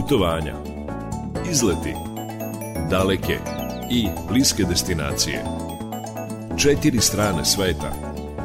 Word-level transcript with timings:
putovanja, 0.00 0.54
izleti, 1.50 1.94
daleke 2.90 3.38
i 3.90 4.08
bliske 4.30 4.64
destinacije. 4.64 5.44
Četiri 6.62 7.00
strane 7.00 7.44
sveta 7.44 7.92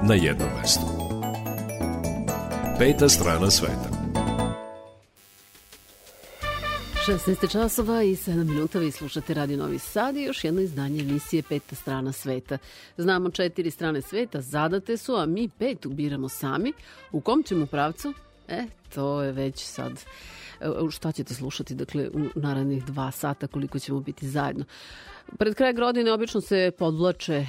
na 0.03 0.13
jednom 0.13 0.49
mestu. 0.61 0.85
Peta 2.79 3.09
strana 3.09 3.51
sveta. 3.51 3.89
16 7.07 7.51
časova 7.51 8.03
i 8.03 8.15
7 8.15 8.43
minuta 8.43 8.79
vi 8.79 8.91
slušate 8.91 9.33
Radio 9.33 9.57
Novi 9.57 9.79
Sad 9.79 10.15
i 10.17 10.23
još 10.23 10.43
jedno 10.43 10.61
izdanje 10.61 11.01
emisije 11.01 11.43
Peta 11.43 11.75
strana 11.75 12.11
sveta. 12.11 12.57
Znamo 12.97 13.29
četiri 13.29 13.71
strane 13.71 14.01
sveta, 14.01 14.41
zadate 14.41 14.97
su, 14.97 15.15
a 15.15 15.25
mi 15.25 15.49
pet 15.49 15.85
ubiramo 15.85 16.29
sami. 16.29 16.73
U 17.11 17.21
kom 17.21 17.43
ćemo 17.43 17.65
pravcu? 17.65 18.13
E, 18.47 18.63
to 18.95 19.21
je 19.21 19.31
već 19.31 19.63
sad 19.63 19.91
šta 20.91 21.11
ćete 21.11 21.33
slušati 21.33 21.75
dakle 21.75 22.09
u 22.09 22.39
narednih 22.39 22.85
dva 22.85 23.11
sata 23.11 23.47
koliko 23.47 23.79
ćemo 23.79 23.99
biti 23.99 24.29
zajedno. 24.29 24.65
Pred 25.37 25.55
kraj 25.55 25.73
godine 25.73 26.11
obično 26.11 26.41
se 26.41 26.71
podvlače 26.77 27.35
e, 27.35 27.47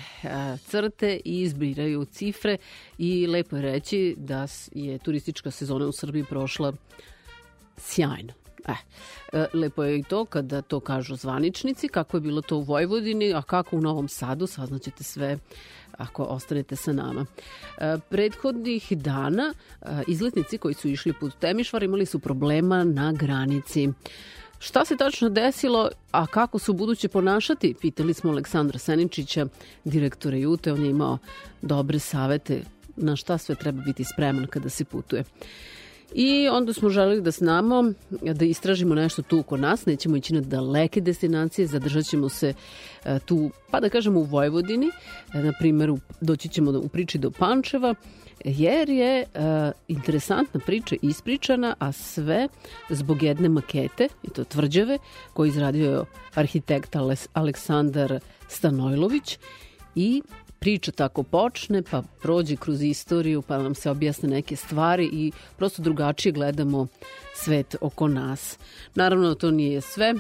crte 0.67 1.21
i 1.25 1.41
izbiraju 1.41 2.05
cifre 2.05 2.57
i 2.99 3.27
lepo 3.27 3.57
je 3.57 3.63
reći 3.63 4.15
da 4.19 4.47
je 4.73 4.99
turistička 4.99 5.51
sezona 5.51 5.87
u 5.87 5.93
Srbiji 5.93 6.25
prošla 6.25 6.73
sjajno. 7.77 8.33
E, 8.67 8.73
e, 9.33 9.47
lepo 9.55 9.85
je 9.85 9.99
i 9.99 10.03
to 10.03 10.25
kada 10.25 10.63
to 10.63 10.81
kažu 10.81 11.17
zvaničnici, 11.17 11.89
kako 11.89 12.17
je 12.17 12.21
bilo 12.21 12.43
to 12.43 12.57
u 12.57 12.63
Vojvodini, 12.63 13.35
a 13.35 13.43
kako 13.43 13.77
u 13.77 13.81
Novom 13.81 14.09
Sadu, 14.09 14.47
saznaćete 14.47 15.05
sve 15.05 15.39
ako 15.99 16.25
ostanete 16.25 16.77
sa 16.77 16.93
nama. 16.93 17.27
E, 17.79 17.97
prethodnih 18.09 18.93
dana 18.93 19.55
e, 19.55 19.87
izletnici 20.09 20.59
koji 20.59 20.75
su 20.75 20.89
išli 20.89 21.13
put 21.13 21.35
Temišvar 21.39 21.83
imali 21.83 22.07
su 22.07 22.19
problema 22.19 22.85
na 22.85 23.13
granici. 23.13 23.89
Šta 24.59 24.85
se 24.85 24.97
tačno 24.97 25.29
desilo, 25.29 25.91
a 26.11 26.27
kako 26.27 26.59
su 26.59 26.73
buduće 26.73 27.09
ponašati? 27.09 27.75
Pitali 27.81 28.15
smo 28.15 28.31
Aleksandra 28.31 28.79
Seničića, 28.79 29.47
direktora 29.85 30.37
Jute. 30.37 30.73
On 30.73 30.85
je 30.85 30.91
imao 30.91 31.19
dobre 31.63 31.99
savete 31.99 32.63
na 32.97 33.17
šta 33.17 33.39
sve 33.39 33.55
treba 33.55 33.83
biti 33.83 34.05
spreman 34.05 34.47
kada 34.47 34.69
se 34.69 34.85
putuje. 34.85 35.25
I 36.15 36.49
onda 36.49 36.73
smo 36.73 36.89
želeli 36.91 37.21
da 37.21 37.31
znamo, 37.31 37.93
da 38.23 38.45
istražimo 38.45 38.95
nešto 38.95 39.23
tu 39.23 39.39
oko 39.39 39.57
nas, 39.57 39.87
nećemo 39.87 40.17
ići 40.17 40.35
na 40.35 40.41
daleke 40.41 41.01
destinacije, 41.01 41.67
zadržat 41.67 42.05
ćemo 42.05 42.29
se 42.29 42.55
e, 43.05 43.19
tu, 43.19 43.51
pa 43.71 43.81
da 43.81 43.89
kažemo 43.89 44.21
u 44.21 44.25
Vojvodini, 44.25 44.91
e, 45.35 45.43
na 45.43 45.53
primjer 45.59 45.93
doći 46.21 46.49
ćemo 46.49 46.71
u 46.71 46.89
priči 46.89 47.19
do 47.19 47.31
Pančeva, 47.31 47.95
jer 48.45 48.89
je 48.89 49.25
uh, 49.35 49.41
interesantna 49.89 50.61
priča 50.61 50.97
ispričana, 51.03 51.75
a 51.79 51.93
sve 51.93 52.49
zbog 52.91 53.23
jedne 53.23 53.49
makete, 53.49 54.09
i 54.23 54.31
to 54.31 54.45
tvrđave, 54.45 54.99
koju 55.33 55.49
izradio 55.49 56.05
arhitekt 56.35 56.97
Aleksandar 57.33 58.21
Stanojlović 58.49 59.39
i 59.95 60.23
priča 60.65 60.93
tako 60.93 61.23
počne, 61.23 61.83
pa 61.83 62.03
prođe 62.23 62.57
kroz 62.57 62.83
istoriju, 62.83 63.43
pa 63.43 63.59
nam 63.59 63.75
se 63.75 63.91
objasne 63.91 64.29
neke 64.29 64.57
stvari 64.57 65.09
i 65.13 65.33
prosto 65.57 65.83
drugačije 65.83 66.33
gledamo 66.33 66.87
svet 67.35 67.77
oko 67.81 68.09
nas. 68.09 68.59
Naravno, 68.95 69.35
to 69.35 69.51
nije 69.51 69.81
sve. 69.81 70.15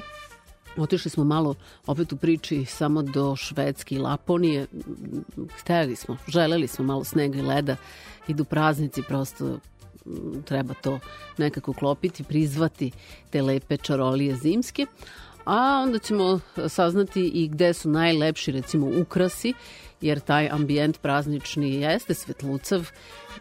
Otišli 0.76 1.10
smo 1.10 1.24
malo 1.24 1.54
opet 1.86 2.12
u 2.12 2.16
priči 2.16 2.64
samo 2.64 3.02
do 3.02 3.36
Švedske 3.36 3.94
i 3.94 3.98
Laponije. 3.98 4.66
Hteli 5.60 5.96
smo, 5.96 6.16
želeli 6.28 6.66
smo 6.66 6.84
malo 6.84 7.04
snega 7.04 7.38
i 7.38 7.42
leda. 7.42 7.76
Idu 8.28 8.44
praznici, 8.44 9.02
prosto 9.02 9.58
treba 10.44 10.74
to 10.74 10.98
nekako 11.38 11.72
klopiti, 11.72 12.24
prizvati 12.24 12.90
te 13.30 13.42
lepe 13.42 13.76
čarolije 13.76 14.36
zimske. 14.36 14.86
A 15.44 15.80
onda 15.84 15.98
ćemo 15.98 16.40
saznati 16.68 17.28
i 17.28 17.48
gde 17.48 17.72
su 17.72 17.88
najlepši 17.88 18.52
recimo 18.52 18.90
ukrasi 19.00 19.54
jer 20.00 20.20
taj 20.20 20.48
ambijent 20.48 21.00
praznični 21.00 21.74
jeste 21.74 22.14
svetlucav. 22.14 22.90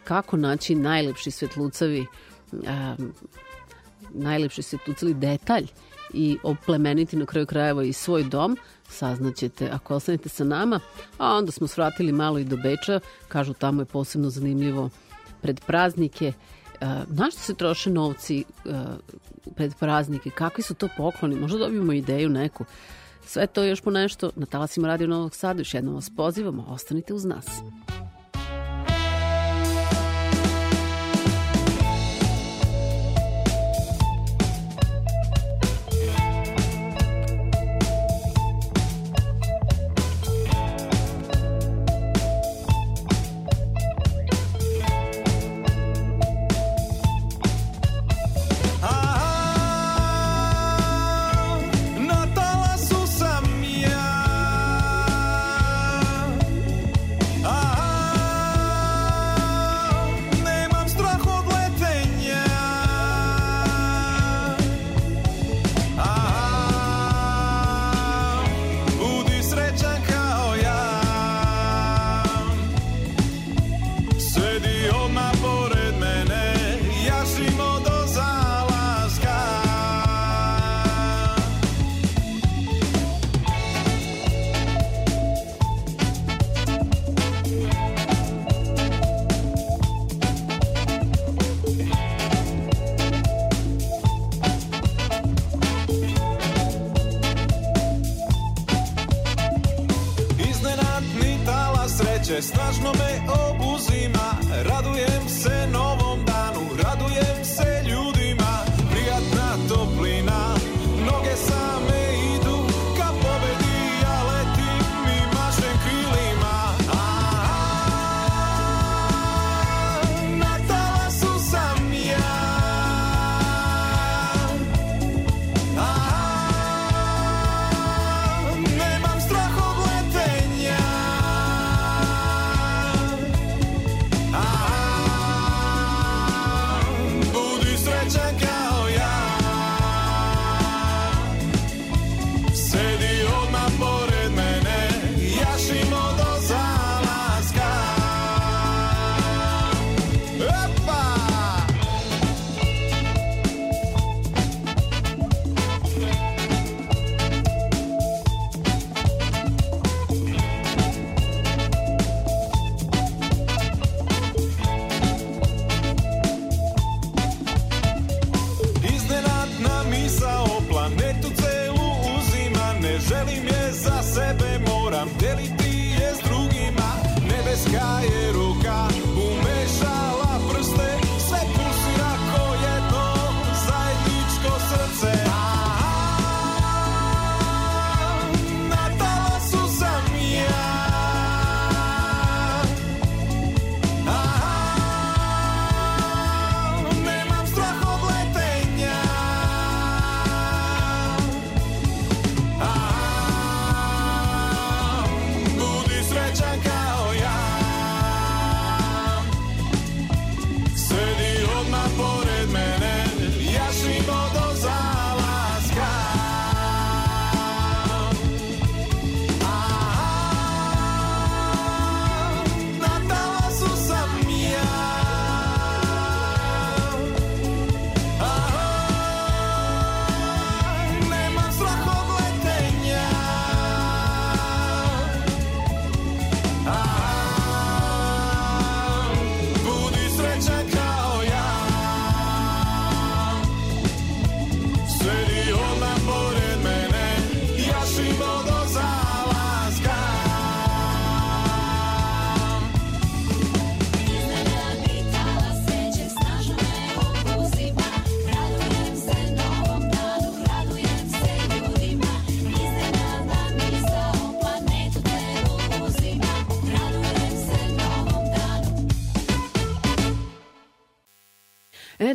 Kako 0.03 0.37
naći 0.37 0.75
najlepši 0.75 1.31
svetlucavi, 1.31 2.05
um, 2.51 3.13
najlepši 4.13 4.61
svetlucavi 4.61 5.13
detalj 5.13 5.67
i 6.13 6.37
oplemeniti 6.43 7.17
na 7.17 7.25
kraju 7.25 7.45
krajeva 7.45 7.83
i 7.83 7.93
svoj 7.93 8.23
dom, 8.23 8.57
saznaćete 8.89 9.69
ako 9.69 9.95
ostanete 9.95 10.29
sa 10.29 10.43
nama. 10.43 10.79
A 11.17 11.35
onda 11.35 11.51
smo 11.51 11.67
svratili 11.67 12.11
malo 12.11 12.39
i 12.39 12.43
do 12.43 12.57
Beča, 12.57 12.99
kažu 13.27 13.53
tamo 13.53 13.81
je 13.81 13.85
posebno 13.85 14.29
zanimljivo 14.29 14.89
pred 15.41 15.61
praznike. 15.67 16.33
Uh, 16.81 16.87
na 17.07 17.31
što 17.31 17.39
se 17.39 17.53
troše 17.53 17.89
novci 17.89 18.43
uh, 18.65 18.73
pred 19.55 19.73
praznike? 19.79 20.29
Kakvi 20.29 20.63
su 20.63 20.73
to 20.73 20.87
pokloni? 20.97 21.35
Možda 21.35 21.57
dobijemo 21.57 21.93
ideju 21.93 22.29
neku. 22.29 22.65
Sve 23.25 23.47
to 23.47 23.63
još 23.63 23.81
po 23.81 23.91
nešto 23.91 24.31
na 24.35 24.45
talasima 24.45 24.87
Radio 24.87 25.07
Novog 25.07 25.35
Sada. 25.35 25.61
Još 25.61 25.73
jednom 25.73 25.95
vas 25.95 26.09
pozivamo, 26.17 26.65
ostanite 26.69 27.13
uz 27.13 27.25
nas. 27.25 27.45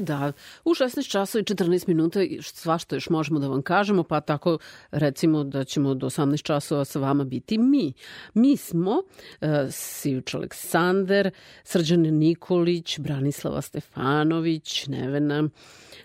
Da, 0.09 0.35
u 0.71 0.75
16 0.75 1.11
časova 1.11 1.41
i 1.41 1.45
14 1.45 1.89
minuta 1.89 2.21
svašta 2.41 2.97
još 2.97 3.11
možemo 3.11 3.41
da 3.41 3.49
vam 3.49 3.63
kažemo, 3.63 4.03
pa 4.03 4.21
tako 4.21 4.59
recimo 4.91 5.45
da 5.45 5.65
ćemo 5.65 5.95
do 5.95 6.07
18 6.07 6.43
časova 6.43 6.85
sa 6.85 6.99
vama 6.99 7.25
biti 7.25 7.59
mi. 7.59 7.93
Mi 8.35 8.57
smo 8.57 8.91
uh, 8.91 9.49
Sijuč 9.71 10.35
Aleksander, 10.35 11.31
Srđan 11.65 12.01
Nikolić, 12.01 12.99
Branislava 12.99 13.63
Stefanović, 13.63 14.87
Nevena 14.87 15.49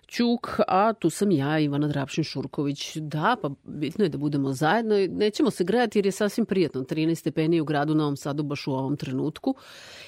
Ćuk, 0.07 0.59
a 0.67 0.93
tu 0.93 1.09
sam 1.09 1.31
ja, 1.31 1.59
Ivana 1.59 1.87
Drapšin-Šurković. 1.87 2.99
Da, 2.99 3.35
pa 3.41 3.49
bitno 3.63 4.05
je 4.05 4.09
da 4.09 4.17
budemo 4.17 4.53
zajedno. 4.53 4.95
Nećemo 5.09 5.51
se 5.51 5.63
grejati 5.63 5.99
jer 5.99 6.05
je 6.05 6.11
sasvim 6.11 6.45
prijatno. 6.45 6.81
13 6.81 7.15
stepeni 7.15 7.61
u 7.61 7.65
gradu 7.65 7.95
Novom 7.95 8.17
Sadu 8.17 8.43
baš 8.43 8.67
u 8.67 8.71
ovom 8.71 8.97
trenutku. 8.97 9.55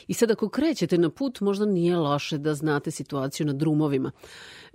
I 0.07 0.13
sad 0.13 0.31
ako 0.31 0.49
krećete 0.49 0.97
na 0.97 1.09
put, 1.09 1.41
možda 1.41 1.65
nije 1.65 1.97
loše 1.97 2.37
da 2.37 2.53
znate 2.53 2.91
situaciju 2.91 3.45
na 3.45 3.53
drumovima. 3.53 4.11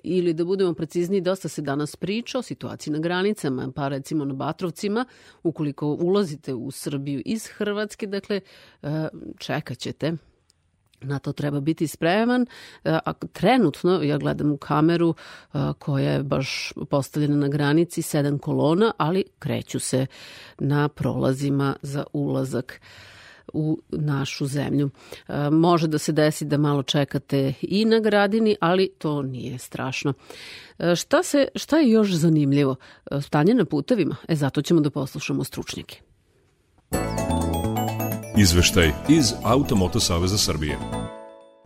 Ili 0.03 0.35
da 0.35 0.45
budemo 0.45 0.75
precizni, 0.75 1.21
dosta 1.21 1.49
se 1.49 1.63
danas 1.63 1.97
priča 1.97 2.39
o 2.39 2.43
situaciji 2.43 2.93
na 2.93 2.99
granicama, 2.99 3.73
pa 3.75 3.89
recimo 3.89 4.25
na 4.25 4.35
Batrovcima, 4.35 5.05
ukoliko 5.43 5.87
ulazite 5.87 6.55
u 6.55 6.71
Srbiju 6.71 7.23
iz 7.25 7.47
Hrvatske, 7.47 8.07
dakle, 8.07 8.41
e, 8.83 9.09
čekat 9.39 9.79
ćete. 9.79 10.13
Na 11.03 11.19
to 11.19 11.33
treba 11.33 11.61
biti 11.61 11.87
spreman. 11.87 12.43
E, 12.43 12.99
a 13.05 13.13
trenutno, 13.13 14.03
ja 14.03 14.19
gledam 14.19 14.53
u 14.53 14.57
kameru 14.57 15.15
e, 15.15 15.59
koja 15.79 16.13
je 16.13 16.23
baš 16.23 16.73
postavljena 16.91 17.37
na 17.37 17.49
granici, 17.49 18.03
sedam 18.03 18.39
kolona, 18.39 18.93
ali 18.97 19.25
kreću 19.39 19.81
se 19.81 20.07
na 20.59 20.89
prolazima 20.89 21.77
za 21.83 22.05
ulazak 22.13 22.81
u 23.53 23.79
našu 23.89 24.47
zemlju. 24.47 24.91
E, 25.29 25.51
može 25.51 25.89
da 25.89 25.99
se 25.99 26.13
desi 26.13 26.45
da 26.45 26.57
malo 26.57 26.83
čekate 26.83 27.53
i 27.63 27.85
na 27.85 28.01
gradini, 28.01 28.57
ali 28.61 28.91
to 28.99 29.23
nije 29.23 29.59
strašno. 29.59 30.13
Šta, 30.97 31.23
se, 31.23 31.49
šta 31.55 31.79
je 31.79 31.91
još 31.91 32.13
zanimljivo? 32.13 32.77
Stanje 33.23 33.55
na 33.55 33.65
putevima? 33.65 34.17
E, 34.29 34.35
zato 34.35 34.63
ćemo 34.63 34.81
da 34.81 34.91
poslušamo 34.91 35.45
stručnjake. 35.45 36.01
Izveštaj 38.37 38.93
iz 39.09 39.33
Automoto 39.45 40.01
Saveza 40.01 40.39
Srbije. 40.39 41.00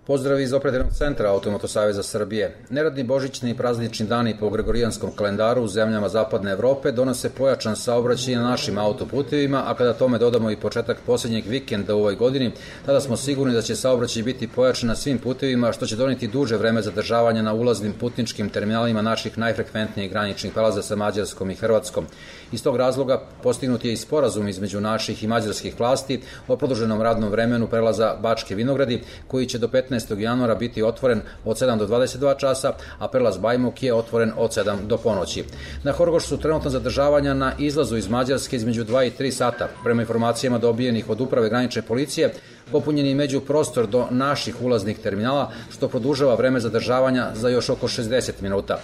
Pozdrav 0.07 0.41
iz 0.41 0.53
operativnog 0.53 0.93
centra 0.93 1.31
Automoto 1.31 1.69
Saveza 1.69 2.03
Srbije. 2.03 2.57
Neradni 2.71 3.03
božićni 3.03 3.51
i 3.51 3.55
praznični 3.57 4.07
dani 4.07 4.37
po 4.41 4.51
gregorijanskom 4.51 5.11
kalendaru 5.17 5.63
u 5.63 5.69
zemljama 5.69 6.09
zapadne 6.09 6.51
Evrope 6.51 6.93
donose 6.93 7.31
pojačan 7.31 7.77
saobraćaj 7.77 8.35
na 8.35 8.43
našim 8.43 8.79
autoputevima, 8.79 9.63
a 9.67 9.75
kada 9.75 9.93
tome 9.93 10.19
dodamo 10.19 10.51
i 10.51 10.57
početak 10.57 10.99
posljednjeg 11.07 11.45
vikenda 11.47 11.95
u 11.95 11.99
ovoj 11.99 12.15
godini, 12.15 12.53
tada 12.87 13.01
smo 13.01 13.17
sigurni 13.17 13.55
da 13.55 13.63
će 13.63 13.77
saobraćaj 13.77 14.23
biti 14.23 14.49
pojačan 14.49 14.89
na 14.89 14.95
svim 14.95 15.19
putevima, 15.19 15.73
što 15.73 15.87
će 15.87 15.97
doneti 15.97 16.29
duže 16.29 16.57
vreme 16.57 16.83
zadržavanja 16.83 17.43
na 17.43 17.55
ulaznim 17.55 17.93
putničkim 17.93 18.51
terminalima 18.51 19.03
naših 19.03 19.39
najfrekventnijih 19.39 20.11
graničnih 20.11 20.53
prelaza 20.53 20.83
sa 20.83 20.97
Mađarskom 20.97 21.51
i 21.51 21.55
Hrvatskom. 21.55 22.07
Iz 22.53 22.63
tog 22.63 22.77
razloga 22.77 23.23
postignut 23.43 23.85
je 23.85 23.93
i 23.93 23.97
sporazum 23.97 24.49
između 24.49 24.81
naših 24.81 25.25
i 25.25 25.27
mađarskih 25.27 25.81
vlasti 25.81 26.21
o 26.49 26.57
produženom 26.57 27.03
radnom 27.03 27.31
vremenu 27.31 27.67
prelaza 27.67 28.17
Bačke 28.23 28.55
Vinogradi, 28.55 29.01
koji 29.27 29.47
će 29.47 29.59
do 29.59 29.69
15. 29.69 29.94
januara 30.19 30.55
biti 30.55 30.83
otvoren 30.83 31.21
od 31.45 31.57
7 31.57 31.79
do 31.79 31.87
22 31.87 32.39
časa, 32.39 32.73
a 32.99 33.09
prelaz 33.09 33.39
Bajmuk 33.39 33.83
je 33.83 33.95
otvoren 33.95 34.33
od 34.37 34.51
7 34.51 34.87
do 34.87 34.97
ponoći. 34.97 35.45
Na 35.83 35.93
Horgošu 35.93 36.29
su 36.29 36.39
trenutno 36.39 36.71
zadržavanja 36.71 37.35
na 37.35 37.53
izlazu 37.59 37.97
iz 37.97 38.09
Mađarske 38.09 38.57
između 38.57 38.85
2 38.85 39.07
i 39.07 39.11
3 39.19 39.31
sata. 39.31 39.69
Prema 39.85 40.03
informacijama 40.03 40.59
dobijenih 40.59 41.11
od 41.11 41.21
uprave 41.21 41.49
granične 41.49 41.83
policije, 41.83 42.35
popunjen 42.73 43.07
je 43.07 43.15
među 43.15 43.41
prostor 43.41 43.87
do 43.87 44.07
naših 44.11 44.63
ulaznih 44.63 44.99
terminala, 44.99 45.51
što 45.71 45.89
produžava 45.89 46.35
vreme 46.35 46.61
zadržavanja 46.61 47.31
za 47.35 47.49
još 47.49 47.69
oko 47.71 47.89
60 47.89 48.33
minuta. 48.41 48.79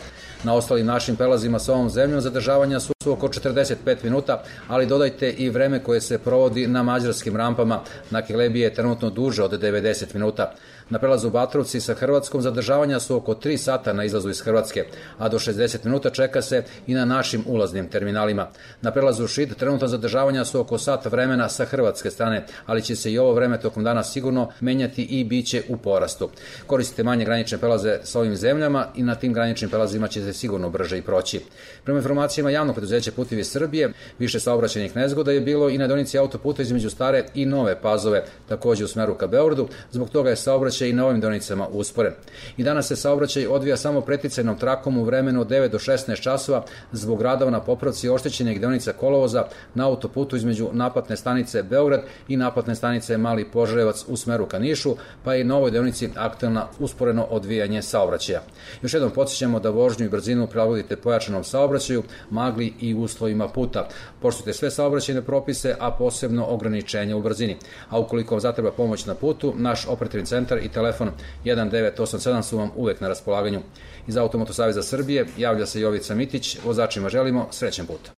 Na 0.44 0.54
ostalim 0.54 0.86
našim 0.86 1.16
prelazima 1.16 1.58
sa 1.58 1.72
ovom 1.72 1.90
zemljom 1.90 2.20
zadržavanja 2.20 2.80
su 2.80 2.92
oko 3.06 3.28
45 3.28 3.96
minuta, 4.02 4.42
ali 4.68 4.86
dodajte 4.86 5.30
i 5.30 5.50
vreme 5.50 5.82
koje 5.82 6.00
se 6.00 6.18
provodi 6.18 6.66
na 6.66 6.82
mađarskim 6.82 7.36
rampama. 7.36 7.80
Na 8.10 8.22
Kilebi 8.22 8.60
je 8.60 8.74
trenutno 8.74 9.10
duže 9.10 9.42
od 9.42 9.52
90 9.52 10.14
minuta. 10.14 10.52
Na 10.90 10.98
prelazu 10.98 11.30
Batrovci 11.30 11.80
sa 11.80 11.94
Hrvatskom 11.94 12.42
zadržavanja 12.42 13.00
su 13.00 13.16
oko 13.16 13.34
3 13.34 13.56
sata 13.56 13.92
na 13.92 14.04
izlazu 14.04 14.30
iz 14.30 14.40
Hrvatske, 14.40 14.84
a 15.18 15.28
do 15.28 15.38
60 15.38 15.84
minuta 15.84 16.10
čeka 16.10 16.42
se 16.42 16.64
i 16.86 16.94
na 16.94 17.04
našim 17.04 17.44
ulaznim 17.46 17.88
terminalima. 17.88 18.48
Na 18.82 18.90
prelazu 18.90 19.26
Šid 19.26 19.54
trenutno 19.54 19.88
zadržavanja 19.88 20.44
su 20.44 20.60
oko 20.60 20.78
sat 20.78 21.06
vremena 21.06 21.48
sa 21.48 21.64
hrvatske 21.64 22.10
strane, 22.10 22.46
ali 22.66 22.82
će 22.82 22.96
se 22.96 23.12
i 23.12 23.18
ovo 23.18 23.32
vreme 23.32 23.60
tokom 23.60 23.84
dana 23.84 24.02
sigurno 24.02 24.48
menjati 24.60 25.02
i 25.02 25.24
biće 25.24 25.62
u 25.68 25.76
porastu. 25.76 26.30
Koristite 26.66 27.02
manje 27.02 27.24
granične 27.24 27.58
prelaze 27.58 27.98
sa 28.02 28.18
ovim 28.18 28.36
zemljama 28.36 28.86
i 28.96 29.02
na 29.02 29.14
tim 29.14 29.32
graničnim 29.32 29.70
prelazima 29.70 30.08
će 30.08 30.20
se 30.20 30.32
sigurno 30.32 30.70
brže 30.70 30.98
i 30.98 31.02
proći. 31.02 31.40
Prema 31.84 31.98
informacijama 31.98 32.50
javnog 32.50 32.76
preduzeća 32.76 33.12
Putevi 33.12 33.44
Srbije, 33.44 33.92
više 34.18 34.40
saobraćajnih 34.40 34.96
nezgoda 34.96 35.32
je 35.32 35.40
bilo 35.40 35.68
i 35.68 35.78
na 35.78 35.86
donici 35.86 36.18
autoputa 36.18 36.62
između 36.62 36.90
stare 36.90 37.24
i 37.34 37.46
nove 37.46 37.80
pazove, 37.82 38.24
takođe 38.48 38.84
u 38.84 38.88
smeru 38.88 39.14
ka 39.14 39.26
Beogradu, 39.26 39.68
zbog 39.92 40.10
toga 40.10 40.30
je 40.30 40.36
saobraćaj 40.36 40.79
i 40.88 40.92
na 40.92 41.06
ovim 41.06 41.20
donicama 41.20 41.66
usporen. 41.68 42.12
I 42.56 42.64
danas 42.64 42.88
se 42.88 42.96
saobraćaj 42.96 43.46
odvija 43.46 43.76
samo 43.76 44.00
preticajnom 44.00 44.58
trakom 44.58 44.98
u 44.98 45.04
vremenu 45.04 45.40
od 45.40 45.48
9 45.48 45.68
do 45.68 45.78
16 45.78 46.20
časova 46.20 46.64
zbog 46.92 47.22
radova 47.22 47.50
na 47.50 47.60
popravci 47.60 48.08
oštećenih 48.08 48.60
deonica 48.60 48.92
kolovoza 48.92 49.44
na 49.74 49.86
autoputu 49.86 50.36
između 50.36 50.68
naplatne 50.72 51.16
stanice 51.16 51.62
Beograd 51.62 52.02
i 52.28 52.36
naplatne 52.36 52.74
stanice 52.74 53.16
Mali 53.18 53.50
Požarevac 53.50 54.04
u 54.08 54.16
smeru 54.16 54.46
ka 54.46 54.58
Nišu, 54.58 54.96
pa 55.24 55.36
i 55.36 55.44
na 55.44 55.56
ovoj 55.56 55.70
deonici 55.70 56.10
aktualna 56.16 56.66
usporeno 56.78 57.24
odvijanje 57.30 57.82
saobraćaja. 57.82 58.42
Još 58.82 58.94
jednom 58.94 59.10
podsjećamo 59.10 59.60
da 59.60 59.70
vožnju 59.70 60.06
i 60.06 60.08
brzinu 60.08 60.46
prilagodite 60.46 60.96
pojačanom 60.96 61.44
saobraćaju, 61.44 62.02
magli 62.30 62.72
i 62.80 62.94
uslovima 62.94 63.48
puta. 63.48 63.88
Poštujte 64.22 64.52
sve 64.52 64.70
saobraćajne 64.70 65.22
propise, 65.22 65.74
a 65.80 65.90
posebno 65.90 66.46
ograničenja 66.46 67.16
u 67.16 67.22
brzini. 67.22 67.56
A 67.88 67.98
ukoliko 67.98 68.34
vam 68.34 68.40
zatreba 68.40 68.70
pomoć 68.70 69.06
na 69.06 69.14
putu, 69.14 69.54
naš 69.56 69.86
operativni 69.88 70.26
centar 70.26 70.58
i 70.58 70.68
telefon 70.74 71.10
1987 71.44 72.42
su 72.42 72.58
vam 72.58 72.70
uvek 72.76 73.00
na 73.00 73.08
raspolaganju. 73.08 73.60
Iz 74.06 74.16
Automoto 74.16 74.52
Saveza 74.52 74.82
Srbije 74.82 75.26
javlja 75.38 75.66
se 75.66 75.80
Jovica 75.80 76.14
Mitić, 76.14 76.58
vozačima 76.64 77.08
želimo 77.08 77.48
srećen 77.50 77.86
put. 77.86 78.10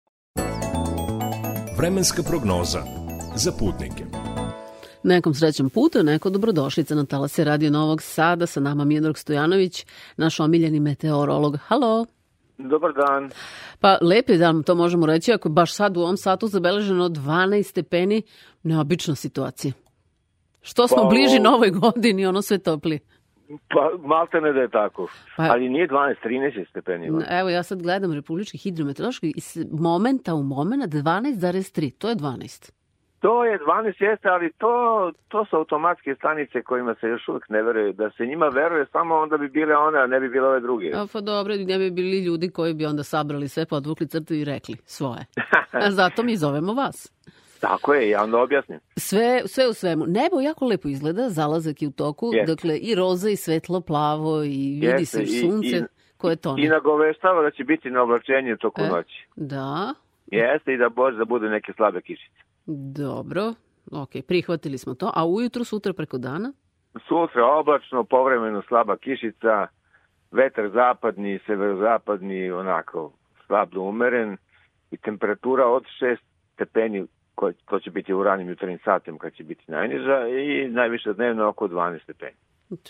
Vremenska 1.78 2.22
prognoza 2.22 2.82
za 3.36 3.52
putnike. 3.58 4.04
Nekom 5.02 5.34
srećom 5.34 5.70
putu, 5.70 6.02
neko 6.02 6.30
dobrodošlica 6.30 6.94
na 6.94 7.04
talase 7.06 7.44
Radio 7.44 7.70
Novog 7.70 8.02
Sada. 8.02 8.46
Sa 8.46 8.60
nama 8.60 8.84
Mijedrog 8.84 9.18
Stojanović, 9.18 9.86
naš 10.16 10.40
omiljeni 10.40 10.80
meteorolog. 10.80 11.56
Halo! 11.66 12.06
Dobar 12.58 12.92
dan. 12.92 13.30
Pa 13.80 13.98
lep 14.00 14.28
je 14.30 14.38
dan, 14.38 14.62
to 14.62 14.74
možemo 14.74 15.06
reći, 15.06 15.32
ako 15.32 15.48
je 15.48 15.52
baš 15.52 15.74
sad 15.74 15.96
u 15.96 16.00
ovom 16.00 16.16
satu 16.16 16.48
zabeleženo 16.48 17.08
12 17.08 17.62
stepeni, 17.62 18.22
neobična 18.62 19.14
situacija. 19.14 19.72
Što 20.62 20.88
smo 20.88 21.02
Pa, 21.02 21.08
bliži 21.08 21.38
o- 21.38 21.42
novoj 21.42 21.70
godini, 21.70 22.26
ono 22.26 22.42
sve 22.42 22.58
topli. 22.58 22.98
Pa 23.68 23.90
malte 24.08 24.40
ne 24.40 24.52
da 24.52 24.60
je 24.60 24.68
tako. 24.68 25.08
Pa- 25.36 25.42
Ali 25.42 25.68
nije 25.68 25.88
12, 25.88 26.14
13 26.24 26.58
je 26.58 26.66
stepeni. 26.70 27.06
Evo, 27.30 27.48
ja 27.48 27.62
sad 27.62 27.82
gledam 27.82 28.12
Republički 28.12 28.58
hidrometeorološki 28.58 29.32
i 29.36 29.40
s 29.40 29.56
momenta 29.72 30.34
u 30.34 30.42
momena 30.42 30.86
12,3, 30.86 31.90
to 31.98 32.08
je 32.08 32.16
12. 32.16 32.72
To 33.20 33.44
je 33.44 33.58
12 33.58 34.02
jeste, 34.04 34.28
ali 34.28 34.52
to, 34.58 34.72
to 35.28 35.44
su 35.44 35.56
automatske 35.56 36.14
stanice 36.14 36.62
kojima 36.62 36.94
se 37.00 37.06
još 37.06 37.28
uvijek 37.28 37.48
ne 37.48 37.62
veruje. 37.62 37.92
Da 37.92 38.10
se 38.10 38.26
njima 38.26 38.46
veruje 38.48 38.86
samo 38.92 39.14
onda 39.14 39.36
bi 39.36 39.48
bile 39.48 39.76
one, 39.76 39.98
a 39.98 40.06
ne 40.06 40.20
bi 40.20 40.28
bile 40.28 40.48
ove 40.48 40.60
druge. 40.60 40.90
A 40.94 41.06
pa 41.12 41.20
dobro, 41.20 41.54
ne 41.56 41.78
bi 41.78 41.90
bili 41.90 42.24
ljudi 42.24 42.50
koji 42.50 42.74
bi 42.74 42.86
onda 42.86 43.02
sabrali 43.02 43.48
sve, 43.48 43.66
podvukli 43.66 44.08
crtu 44.08 44.34
i 44.34 44.44
rekli 44.44 44.76
svoje. 44.84 45.26
A 45.86 45.90
zato 45.90 46.22
mi 46.22 46.36
zovemo 46.36 46.72
vas. 46.72 47.12
Tako 47.62 47.94
je, 47.94 48.08
ja 48.08 48.22
onda 48.22 48.38
objasnim. 48.38 48.78
Sve, 48.96 49.42
sve 49.46 49.68
u 49.68 49.72
svemu. 49.72 50.04
Nebo 50.08 50.40
jako 50.40 50.64
lepo 50.66 50.88
izgleda, 50.88 51.30
zalazak 51.30 51.82
je 51.82 51.88
u 51.88 51.92
toku, 51.92 52.30
Jeste. 52.32 52.52
dakle 52.54 52.76
i 52.78 52.94
roza 52.94 53.30
i 53.30 53.36
svetlo 53.36 53.80
plavo 53.80 54.42
i 54.42 54.48
vidi 54.74 54.86
Jeste, 54.86 55.04
se 55.06 55.22
i- 55.22 55.26
sunce 55.26 55.76
i- 55.76 55.82
koje 56.16 56.36
tone. 56.36 56.62
I 56.62 56.68
nagoveštava 56.68 57.42
da 57.42 57.50
će 57.50 57.64
biti 57.64 57.90
na 57.90 58.02
oblačenju 58.02 58.56
toku 58.56 58.80
E. 58.80 58.88
noći. 58.88 59.26
Da, 59.36 59.94
Jeste 60.26 60.74
i 60.74 60.78
da 60.78 60.88
može 60.88 61.16
da 61.16 61.24
bude 61.24 61.48
neke 61.48 61.72
slabe 61.72 62.00
kišice. 62.02 62.40
dobro, 62.94 63.54
ok, 63.92 64.10
prihvatili 64.28 64.78
smo 64.78 64.94
to. 64.94 65.10
A 65.14 65.26
ujutru, 65.26 65.64
sutra, 65.64 65.92
preko 65.92 66.18
dana? 66.18 66.52
Sutra 67.08 67.46
oblačno, 67.46 68.04
povremeno 68.04 68.62
slaba 68.68 68.96
kišica, 68.96 69.66
vetar 70.30 70.70
zapadni, 70.70 71.40
severozapadni, 71.46 72.50
onako 72.50 73.12
slab 73.46 73.70
do 73.70 73.80
umeren 73.80 74.36
i 74.90 74.96
temperatura 74.96 75.66
od 75.66 75.84
6 76.00 76.16
stepeni, 76.54 77.06
koji, 77.34 77.54
to 77.54 77.78
će 77.78 77.90
biti 77.90 78.14
u 78.14 78.22
ranim 78.22 78.48
jutarnjim 78.48 78.78
satima 78.84 79.18
kad 79.18 79.34
će 79.34 79.44
biti 79.44 79.64
najniža 79.68 80.28
i 80.28 80.68
najviše 80.68 81.12
dnevno 81.12 81.48
oko 81.48 81.68
12 81.68 82.02
stepeni. 82.02 82.36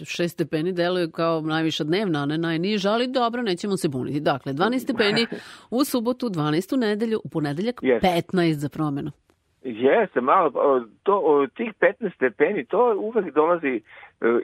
Šest 0.05 0.35
stepeni 0.35 0.73
deluje 0.73 1.11
kao 1.11 1.41
najviša 1.41 1.85
dnevna, 1.85 2.23
a 2.23 2.27
ne 2.27 2.39
najniža, 2.39 2.91
ali 2.91 3.13
dobro, 3.13 3.43
nećemo 3.43 3.77
se 3.77 3.89
buniti. 3.89 4.21
Dakle, 4.21 4.53
12 4.53 4.79
stepeni 4.79 5.27
u 5.71 5.85
subotu, 5.85 6.27
12 6.27 6.75
u 6.75 6.79
nedelju, 6.79 7.21
u 7.25 7.29
ponedeljak 7.29 7.81
Jeste. 7.83 8.09
15 8.33 8.53
za 8.53 8.69
promenu. 8.69 9.11
Jeste, 9.65 10.21
malo, 10.21 10.51
to, 11.03 11.47
tih 11.57 11.73
15 11.81 12.15
stepeni, 12.15 12.65
to 12.65 12.97
uvek 12.99 13.35
dolazi 13.35 13.69
e, 13.77 13.81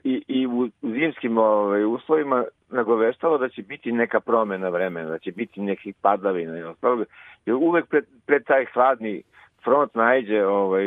i, 0.04 0.22
i 0.28 0.46
u 0.46 0.68
zimskim 0.82 1.38
ovaj, 1.38 1.84
uslovima 1.84 2.44
nagoveštalo 2.70 3.38
da 3.38 3.48
će 3.48 3.62
biti 3.62 3.92
neka 3.92 4.20
promena 4.20 4.68
vremena, 4.68 5.10
da 5.10 5.18
će 5.18 5.32
biti 5.32 5.60
nekih 5.60 5.94
padavina 6.02 6.58
i 6.58 6.62
ostalog. 6.62 7.06
Jer 7.46 7.56
uvek 7.56 7.88
pred, 7.88 8.04
pred 8.26 8.44
taj 8.44 8.64
hladni 8.74 9.22
front 9.64 9.94
najđe 9.94 10.46
ovaj, 10.46 10.84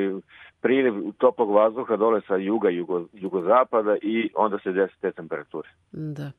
priliv 0.62 0.94
toplog 1.18 1.52
vazduha 1.52 1.96
dole 1.96 2.22
sa 2.22 2.36
juga, 2.36 2.70
jugo, 2.70 3.06
jugozapada 3.14 3.96
i 3.96 4.30
onda 4.36 4.60
se 4.60 4.72
desi 4.72 4.94
te 5.02 5.12
temperature. 5.12 5.70
Da. 5.92 6.32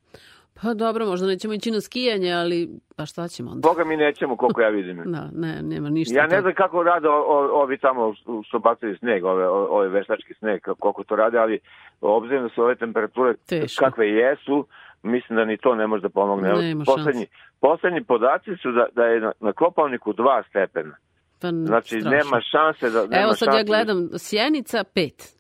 Pa 0.55 0.75
dobro, 0.75 1.07
možda 1.07 1.27
nećemo 1.27 1.55
ići 1.55 1.71
na 1.71 1.81
skijanje, 1.81 2.33
ali 2.33 2.69
pa 2.97 3.07
šta 3.07 3.29
ćemo 3.29 3.51
onda? 3.51 3.69
Boga 3.69 3.85
mi 3.85 3.97
nećemo 3.97 4.37
koliko 4.37 4.61
ja 4.61 4.69
vidim. 4.69 5.03
Da, 5.07 5.29
ne, 5.35 5.63
nema 5.63 5.91
ništa. 5.91 6.15
Ja 6.15 6.27
ne 6.27 6.41
znam 6.41 6.55
kako 6.55 6.83
rade 6.83 7.09
o- 7.09 7.25
o- 7.29 7.63
ovi 7.63 7.79
tamo 7.79 8.15
što 8.45 8.59
bacaju 8.59 8.97
sneg, 8.99 9.25
ove, 9.25 9.49
ove 9.49 9.89
veštački 9.89 10.35
sneg, 10.35 10.61
koliko 10.79 11.05
to 11.05 11.17
rade, 11.17 11.39
ali 11.39 11.59
obzirom 12.01 12.43
da 12.43 12.49
su 12.49 12.63
ove 12.63 12.75
temperature 12.75 13.35
Teško. 13.49 13.85
kakve 13.85 14.09
jesu, 14.09 14.67
mislim 15.03 15.37
da 15.37 15.45
ni 15.45 15.57
to 15.57 15.75
ne 15.75 15.87
može 15.87 16.03
da 16.03 16.09
pomogne. 16.09 16.53
Nema 16.53 16.85
poslednji, 16.87 17.27
poslednji 17.61 18.05
podaci 18.05 18.57
su 18.57 18.73
da, 18.73 18.87
da 18.93 19.05
je 19.05 19.21
na, 19.21 19.33
na 19.41 19.53
Kopalniku 19.53 20.13
2 20.13 20.43
stepena. 20.49 20.97
Pa, 21.43 21.67
Znači, 21.67 21.89
strašno. 21.89 22.11
nema 22.11 22.41
šanse 22.43 22.91
da... 22.91 23.01
Nema 23.01 23.23
Evo 23.23 23.35
sad 23.35 23.47
ja 23.47 23.53
šanse 23.53 23.65
da- 23.65 23.67
gledam, 23.67 24.09
Sjenica 24.19 24.85
5. 24.87 25.33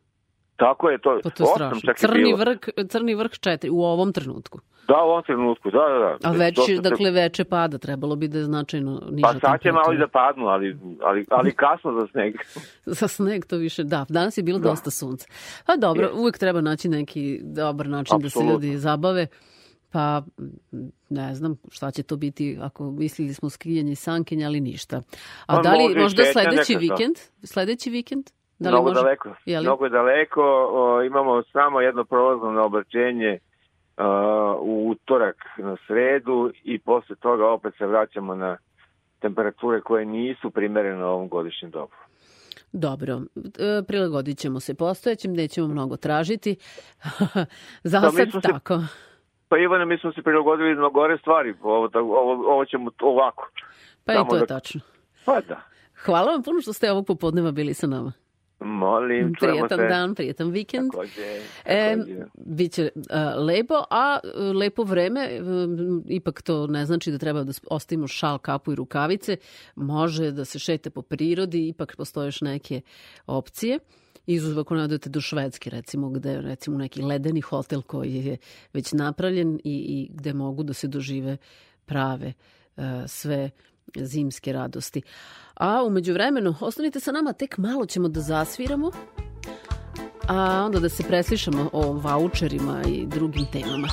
Tako 0.56 0.90
je, 0.90 0.98
to, 0.98 1.20
Pa 1.22 1.30
to 1.30 1.44
je 1.44 1.48
osam 1.54 1.80
čak 1.80 1.88
je 1.92 1.94
Crni 1.98 2.34
vrh, 2.34 2.58
crni 2.88 3.14
vrh 3.14 3.30
4 3.30 3.68
u 3.70 3.84
ovom 3.84 4.12
trenutku. 4.12 4.60
Da, 4.88 4.94
u 4.96 5.08
ovom 5.08 5.22
trenutku, 5.22 5.70
da, 5.70 5.78
da, 5.78 5.98
da. 5.98 6.28
A 6.28 6.32
već, 6.32 6.56
Dosta 6.56 6.72
dakle, 6.80 7.10
veče 7.10 7.44
pada, 7.44 7.78
trebalo 7.78 8.16
bi 8.16 8.28
da 8.28 8.38
je 8.38 8.44
značajno 8.44 9.02
niža 9.10 9.26
Pa 9.32 9.40
sad 9.40 9.62
će 9.62 9.72
malo 9.72 9.92
i 9.92 9.98
da 9.98 10.08
padnu, 10.08 10.46
ali, 10.46 10.76
ali, 11.02 11.26
ali 11.30 11.54
kasno 11.64 12.00
za 12.00 12.06
sneg. 12.06 12.34
Za 12.98 13.08
sneg 13.08 13.44
to 13.44 13.56
više, 13.56 13.84
da, 13.84 14.06
danas 14.08 14.38
je 14.38 14.42
bilo 14.42 14.58
Da. 14.58 14.68
dosta 14.68 14.90
sunca. 14.90 15.26
Pa 15.66 15.76
dobro, 15.76 16.02
Jeste. 16.02 16.18
uvek 16.18 16.38
treba 16.38 16.60
naći 16.60 16.88
neki 16.88 17.40
dobar 17.42 17.86
način 17.88 18.18
da 18.18 18.30
se 18.30 18.44
ljudi 18.44 18.76
zabave. 18.76 19.26
Pa, 19.92 20.22
ne 21.08 21.34
znam 21.34 21.56
šta 21.70 21.90
će 21.90 22.02
to 22.02 22.16
biti, 22.16 22.58
ako 22.60 22.90
mislili 22.90 23.34
smo 23.34 23.50
skijanje 23.50 23.92
i 23.92 23.96
sankenje, 23.96 24.46
ali 24.46 24.60
ništa. 24.60 24.96
A 25.46 25.56
Pa 25.56 25.62
da 25.62 25.72
li 25.72 25.94
možda 25.94 26.24
sledeći 26.24 26.76
vikend? 26.76 27.16
Sledeći 27.44 27.90
vikend? 27.90 28.24
Da 28.58 28.68
li 28.68 28.74
mnogo 28.74 28.88
može? 28.88 29.00
daleko. 29.00 29.34
Je 29.44 29.60
li? 29.60 29.66
Mnogo 29.66 29.88
daleko. 29.88 30.42
O, 30.70 31.02
imamo 31.02 31.42
samo 31.42 31.80
jedno 31.80 32.04
prolazno 32.04 32.66
uh, 32.66 34.04
u 34.60 34.90
utorak 34.90 35.36
na 35.58 35.76
sredu 35.86 36.52
i 36.64 36.78
posle 36.78 37.16
toga 37.16 37.46
opet 37.46 37.74
se 37.78 37.86
vraćamo 37.86 38.34
na 38.34 38.56
temperature 39.20 39.80
koje 39.80 40.04
nisu 40.04 40.50
primerene 40.50 41.04
ovom 41.04 41.28
godišnjem 41.28 41.70
dobu. 41.70 41.92
Dobro, 42.72 43.20
e, 43.36 43.82
prilagodit 43.88 44.38
ćemo 44.38 44.60
se 44.60 44.74
postojećem, 44.74 45.32
nećemo 45.32 45.68
mnogo 45.68 45.96
tražiti. 45.96 46.56
Za 47.82 48.00
sad 48.00 48.10
smo 48.10 48.40
se- 48.40 48.48
tako. 48.52 48.80
Pa 49.52 49.58
Ivane, 49.58 49.86
mi 49.86 49.98
smo 49.98 50.12
se 50.12 50.22
prilagodili 50.22 50.74
na 50.74 50.88
gore 50.88 51.18
stvari. 51.18 51.54
Ovo, 51.62 51.88
ovo, 51.94 52.52
ovo 52.52 52.64
ćemo 52.64 52.90
ovako. 53.02 53.50
Pa 54.04 54.12
i 54.12 54.16
Samo 54.16 54.30
to 54.30 54.36
je 54.36 54.40
da- 54.40 54.46
tačno. 54.46 54.80
Pa 55.24 55.40
da. 55.40 55.60
Hvala 55.96 56.32
vam 56.32 56.42
puno 56.42 56.60
što 56.60 56.72
ste 56.72 56.90
ovog 56.92 57.06
popodneva 57.06 57.50
bili 57.50 57.74
sa 57.74 57.86
nama. 57.86 58.12
Molim, 58.60 59.34
čujemo 59.34 59.56
Prijetan 59.58 59.78
se. 59.78 59.86
dan, 59.86 60.14
prijetan 60.14 60.50
vikend. 60.50 60.90
Takođe, 60.92 61.40
E, 61.64 61.94
takođe. 61.96 62.24
biće 62.36 62.88
a, 63.10 63.34
lepo, 63.36 63.74
a 63.90 64.18
e, 64.24 64.42
lepo 64.42 64.82
vreme, 64.82 65.20
e, 65.20 65.40
ipak 66.08 66.42
to 66.42 66.66
ne 66.66 66.86
znači 66.86 67.10
da 67.10 67.18
treba 67.18 67.42
da 67.42 67.52
ostavimo 67.70 68.06
šal, 68.06 68.38
kapu 68.38 68.72
i 68.72 68.76
rukavice. 68.76 69.36
Može 69.76 70.30
da 70.30 70.44
se 70.44 70.58
šete 70.58 70.90
po 70.90 71.02
prirodi, 71.02 71.68
ipak 71.68 71.96
postoje 71.96 72.26
još 72.26 72.40
neke 72.40 72.80
opcije. 73.26 73.78
Izuzev 74.26 74.60
ako 74.60 74.74
ne 74.74 74.82
odete 74.82 75.10
do 75.10 75.20
Švedske, 75.20 75.70
recimo, 75.70 76.10
gde 76.10 76.40
recimo 76.40 76.78
neki 76.78 77.02
ledeni 77.02 77.40
hotel 77.40 77.82
koji 77.82 78.14
je 78.14 78.36
već 78.72 78.92
napravljen 78.92 79.54
i, 79.54 79.60
i 79.64 80.08
gde 80.12 80.32
mogu 80.32 80.62
da 80.62 80.72
se 80.72 80.88
dožive 80.88 81.36
prave 81.84 82.32
e, 82.76 83.04
sve 83.06 83.50
zimske 83.96 84.52
radosti. 84.52 85.02
A 85.54 85.82
umeđu 85.84 86.12
vremenu, 86.12 86.54
ostanite 86.60 87.00
sa 87.00 87.12
nama, 87.12 87.32
tek 87.32 87.58
malo 87.58 87.86
ćemo 87.86 88.08
da 88.08 88.20
zasviramo, 88.20 88.90
a 90.28 90.62
onda 90.66 90.80
da 90.80 90.88
se 90.88 91.02
preslišamo 91.02 91.70
o 91.72 91.92
voucherima 91.92 92.82
i 92.88 93.06
drugim 93.06 93.46
temama. 93.52 93.88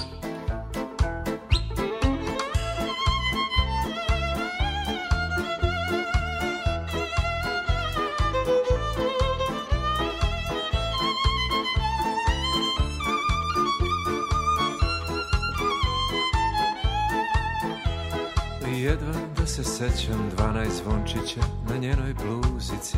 Sećam 19.79 20.29
dvanaest 20.38 20.83
zvončića 20.83 21.41
na 21.69 21.77
njenoj 21.77 22.13
bluzici. 22.13 22.98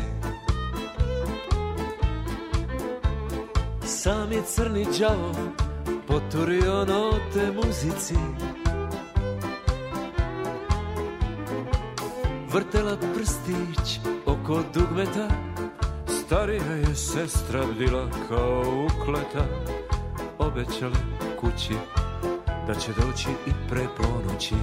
Sam 3.84 4.32
je 4.32 4.42
crni 4.42 4.86
đavo 4.98 5.32
poturio 6.08 6.84
note 6.84 7.52
muzici. 7.54 8.14
Vrtela 12.52 12.96
prstić 13.14 14.00
oko 14.26 14.62
dugmeta 14.74 15.28
Starija 16.06 16.72
je 16.72 16.94
sestra 16.94 17.64
bila 17.78 18.10
kao 18.28 18.86
ukleta. 18.86 19.46
Obećali 20.38 20.96
kući 21.40 21.74
da 22.66 22.74
će 22.74 22.92
doći 22.92 23.28
i 23.46 23.50
pre 23.68 23.86
ponoći 23.96 24.54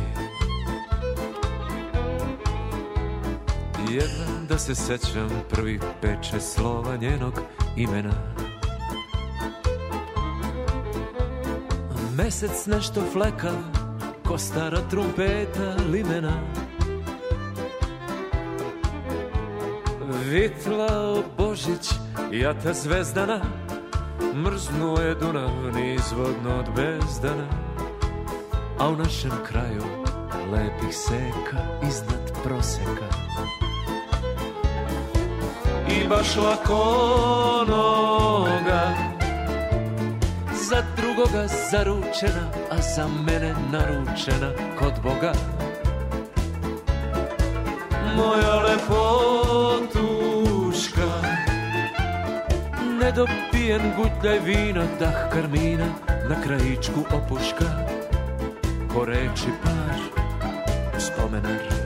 Jedva 4.00 4.26
da 4.50 4.58
se 4.58 4.76
sećam 4.76 5.30
prvih 5.50 5.82
peče 6.02 6.40
slova 6.40 6.96
njenog 6.96 7.34
imena. 7.78 8.14
Mesec 12.18 12.66
nešto 12.66 13.02
fleka, 13.14 13.52
ko 14.28 14.38
stara 14.38 14.78
trumpeta 14.90 15.76
limena. 15.92 16.42
Vitlao 20.26 21.24
Božić, 21.38 21.90
jata 22.32 22.74
zvezdana, 22.74 23.42
mrznuo 24.36 24.98
je 25.00 25.16
Dunav 25.16 25.52
nizvodno 25.76 26.60
od 26.60 26.66
bezdana, 26.76 27.48
a 28.80 28.90
u 28.90 28.96
našem 28.96 29.32
kraju 29.48 29.84
lepih 30.52 30.98
seka 30.98 31.88
iznad 31.88 32.44
proseka. 32.44 33.30
Baš 36.08 36.36
lako 36.36 37.66
noga, 37.68 38.94
za 40.70 40.84
drugoga 40.98 41.48
zaručena, 41.72 42.52
a 42.72 42.82
za 42.82 43.08
mene 43.08 43.56
naručena 43.72 44.52
kod 44.80 44.94
Boga. 45.04 45.34
Moja 48.16 48.56
lepotuška, 48.56 49.92
nedopijen 53.02 53.82
gutljaj 53.98 54.40
vina, 54.40 54.84
dah 55.00 55.30
karmina, 55.34 55.88
na 56.30 56.42
krajičku 56.44 57.00
opuška, 57.14 57.66
ko 58.94 59.06
reči 59.06 59.50
par, 59.64 60.00
spomenar. 61.00 61.79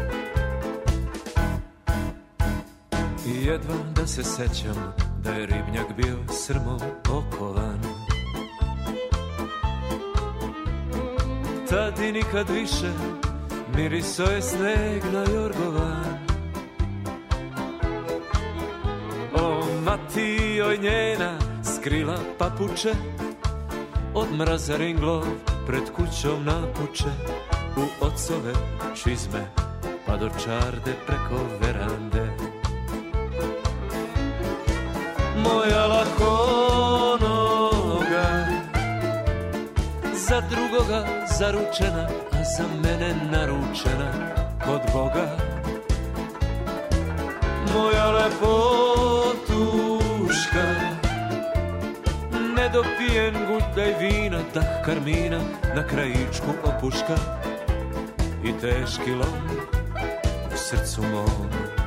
Jedva 3.54 3.76
da 3.96 4.08
se 4.08 4.24
sećam 4.24 4.94
da 5.24 5.32
je 5.32 5.46
ribnjak 5.46 5.96
bio 5.98 6.18
srmom 6.30 6.80
okovan. 7.10 7.80
Tad 11.70 12.00
i 12.00 12.12
nikad 12.12 12.50
više 12.50 12.92
miriso 13.76 14.24
je 14.24 14.42
sneg 14.42 15.04
na 15.14 15.34
jorgovan. 15.34 16.18
O, 19.36 19.64
mati 19.86 20.56
joj 20.58 20.78
njena 20.78 21.40
skrila 21.76 22.18
papuče, 22.38 22.94
od 24.14 24.28
mraza 24.38 24.78
ringlov 24.78 25.24
pred 25.68 25.84
kućom 25.96 26.46
napuče, 26.46 27.10
u 27.78 28.06
ocove 28.06 28.54
čizme 29.04 29.46
pa 30.08 30.18
do 30.18 30.30
čarde 30.46 30.94
preko 31.08 31.44
verande. 31.62 32.13
Moja 35.44 35.88
lakonoga 35.88 37.28
za 40.14 40.42
drugoga 40.50 41.06
zaručena, 41.40 42.08
a 42.32 42.44
za 42.58 42.64
mene 42.84 43.16
naručena 43.32 44.12
kod 44.66 44.82
Boga. 44.94 45.28
Moja 47.74 48.12
lepotuška, 48.12 48.66
nedopijen 52.56 53.36
gutljaj 53.48 53.94
vina, 54.00 54.40
dah 54.54 54.86
karmina, 54.86 55.40
na 55.76 55.88
krajičku 55.88 56.52
opuška 56.64 57.18
i 58.44 58.54
teški 58.62 59.12
lom 59.12 59.50
u 60.54 60.58
srcu 60.58 61.02
mom. 61.02 61.83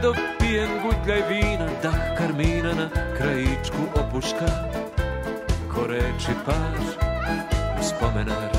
Nedopijen 0.00 0.70
gutljaj 0.82 1.22
vina, 1.28 1.66
dah 1.82 2.16
karmina 2.18 2.72
na 2.74 2.88
krajičku 3.16 3.82
opuška. 3.94 4.46
Ko 5.74 5.86
reči 5.86 6.32
par, 6.46 6.74
spomenar. 7.82 8.50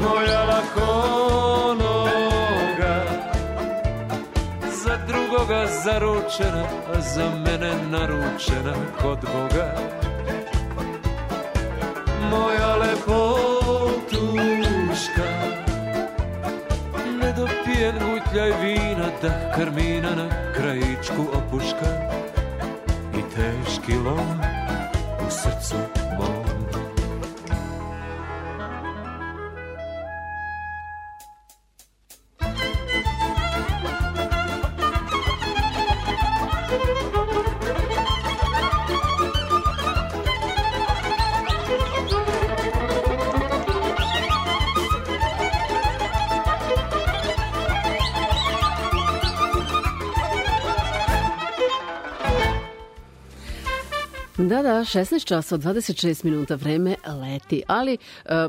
Moja 0.00 0.44
lakonoga 0.44 1.84
Za 4.84 4.96
drugoga 5.06 5.66
zaručena, 5.84 6.64
a 6.94 7.00
za 7.00 7.30
mene 7.30 7.72
naručena 7.90 8.74
kod 9.02 9.18
Boga. 9.20 9.74
Moja 12.30 12.76
lepotuška 12.76 13.25
Gutljaj 18.36 18.52
vina, 18.62 19.08
dah 19.22 19.56
karmina 19.56 20.10
na 20.14 20.52
krajičku 20.54 21.22
opuška 21.32 21.86
I 23.18 23.22
teški 23.36 23.94
lom 23.94 24.40
u 25.26 25.30
srcu 25.30 25.95
16 54.80 55.24
časova, 55.24 55.72
26 55.72 56.24
minuta 56.24 56.54
vreme 56.54 56.94
leti, 57.20 57.62
ali 57.66 57.92
e, 57.94 57.98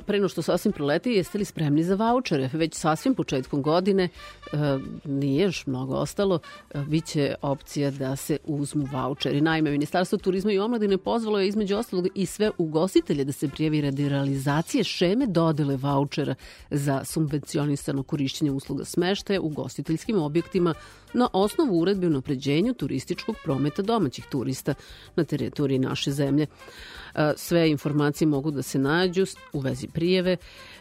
pre 0.06 0.20
no 0.20 0.30
što 0.30 0.42
sasvim 0.42 0.74
proleti, 0.74 1.12
jeste 1.12 1.38
li 1.38 1.46
spremni 1.46 1.84
za 1.84 1.96
vaučere? 1.96 2.50
Već 2.54 2.76
sasvim 2.76 3.16
početkom 3.16 3.62
godine, 3.62 4.10
nije 5.06 5.44
još 5.44 5.66
mnogo 5.68 5.96
ostalo, 5.96 6.40
e, 6.74 6.80
bit 6.80 7.06
će 7.06 7.36
opcija 7.42 7.92
da 7.92 8.16
se 8.16 8.38
uzmu 8.46 8.88
vaučeri. 8.92 9.42
Naime, 9.42 9.72
Ministarstvo 9.72 10.18
turizma 10.18 10.52
i 10.52 10.60
omladine 10.60 10.98
pozvalo 10.98 11.40
je 11.40 11.48
između 11.48 11.78
ostalog 11.78 12.08
i 12.16 12.26
sve 12.26 12.52
ugostitelje 12.58 13.24
da 13.24 13.32
se 13.32 13.50
prijavi 13.50 13.82
radi 13.82 14.10
realizacije 14.10 14.84
šeme 14.84 15.28
dodele 15.28 15.78
vaučera 15.78 16.36
za 16.72 17.04
subvencionisano 17.06 18.04
korišćenje 18.04 18.52
usluga 18.52 18.86
smeštaja 18.86 19.42
u 19.42 19.46
ugostiteljskim 19.48 20.22
objektima 20.22 20.74
na 21.14 21.30
osnovu 21.34 21.80
uredbe 21.80 22.08
o 22.08 22.10
napređenju 22.10 22.74
turističkog 22.74 23.36
prometa 23.44 23.82
domaćih 23.82 24.26
turista 24.26 24.74
na 25.16 25.24
teritoriji 25.24 25.80
naše 25.80 26.12
zemlje. 26.12 26.48
E, 27.16 27.34
Sve 27.36 27.70
informacije 27.70 28.28
mogu 28.28 28.52
da 28.52 28.62
se 28.62 28.80
nađu 28.80 29.26
u 29.54 29.60
vezi 29.60 29.88
prijeve 29.88 30.38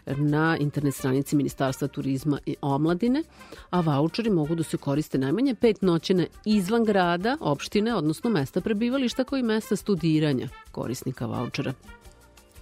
na 0.07 0.57
internet 0.57 0.95
stranici 0.95 1.37
Ministarstva 1.37 1.89
turizma 1.89 2.39
i 2.47 2.57
omladine, 2.61 3.23
a 3.71 3.81
vaučeri 3.81 4.31
mogu 4.31 4.55
da 4.55 4.63
se 4.63 4.77
koriste 4.77 5.19
najmanje 5.19 5.55
pet 5.55 5.83
noćene 5.83 6.27
izvan 6.45 6.85
grada, 6.85 7.37
opštine, 7.41 7.95
odnosno 7.95 8.31
mesta 8.31 8.61
prebivališta 8.61 9.25
koji 9.25 9.43
mesta 9.43 9.77
studiranja 9.77 10.49
korisnika 10.73 11.27
vaučera. 11.27 11.73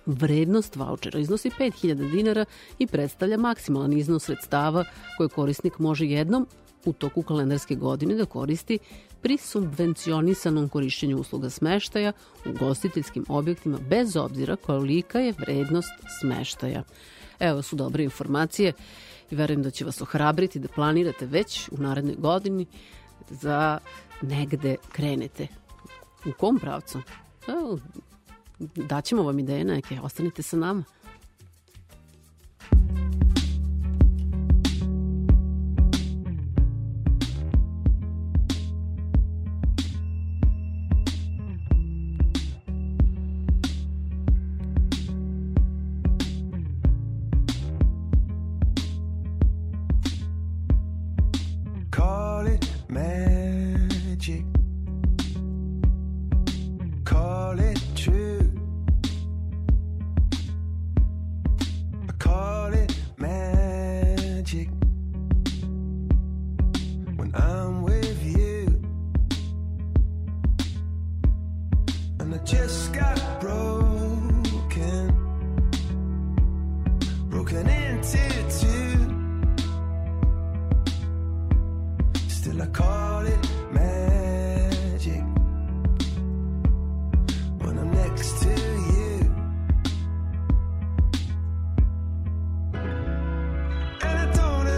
Vrednost 0.07 0.77
vaučera 0.77 1.19
iznosi 1.19 1.51
5000 1.51 2.11
dinara 2.11 2.45
i 2.79 2.87
predstavlja 2.87 3.39
maksimalan 3.39 3.93
iznos 3.93 4.25
sredstava 4.25 4.85
koje 5.17 5.29
korisnik 5.29 5.79
može 5.79 6.07
jednom 6.07 6.47
u 6.85 6.93
toku 6.93 7.23
kalendarske 7.23 7.75
godine 7.75 8.15
da 8.15 8.25
koristi 8.25 8.79
pri 9.23 9.37
subvencionisanom 9.39 10.69
korišćenju 10.69 11.19
usluga 11.19 11.51
smeštaja 11.51 12.13
u 12.47 12.53
gostiteljskim 12.59 13.25
objektima 13.29 13.79
bez 13.89 14.17
obzira 14.17 14.57
kolika 14.57 15.19
je 15.19 15.35
vrednost 15.39 15.93
smeštaja. 16.21 16.83
Evo 17.41 17.63
su 17.63 17.77
dobre 17.77 18.05
informacije 18.05 18.73
i 19.31 19.35
verujem 19.37 19.63
da 19.63 19.71
će 19.71 19.85
vas 19.85 20.03
ohrabriti 20.03 20.59
da 20.59 20.69
planirate 20.69 21.27
već 21.27 21.69
u 21.69 21.83
narednoj 21.83 22.15
godini 22.15 22.67
za 23.31 23.79
negde 24.23 24.77
krenete. 24.93 25.47
U 26.27 26.33
kom 26.39 26.59
pravcu? 26.59 27.03
Evo, 27.49 27.79
daćemo 28.59 29.23
vam 29.23 29.39
ideje 29.39 29.65
neke, 29.65 30.01
ostanite 30.01 30.43
sa 30.43 30.57
nama. 30.57 30.85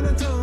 gonna 0.07 0.19
do 0.19 0.36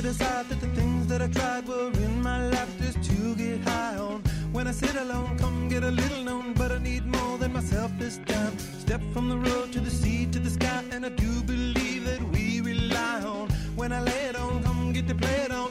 to 0.00 0.08
decide 0.08 0.48
that 0.48 0.60
the 0.60 0.68
things 0.78 1.08
that 1.08 1.20
I 1.20 1.26
tried 1.26 1.66
were 1.66 1.90
in 1.90 2.22
my 2.22 2.48
life 2.50 2.72
just 2.78 3.02
to 3.10 3.34
get 3.34 3.60
high 3.62 3.96
on. 3.96 4.22
When 4.52 4.68
I 4.68 4.70
sit 4.70 4.94
alone, 4.94 5.36
come 5.38 5.68
get 5.68 5.82
a 5.82 5.90
little 5.90 6.22
known, 6.22 6.52
but 6.52 6.70
I 6.70 6.78
need 6.78 7.04
more 7.04 7.36
than 7.38 7.52
myself 7.52 7.90
this 7.98 8.18
time. 8.18 8.56
Step 8.58 9.00
from 9.12 9.28
the 9.28 9.36
road 9.36 9.72
to 9.72 9.80
the 9.80 9.90
sea 9.90 10.26
to 10.26 10.38
the 10.38 10.50
sky, 10.50 10.84
and 10.92 11.04
I 11.04 11.08
do 11.08 11.42
believe 11.42 12.04
that 12.04 12.22
we 12.30 12.60
rely 12.60 13.22
on. 13.22 13.48
When 13.74 13.92
I 13.92 14.00
lay 14.00 14.22
it 14.30 14.36
on, 14.36 14.62
come 14.62 14.92
get 14.92 15.08
to 15.08 15.16
play 15.16 15.38
it 15.46 15.50
on. 15.50 15.67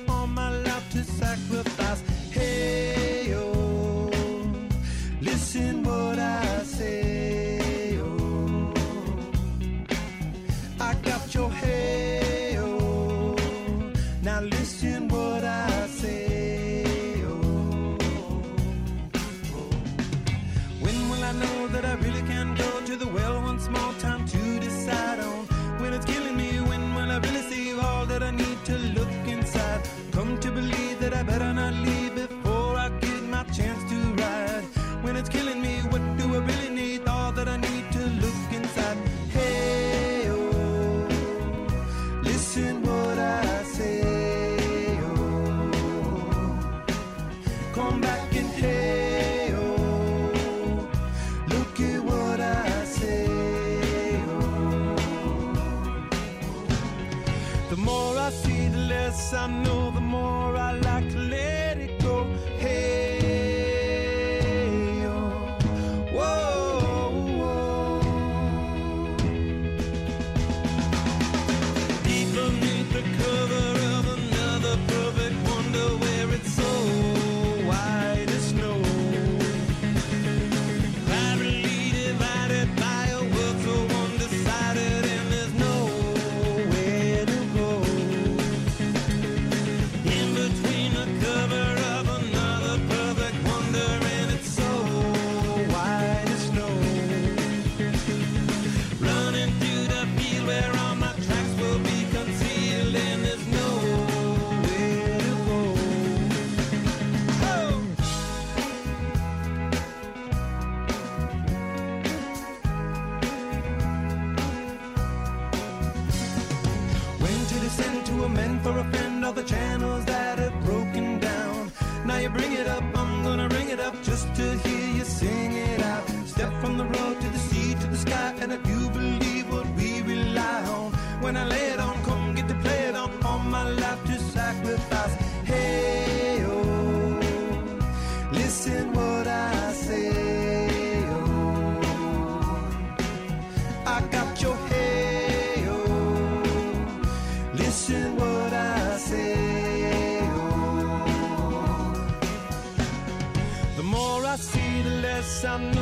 some 155.38 155.77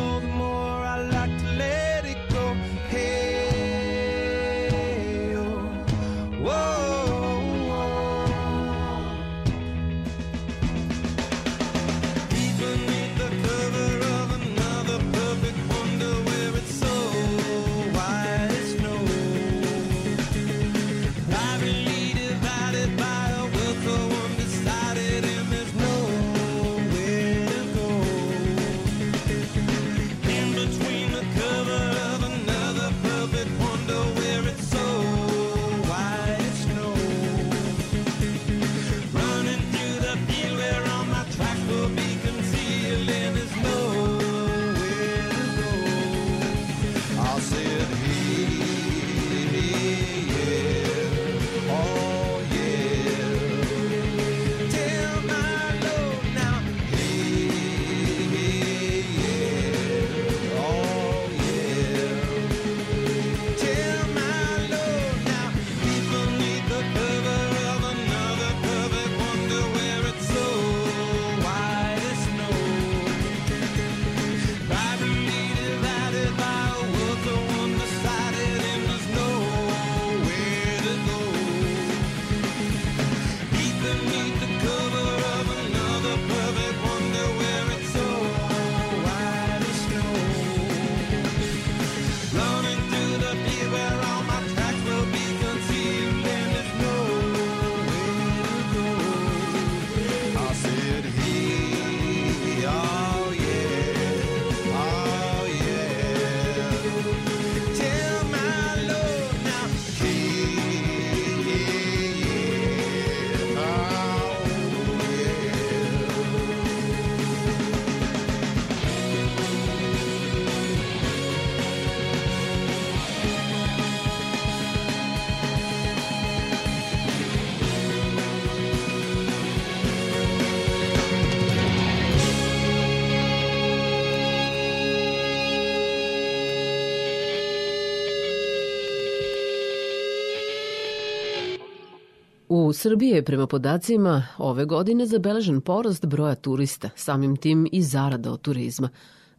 Srbije 142.86 143.16
je 143.16 143.24
prema 143.24 143.48
podacima 143.48 144.24
ove 144.38 144.66
godine 144.66 145.06
zabeležen 145.06 145.62
porast 145.62 146.06
broja 146.10 146.36
turista, 146.36 146.90
samim 146.96 147.36
tim 147.36 147.68
i 147.72 147.82
zarada 147.82 148.32
od 148.32 148.42
turizma. 148.42 148.90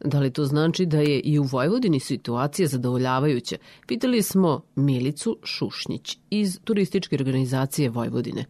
Da 0.05 0.19
li 0.21 0.33
to 0.33 0.45
znači 0.45 0.87
da 0.87 1.01
je 1.01 1.21
i 1.21 1.39
u 1.39 1.43
Vojvodini 1.53 2.01
situacija 2.01 2.67
zadovoljavajuća? 2.67 3.57
Pitali 3.89 4.23
smo 4.23 4.61
Milicu 4.77 5.39
Šušnjić 5.45 6.19
iz 6.31 6.61
turističke 6.65 7.17
organizacije 7.21 7.91
Vojvodine. 7.91 8.45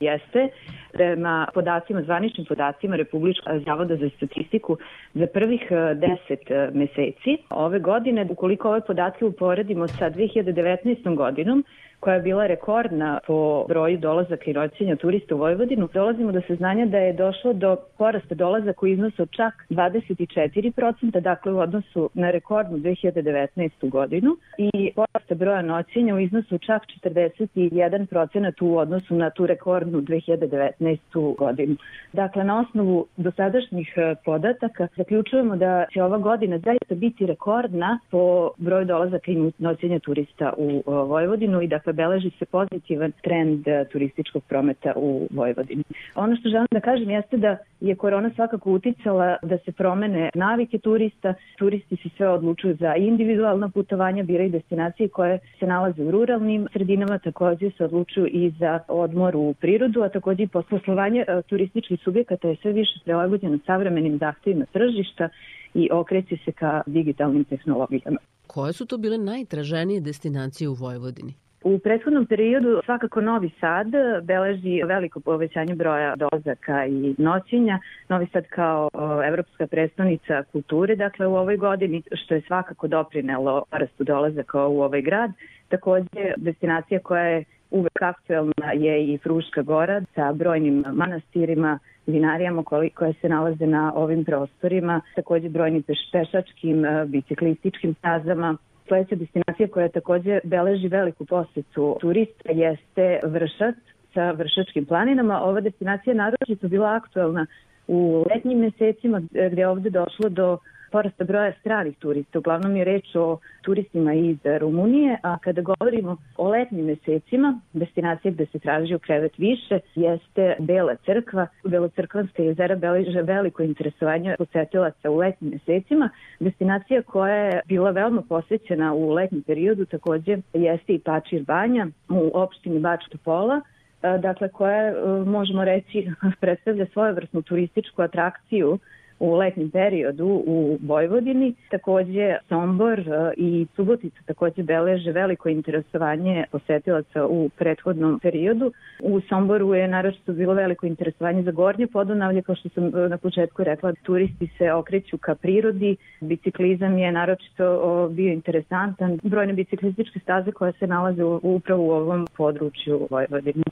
Jeste, 0.00 0.48
prema 0.92 1.48
podacima, 1.54 2.02
zvaničnim 2.02 2.46
podacima 2.46 2.96
Republičkog 2.96 3.62
zavoda 3.66 3.96
za 3.96 4.08
statistiku 4.16 4.76
za 5.14 5.26
prvih 5.26 5.62
e, 5.70 5.74
10 5.74 6.06
e, 6.46 6.70
meseci 6.74 7.32
ove 7.50 7.78
godine, 7.78 8.26
ukoliko 8.30 8.68
ove 8.68 8.80
podatke 8.80 9.24
uporedimo 9.24 9.88
sa 9.88 10.10
2019. 10.10 11.16
godinom, 11.16 11.64
koja 12.04 12.14
je 12.14 12.22
bila 12.22 12.46
rekordna 12.46 13.18
po 13.26 13.64
broju 13.68 13.98
dolazaka 13.98 14.50
i 14.50 14.52
noćenja 14.52 14.96
turista 14.96 15.34
u 15.34 15.38
Vojvodinu, 15.38 15.88
dolazimo 15.94 16.32
do 16.32 16.40
saznanja 16.48 16.86
da 16.86 16.98
je 16.98 17.12
došlo 17.12 17.52
do 17.52 17.76
porasta 17.98 18.34
dolazaka 18.34 18.86
u 18.86 18.86
iznosu 18.86 19.22
od 19.22 19.30
čak 19.30 19.54
24%, 19.70 21.20
dakle 21.20 21.52
u 21.52 21.58
odnosu 21.58 22.10
na 22.14 22.30
rekordnu 22.30 22.78
2019. 22.78 23.90
godinu 23.90 24.36
i 24.58 24.92
porasta 24.94 25.34
broja 25.34 25.62
noćenja 25.62 26.14
u 26.14 26.18
iznosu 26.18 26.58
čak 26.58 26.82
41% 27.04 28.62
u 28.62 28.78
odnosu 28.78 29.14
na 29.14 29.30
tu 29.30 29.46
rekordnu 29.46 30.00
2019. 30.00 31.36
godinu. 31.38 31.76
Dakle, 32.12 32.44
na 32.44 32.60
osnovu 32.60 33.06
dosadašnjih 33.16 33.92
e, 33.96 34.14
podataka 34.24 34.88
zaključujemo 34.96 35.56
da 35.56 35.84
će 35.92 36.02
ova 36.02 36.18
godina 36.18 36.58
zaista 36.58 36.94
biti 36.94 37.26
rekordna 37.26 37.98
po 38.10 38.50
broju 38.56 38.84
dolazaka 38.84 39.32
i 39.32 39.52
noćenja 39.58 39.98
turista 39.98 40.52
u 40.56 40.70
e, 40.70 40.82
Vojvodinu 40.86 41.62
i 41.62 41.68
dakle 41.68 41.93
beleži 41.94 42.30
se 42.38 42.44
pozitivan 42.44 43.12
trend 43.22 43.68
e, 43.68 43.84
turističkog 43.92 44.44
prometa 44.44 44.92
u 44.96 45.28
Vojvodini. 45.30 45.82
Ono 46.14 46.36
što 46.36 46.48
želim 46.48 46.66
da 46.70 46.80
kažem 46.80 47.10
jeste 47.10 47.36
da 47.36 47.56
je 47.80 47.94
korona 47.94 48.30
svakako 48.34 48.72
uticala 48.72 49.36
da 49.42 49.58
se 49.58 49.72
promene 49.72 50.30
navike 50.34 50.78
turista. 50.78 51.34
Turisti 51.58 51.96
se 51.96 52.08
sve 52.16 52.28
odlučuju 52.28 52.76
za 52.80 52.94
individualna 52.94 53.68
putovanja, 53.68 54.22
biraju 54.22 54.50
destinacije 54.50 55.08
koje 55.08 55.38
se 55.58 55.66
nalaze 55.66 56.02
u 56.02 56.10
ruralnim 56.10 56.68
sredinama, 56.72 57.18
takođe 57.18 57.70
se 57.70 57.84
odlučuju 57.84 58.26
i 58.26 58.50
za 58.50 58.80
odmor 58.88 59.36
u 59.36 59.54
prirodu, 59.60 60.02
a 60.02 60.08
takođe 60.08 60.42
i 60.42 60.48
poslovanje 60.48 61.24
e, 61.28 61.42
turističkih 61.42 62.00
subjekata 62.04 62.48
je 62.48 62.56
sve 62.56 62.72
više 62.72 63.00
prilagođeno 63.04 63.58
savremenim 63.66 64.18
zahtevima 64.18 64.64
tržišta 64.72 65.28
i 65.74 65.88
okreće 65.92 66.36
se 66.44 66.52
ka 66.52 66.82
digitalnim 66.86 67.44
tehnologijama. 67.44 68.18
Koje 68.46 68.72
su 68.72 68.86
to 68.86 68.98
bile 68.98 69.18
najtraženije 69.18 70.00
destinacije 70.00 70.68
u 70.68 70.74
Vojvodini? 70.74 71.34
U 71.64 71.78
prethodnom 71.78 72.26
periodu 72.26 72.80
svakako 72.84 73.20
Novi 73.20 73.50
Sad 73.60 73.86
beleži 74.22 74.82
veliko 74.82 75.20
povećanje 75.20 75.74
broja 75.74 76.14
dolazaka 76.16 76.86
i 76.86 77.14
noćenja. 77.18 77.78
Novi 78.08 78.26
Sad 78.32 78.46
kao 78.46 78.90
evropska 79.26 79.66
predstavnica 79.66 80.42
kulture, 80.52 80.96
dakle 80.96 81.26
u 81.26 81.36
ovoj 81.36 81.56
godini, 81.56 82.02
što 82.12 82.34
je 82.34 82.40
svakako 82.40 82.88
doprinelo 82.88 83.62
rastu 83.70 84.04
dolazaka 84.04 84.66
u 84.66 84.80
ovaj 84.82 85.02
grad. 85.02 85.30
Takođe, 85.68 86.32
destinacija 86.36 87.00
koja 87.00 87.24
je 87.24 87.44
uvek 87.70 88.02
aktuelna 88.02 88.72
je 88.74 89.14
i 89.14 89.18
Fruška 89.18 89.62
gora 89.62 90.02
sa 90.14 90.32
brojnim 90.32 90.84
manastirima, 90.92 91.78
vinarijama 92.06 92.62
koje 92.94 93.12
se 93.20 93.28
nalaze 93.28 93.66
na 93.66 93.92
ovim 93.94 94.24
prostorima, 94.24 95.00
takođe 95.14 95.48
brojnim 95.48 95.82
pešačkim, 96.12 96.84
biciklističkim 97.06 97.94
stazama, 97.94 98.56
Sledeća 98.86 99.14
destinacija 99.14 99.68
koja 99.68 99.88
takođe 99.88 100.40
beleži 100.44 100.88
veliku 100.88 101.24
posetu 101.24 101.96
turista 102.00 102.52
jeste 102.52 103.20
Vršac 103.24 103.74
sa 104.14 104.30
Vršačkim 104.30 104.84
planinama. 104.86 105.40
Ova 105.42 105.60
destinacija 105.60 106.14
naročito 106.14 106.68
bila 106.68 106.94
aktuelna 106.94 107.46
u 107.88 108.24
letnjim 108.34 108.58
mesecima 108.58 109.20
gde 109.30 109.62
je 109.62 109.68
ovde 109.68 109.90
došlo 109.90 110.28
do 110.28 110.58
porasta 110.94 111.24
broja 111.24 111.52
stranih 111.60 111.96
turista. 111.98 112.38
Uglavnom 112.38 112.76
je 112.76 112.84
reč 112.84 113.16
o 113.16 113.38
turistima 113.62 114.12
iz 114.14 114.36
Rumunije, 114.60 115.18
a 115.22 115.38
kada 115.38 115.62
govorimo 115.62 116.16
o 116.36 116.48
letnjim 116.48 116.86
mesecima, 116.86 117.60
destinacija 117.72 118.30
gde 118.32 118.46
se 118.46 118.58
traži 118.58 118.94
u 118.94 118.98
krevet 118.98 119.38
više 119.38 119.78
jeste 119.94 120.56
Bela 120.58 120.94
crkva. 121.06 121.46
Belocrkvanska 121.64 122.42
jezera 122.42 122.76
beleže 122.76 123.22
veliko 123.22 123.62
interesovanje 123.62 124.36
posetilaca 124.38 125.10
u 125.10 125.16
letnjim 125.16 125.50
mesecima. 125.50 126.10
Destinacija 126.40 127.02
koja 127.02 127.34
je 127.34 127.60
bila 127.66 127.90
veoma 127.90 128.22
posvećena 128.28 128.92
u 128.94 129.10
letnjem 129.10 129.42
periodu 129.42 129.84
takođe 129.84 130.38
jeste 130.52 130.94
i 130.94 130.98
Pačir 130.98 131.42
banja 131.42 131.86
u 132.08 132.30
opštini 132.34 132.80
Bač 132.80 133.08
Topola, 133.10 133.60
dakle 134.02 134.48
koja 134.48 134.92
možemo 135.26 135.64
reći 135.64 136.10
predstavlja 136.40 136.86
svojevrsnu 136.92 137.42
turističku 137.42 138.02
atrakciju 138.02 138.78
u 139.24 139.34
letnjem 139.34 139.70
periodu 139.70 140.42
u 140.46 140.78
Vojvodini. 140.82 141.54
Takođe 141.70 142.36
Sombor 142.48 143.00
e, 143.00 143.32
i 143.36 143.66
Subotica 143.76 144.16
takođe 144.26 144.62
beleže 144.62 145.12
veliko 145.12 145.48
interesovanje 145.48 146.44
posetilaca 146.50 147.26
u 147.26 147.48
prethodnom 147.48 148.20
periodu. 148.20 148.72
U 149.02 149.20
Somboru 149.20 149.74
je 149.74 149.88
naročito 149.88 150.32
bilo 150.32 150.54
veliko 150.54 150.86
interesovanje 150.86 151.42
za 151.42 151.50
gornje 151.50 151.86
podunavlje, 151.86 152.42
kao 152.42 152.54
što 152.54 152.68
sam 152.68 152.84
e, 152.86 153.08
na 153.08 153.18
početku 153.18 153.64
rekla, 153.64 153.92
turisti 154.02 154.48
se 154.58 154.72
okreću 154.72 155.18
ka 155.18 155.34
prirodi, 155.34 155.96
biciklizam 156.20 156.98
je 156.98 157.12
naročito 157.12 158.08
bio 158.12 158.32
interesantan, 158.32 159.18
brojne 159.22 159.52
biciklističke 159.52 160.18
staze 160.18 160.52
koje 160.52 160.72
se 160.72 160.86
nalaze 160.86 161.24
upravo 161.24 161.84
u 161.84 161.90
ovom 161.90 162.26
području 162.36 163.06
Vojvodine. 163.10 163.62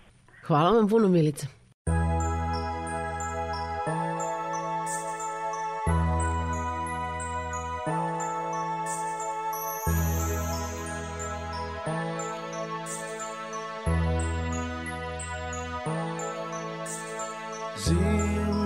Hvala 0.46 0.70
vam 0.70 0.88
puno, 0.88 1.08
Milica. 1.08 1.61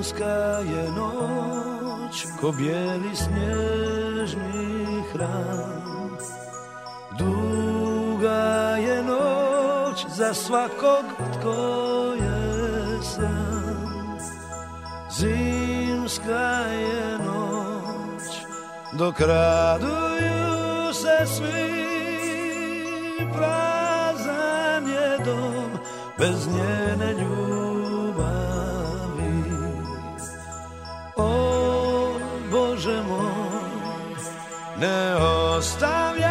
Zimska 0.06 0.62
je 0.62 0.90
noć 0.92 2.26
ko 2.40 2.52
bijeli 2.52 3.16
snježni 3.16 5.02
hram. 5.12 6.16
Duga 7.18 8.76
je 8.76 9.02
noć 9.02 10.06
za 10.08 10.34
svakog 10.34 11.04
tko 11.32 11.54
je 12.22 13.02
sam. 13.02 14.18
Zimska 15.10 16.50
je 16.70 17.18
noć 17.18 18.22
dok 18.98 19.20
raduju 19.20 20.92
se 20.92 21.26
svi. 21.26 21.86
Prazan 23.32 24.88
je 24.88 25.18
dom 25.24 25.78
bez 26.18 26.48
njene 26.48 27.12
ljubavi 27.12 27.45
O 31.16 32.12
Bože 32.50 33.02
moj, 33.02 34.16
ne 34.80 35.16
ostavljaj 35.16 36.25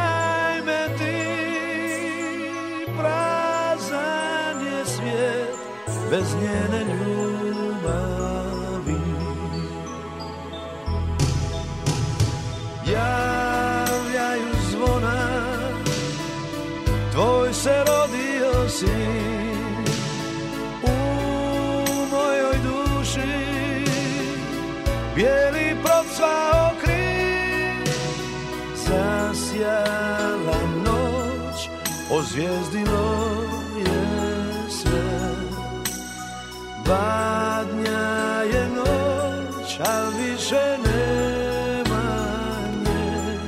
Zasjala 29.65 30.59
noć, 30.85 31.69
ozvijezdilo 32.11 33.41
je 33.77 34.69
sve. 34.69 35.31
Badnja 36.85 38.43
je 38.53 38.69
noć, 38.69 39.79
al 39.79 40.09
više 40.17 40.77
nema 40.85 42.03
nje. 42.83 43.39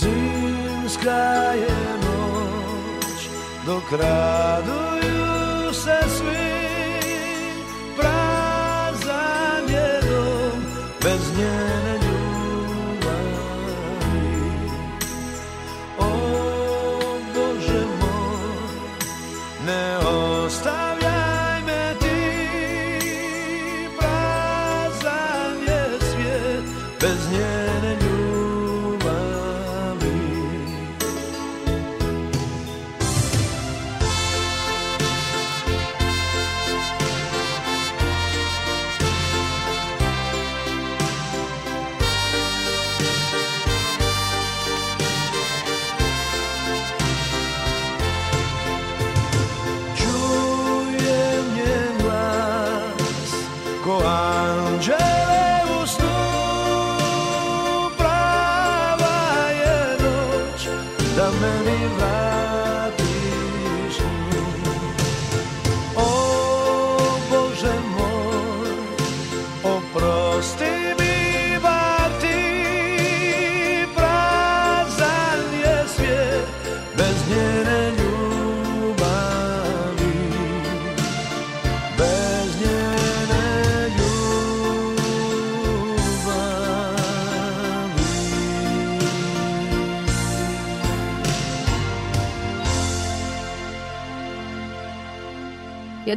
Zimska 0.00 1.52
je 1.52 1.98
noć, 2.02 3.28
dok 3.66 4.00
raduju 4.00 4.81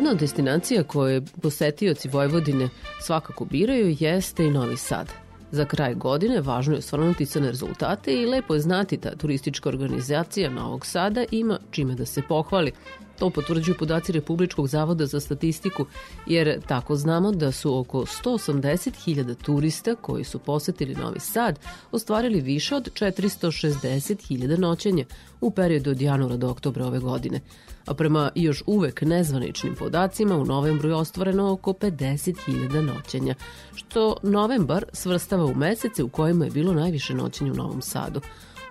Jedna 0.05 0.13
od 0.13 0.19
destinacija 0.19 0.83
koje 0.83 1.21
posetioci 1.41 2.09
Vojvodine 2.09 2.69
svakako 3.01 3.45
biraju 3.45 3.95
jeste 3.99 4.45
i 4.45 4.51
Novi 4.51 4.77
Sad. 4.77 5.11
Za 5.51 5.65
kraj 5.65 5.95
godine 5.95 6.41
važno 6.41 6.73
je 6.73 6.79
osvrnuti 6.79 7.25
se 7.25 7.41
na 7.41 7.47
rezultate 7.47 8.13
i 8.13 8.25
lepo 8.25 8.53
je 8.53 8.59
znati 8.59 8.97
da 8.97 9.15
turistička 9.15 9.69
organizacija 9.69 10.49
Novog 10.49 10.85
Sada 10.85 11.25
ima 11.31 11.59
čime 11.71 11.95
da 11.95 12.05
se 12.05 12.21
pohvali. 12.21 12.71
To 13.19 13.29
potvrđuju 13.29 13.75
podaci 13.79 14.11
Republičkog 14.11 14.67
zavoda 14.67 15.05
za 15.05 15.19
statistiku, 15.19 15.85
jer 16.27 16.61
tako 16.67 16.95
znamo 16.95 17.31
da 17.31 17.51
su 17.51 17.77
oko 17.77 17.99
180.000 17.99 19.35
turista 19.35 19.95
koji 19.95 20.23
su 20.23 20.39
posetili 20.39 20.95
Novi 20.95 21.19
Sad 21.19 21.59
ostvarili 21.91 22.41
više 22.41 22.75
od 22.75 22.89
460.000 22.93 24.59
noćenja 24.59 25.05
u 25.41 25.51
periodu 25.51 25.91
od 25.91 26.01
januara 26.01 26.37
do 26.37 26.49
oktobra 26.49 26.85
ove 26.85 26.99
godine. 26.99 27.41
A 27.85 27.93
prema 27.93 28.31
još 28.35 28.63
uvek 28.65 29.01
nezvaničnim 29.01 29.75
podacima 29.75 30.35
u 30.35 30.45
novembru 30.45 30.89
je 30.89 30.95
ostvareno 30.95 31.51
oko 31.51 31.73
50.000 31.73 32.81
noćenja, 32.81 33.35
što 33.75 34.17
novembar 34.23 34.85
svrstava 34.93 35.45
u 35.45 35.55
mesece 35.55 36.03
u 36.03 36.09
kojima 36.09 36.45
je 36.45 36.51
bilo 36.51 36.73
najviše 36.73 37.13
noćenja 37.13 37.51
u 37.51 37.55
Novom 37.55 37.81
Sadu. 37.81 38.21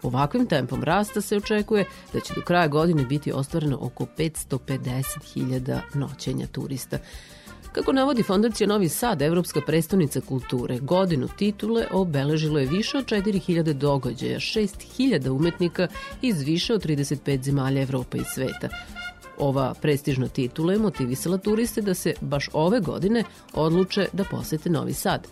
Ovakvim 0.05 0.47
tempom 0.47 0.85
rasta 0.85 1.21
se 1.21 1.37
očekuje 1.37 1.85
da 2.13 2.21
će 2.21 2.35
do 2.35 2.41
kraja 2.41 2.69
godine 2.69 3.05
biti 3.05 3.33
ostvareno 3.33 3.79
oko 3.81 4.07
550.000 4.19 5.79
noćenja 5.95 6.47
turista. 6.47 6.99
Kako 7.73 7.93
navodi 7.93 8.23
Fondacija 8.23 8.67
Novi 8.67 8.89
Sad, 8.89 9.23
Evropska 9.23 9.61
prestonica 9.67 10.21
kulture, 10.21 10.79
godinu 10.79 11.29
titule 11.39 11.87
obeležilo 11.93 12.59
je 12.59 12.67
više 12.67 12.99
od 12.99 13.05
4000 13.05 13.73
događaja, 13.73 14.39
6000 14.39 15.29
umetnika 15.29 15.89
iz 16.23 16.43
više 16.43 16.75
od 16.75 16.85
35 16.85 17.43
zemalja 17.43 17.83
Evropa 17.83 18.17
i 18.17 18.25
sveta. 18.35 18.69
Ova 19.39 19.75
prestižna 19.83 20.29
titula 20.29 20.73
je 20.73 20.79
motivisala 20.79 21.39
turiste 21.39 21.83
da 21.83 21.95
se 21.95 22.15
baš 22.21 22.49
ove 22.53 22.81
godine 22.81 23.25
odluče 23.55 24.07
da 24.13 24.25
posete 24.25 24.71
Novi 24.71 24.93
Sad. 24.93 25.29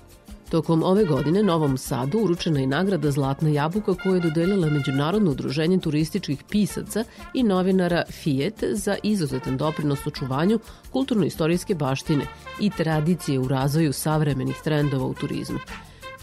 Tokom 0.51 0.83
ove 0.83 1.05
godine 1.05 1.43
Novom 1.43 1.79
Sadu 1.79 2.19
uručena 2.19 2.61
je 2.61 2.67
nagrada 2.67 3.11
Zlatna 3.11 3.49
jabuka 3.49 3.95
koju 3.95 4.15
je 4.15 4.21
dodelila 4.21 4.71
Međunarodno 4.71 5.31
udruženje 5.31 5.79
turističkih 5.79 6.45
pisaca 6.51 7.05
i 7.35 7.43
novinara 7.43 8.03
FIET 8.11 8.65
za 8.73 8.97
izuzetan 9.03 9.57
doprinos 9.57 10.07
očuvanju 10.07 10.59
kulturno-istorijske 10.93 11.75
baštine 11.75 12.27
i 12.61 12.71
tradicije 12.71 13.39
u 13.39 13.49
razvoju 13.49 13.93
savremenih 13.93 14.57
trendova 14.65 15.07
u 15.07 15.15
turizmu. 15.15 15.59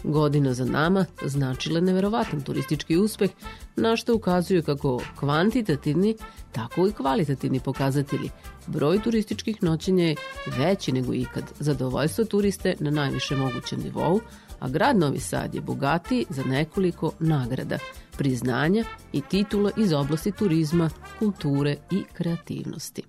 Godina 0.04 0.54
za 0.54 0.64
nama 0.64 1.04
značila 1.22 1.78
je 1.78 1.82
neverovatan 1.82 2.40
turistički 2.40 2.96
uspeh, 2.96 3.30
na 3.76 3.96
što 3.96 4.14
ukazuju 4.14 4.62
kako 4.62 5.00
kvantitativni, 5.18 6.16
tako 6.52 6.86
i 6.86 6.92
kvalitativni 6.92 7.60
pokazatelji. 7.60 8.30
Broj 8.66 9.02
turističkih 9.02 9.62
noćenja 9.62 10.04
je 10.04 10.16
veći 10.58 10.92
nego 10.92 11.14
ikad, 11.14 11.44
zadovoljstvo 11.58 12.24
turiste 12.24 12.74
na 12.80 12.90
najviše 12.90 13.36
mogućem 13.36 13.80
nivou, 13.80 14.20
a 14.60 14.68
grad 14.68 14.96
Novi 14.96 15.20
Sad 15.20 15.54
je 15.54 15.60
bogatiji 15.60 16.26
za 16.28 16.44
nekoliko 16.44 17.12
nagrada, 17.18 17.78
priznanja 18.18 18.84
i 19.12 19.20
titula 19.20 19.70
iz 19.76 19.92
oblasti 19.92 20.32
turizma, 20.32 20.90
kulture 21.18 21.76
i 21.90 22.04
kreativnosti. 22.12 23.02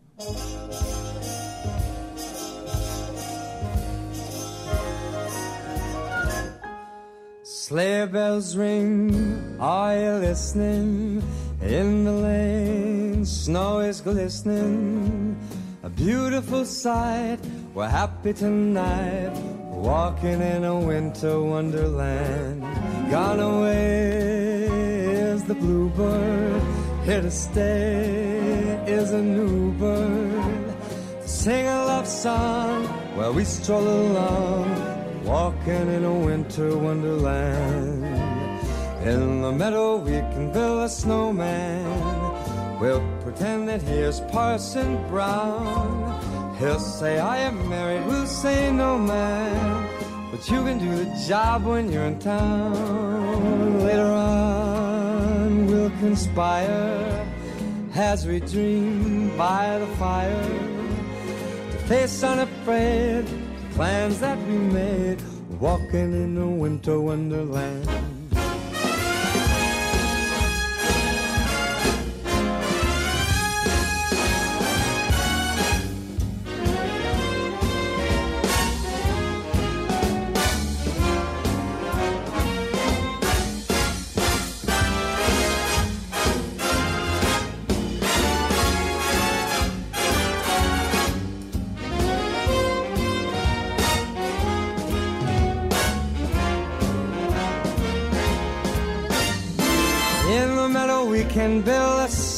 Sleigh 7.72 8.05
bells 8.05 8.57
ring, 8.57 9.55
are 9.57 9.95
you 9.95 10.11
listening? 10.28 11.24
In 11.61 12.03
the 12.03 12.11
lane, 12.11 13.26
snow 13.26 13.80
is 13.80 14.01
glistening. 14.01 15.38
A 15.82 15.89
beautiful 15.89 16.65
sight, 16.65 17.39
we're 17.74 17.88
happy 17.88 18.34
tonight. 18.34 19.32
Walking 19.72 20.41
in 20.41 20.65
a 20.65 20.78
winter 20.78 21.41
wonderland. 21.41 22.59
Gone 23.09 23.39
away 23.39 24.63
is 24.65 25.45
the 25.45 25.55
bluebird, 25.55 26.61
here 27.05 27.22
to 27.22 27.32
stay 27.32 28.84
is 28.86 29.11
a 29.11 29.22
new 29.22 29.72
bird. 29.80 30.76
Sing 31.24 31.67
a 31.67 31.86
love 31.86 32.05
song 32.05 32.84
while 33.15 33.32
we 33.32 33.45
stroll 33.45 33.88
along 33.88 35.01
walking 35.32 35.88
in 35.95 36.03
a 36.03 36.13
winter 36.13 36.77
wonderland. 36.77 38.03
In 39.07 39.41
the 39.41 39.51
meadow 39.53 39.95
we 39.95 40.17
can 40.34 40.51
build 40.51 40.84
a 40.84 40.89
snowman. 40.89 41.86
We'll 42.82 43.05
pretend 43.23 43.69
that 43.69 43.82
he 43.82 43.97
is 44.09 44.19
Parson 44.36 44.89
Brown. 45.07 46.55
He'll 46.59 46.79
say, 46.79 47.19
I 47.19 47.38
am 47.49 47.57
married, 47.69 48.05
we'll 48.07 48.27
say, 48.27 48.73
no 48.73 48.97
man. 48.97 49.88
But 50.32 50.41
you 50.49 50.59
can 50.65 50.77
do 50.79 50.91
the 51.01 51.09
job 51.29 51.63
when 51.63 51.89
you're 51.89 52.09
in 52.11 52.19
town. 52.19 53.86
Later 53.86 54.11
on, 54.11 55.65
we'll 55.67 55.95
conspire 56.05 57.25
as 57.95 58.27
we 58.27 58.41
dream 58.41 59.38
by 59.38 59.79
the 59.79 59.88
fire 59.95 60.43
to 61.71 61.77
face 61.88 62.21
unafraid 62.21 63.40
plans 63.72 64.19
that 64.19 64.38
we 64.47 64.57
made, 64.57 65.22
walking 65.59 66.13
in 66.13 66.38
a 66.38 66.47
winter 66.47 66.99
wonderland. 66.99 68.20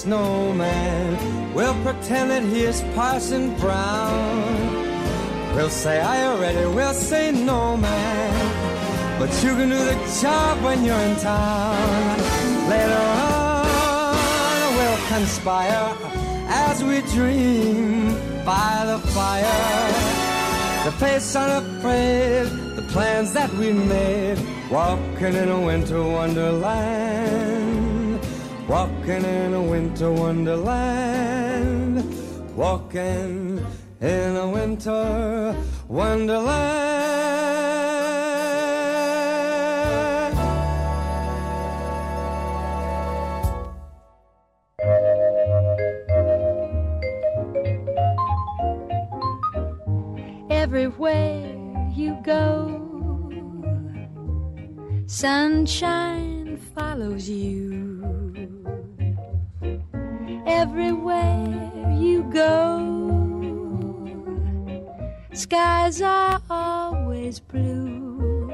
Snowman. 0.04 1.54
We'll 1.54 1.80
pretend 1.82 2.30
that 2.32 2.44
he 2.44 2.64
is 2.64 2.82
Parson 2.94 3.56
Brown. 3.56 4.44
We'll 5.56 5.70
say, 5.70 6.02
Are 6.02 6.18
you 6.24 6.42
ready? 6.42 6.66
We'll 6.76 6.94
say, 6.94 7.32
No, 7.32 7.78
man. 7.78 9.20
But 9.20 9.32
you 9.44 9.52
can 9.58 9.70
do 9.70 9.82
the 9.92 9.98
job 10.22 10.62
when 10.66 10.84
you're 10.84 11.04
in 11.10 11.16
town. 11.18 12.18
Later 12.74 13.04
on, 13.32 14.68
we'll 14.78 15.02
conspire 15.16 15.88
as 16.66 16.84
we 16.84 17.00
dream 17.16 18.14
by 18.44 18.84
the 18.92 19.00
fire. 19.16 19.84
The 20.84 20.92
face 21.04 21.34
unafraid, 21.34 22.48
the 22.76 22.86
plans 22.94 23.32
that 23.32 23.54
we 23.54 23.72
made, 23.72 24.38
walking 24.70 25.34
in 25.42 25.48
a 25.48 25.62
winter 25.62 26.04
wonderland, 26.04 27.53
walking 28.68 29.26
in 29.26 29.54
a 29.54 29.62
winter 29.62 30.12
wonderland, 30.12 32.04
walking 32.56 33.66
in 34.02 34.36
a 34.36 34.48
winter 34.50 35.56
wonderland. 35.88 37.04
Everywhere 50.50 51.56
you 51.94 52.18
go, 52.24 52.80
Sunshine 55.06 56.58
follows 56.74 57.30
you 57.30 57.83
everywhere 60.64 61.92
you 62.00 62.24
go. 62.32 62.56
Skies 65.34 66.02
are 66.02 66.42
always 66.50 67.42
blue. 67.42 68.50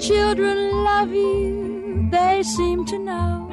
Children 0.00 0.58
love 0.82 1.12
you, 1.12 2.08
they 2.10 2.42
seem 2.42 2.84
to 2.86 2.98
know. 2.98 3.48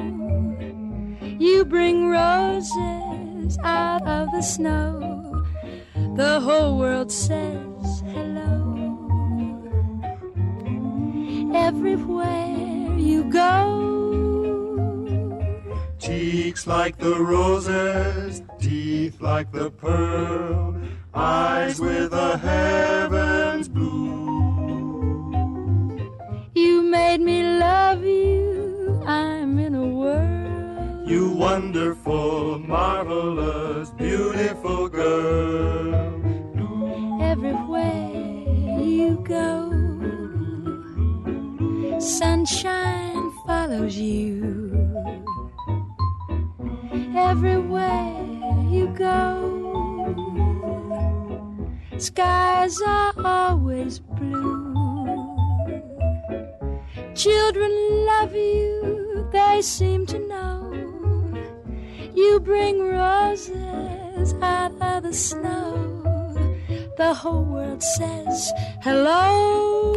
You 1.38 1.64
bring 1.64 2.08
roses 2.08 3.56
out 3.62 4.02
of 4.08 4.32
the 4.32 4.42
snow. 4.42 5.44
The 6.16 6.40
whole 6.40 6.78
world 6.80 7.12
says 7.12 8.02
hello. 8.12 8.58
Everywhere 11.54 12.98
you 12.98 13.30
go. 13.30 14.09
Cheeks 16.00 16.66
like 16.66 16.96
the 16.96 17.14
roses, 17.14 18.42
teeth 18.58 19.20
like 19.20 19.52
the 19.52 19.70
pearl, 19.70 20.74
eyes 21.12 21.78
with 21.78 22.12
the 22.12 22.38
heavens 22.38 23.68
blue. 23.68 24.00
You 26.54 26.80
made 26.80 27.20
me 27.20 27.42
love 27.42 28.02
you. 28.02 29.02
I'm 29.06 29.58
in 29.58 29.74
a 29.74 29.86
world. 29.86 31.06
You 31.06 31.32
wonderful, 31.32 32.60
marvelous, 32.60 33.90
beautiful 33.90 34.88
girl. 34.88 35.94
Everywhere 37.20 38.08
you 38.80 39.22
go. 39.28 39.70
Sunshine 42.00 43.30
follows 43.46 43.96
you. 43.98 44.69
Everywhere 47.16 48.24
you 48.68 48.86
go. 48.96 49.50
Skies 51.98 52.80
are 52.86 53.12
always 53.24 53.98
blue. 53.98 55.36
Children 57.14 57.72
love 58.06 58.34
you, 58.34 59.28
they 59.32 59.60
seem 59.60 60.06
to 60.06 60.18
know. 60.18 60.72
You 62.14 62.40
bring 62.40 62.80
roses 62.80 64.34
out 64.40 64.72
of 64.80 65.02
the 65.02 65.12
snow. 65.12 66.00
The 66.96 67.12
whole 67.12 67.44
world 67.44 67.82
says 67.82 68.52
hello. 68.82 69.94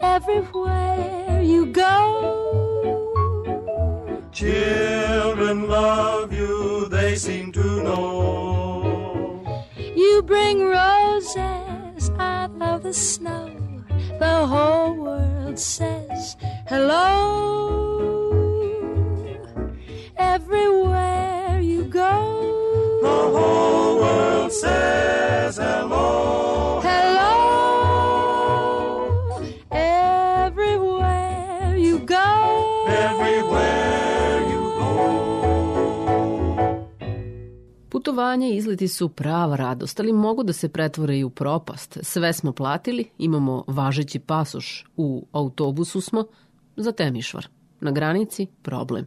Everywhere 0.00 1.42
you 1.42 1.66
go. 1.66 2.47
Children 4.38 5.68
love 5.68 6.32
you, 6.32 6.86
they 6.86 7.16
seem 7.16 7.50
to 7.50 7.82
know. 7.82 9.66
You 9.76 10.22
bring 10.22 10.60
roses 10.60 12.10
out 12.20 12.52
of 12.60 12.84
the 12.84 12.94
snow. 12.94 13.50
The 14.20 14.46
whole 14.46 14.94
world 14.94 15.58
says 15.58 16.36
hello. 16.68 17.67
Putovanja 38.18 38.48
i 38.48 38.56
izleti 38.56 38.88
su 38.88 39.08
prava 39.08 39.56
radost, 39.56 40.00
ali 40.00 40.12
mogu 40.12 40.42
da 40.42 40.52
se 40.52 40.68
pretvore 40.68 41.18
i 41.18 41.24
u 41.24 41.30
propast. 41.30 41.98
Sve 42.02 42.32
smo 42.32 42.52
platili, 42.52 43.10
imamo 43.18 43.64
važeći 43.66 44.18
pasoš, 44.18 44.86
u 44.96 45.26
autobusu 45.32 46.00
smo, 46.00 46.26
za 46.76 46.92
Temišvar. 46.92 47.48
Na 47.80 47.90
granici 47.90 48.46
problem. 48.62 49.06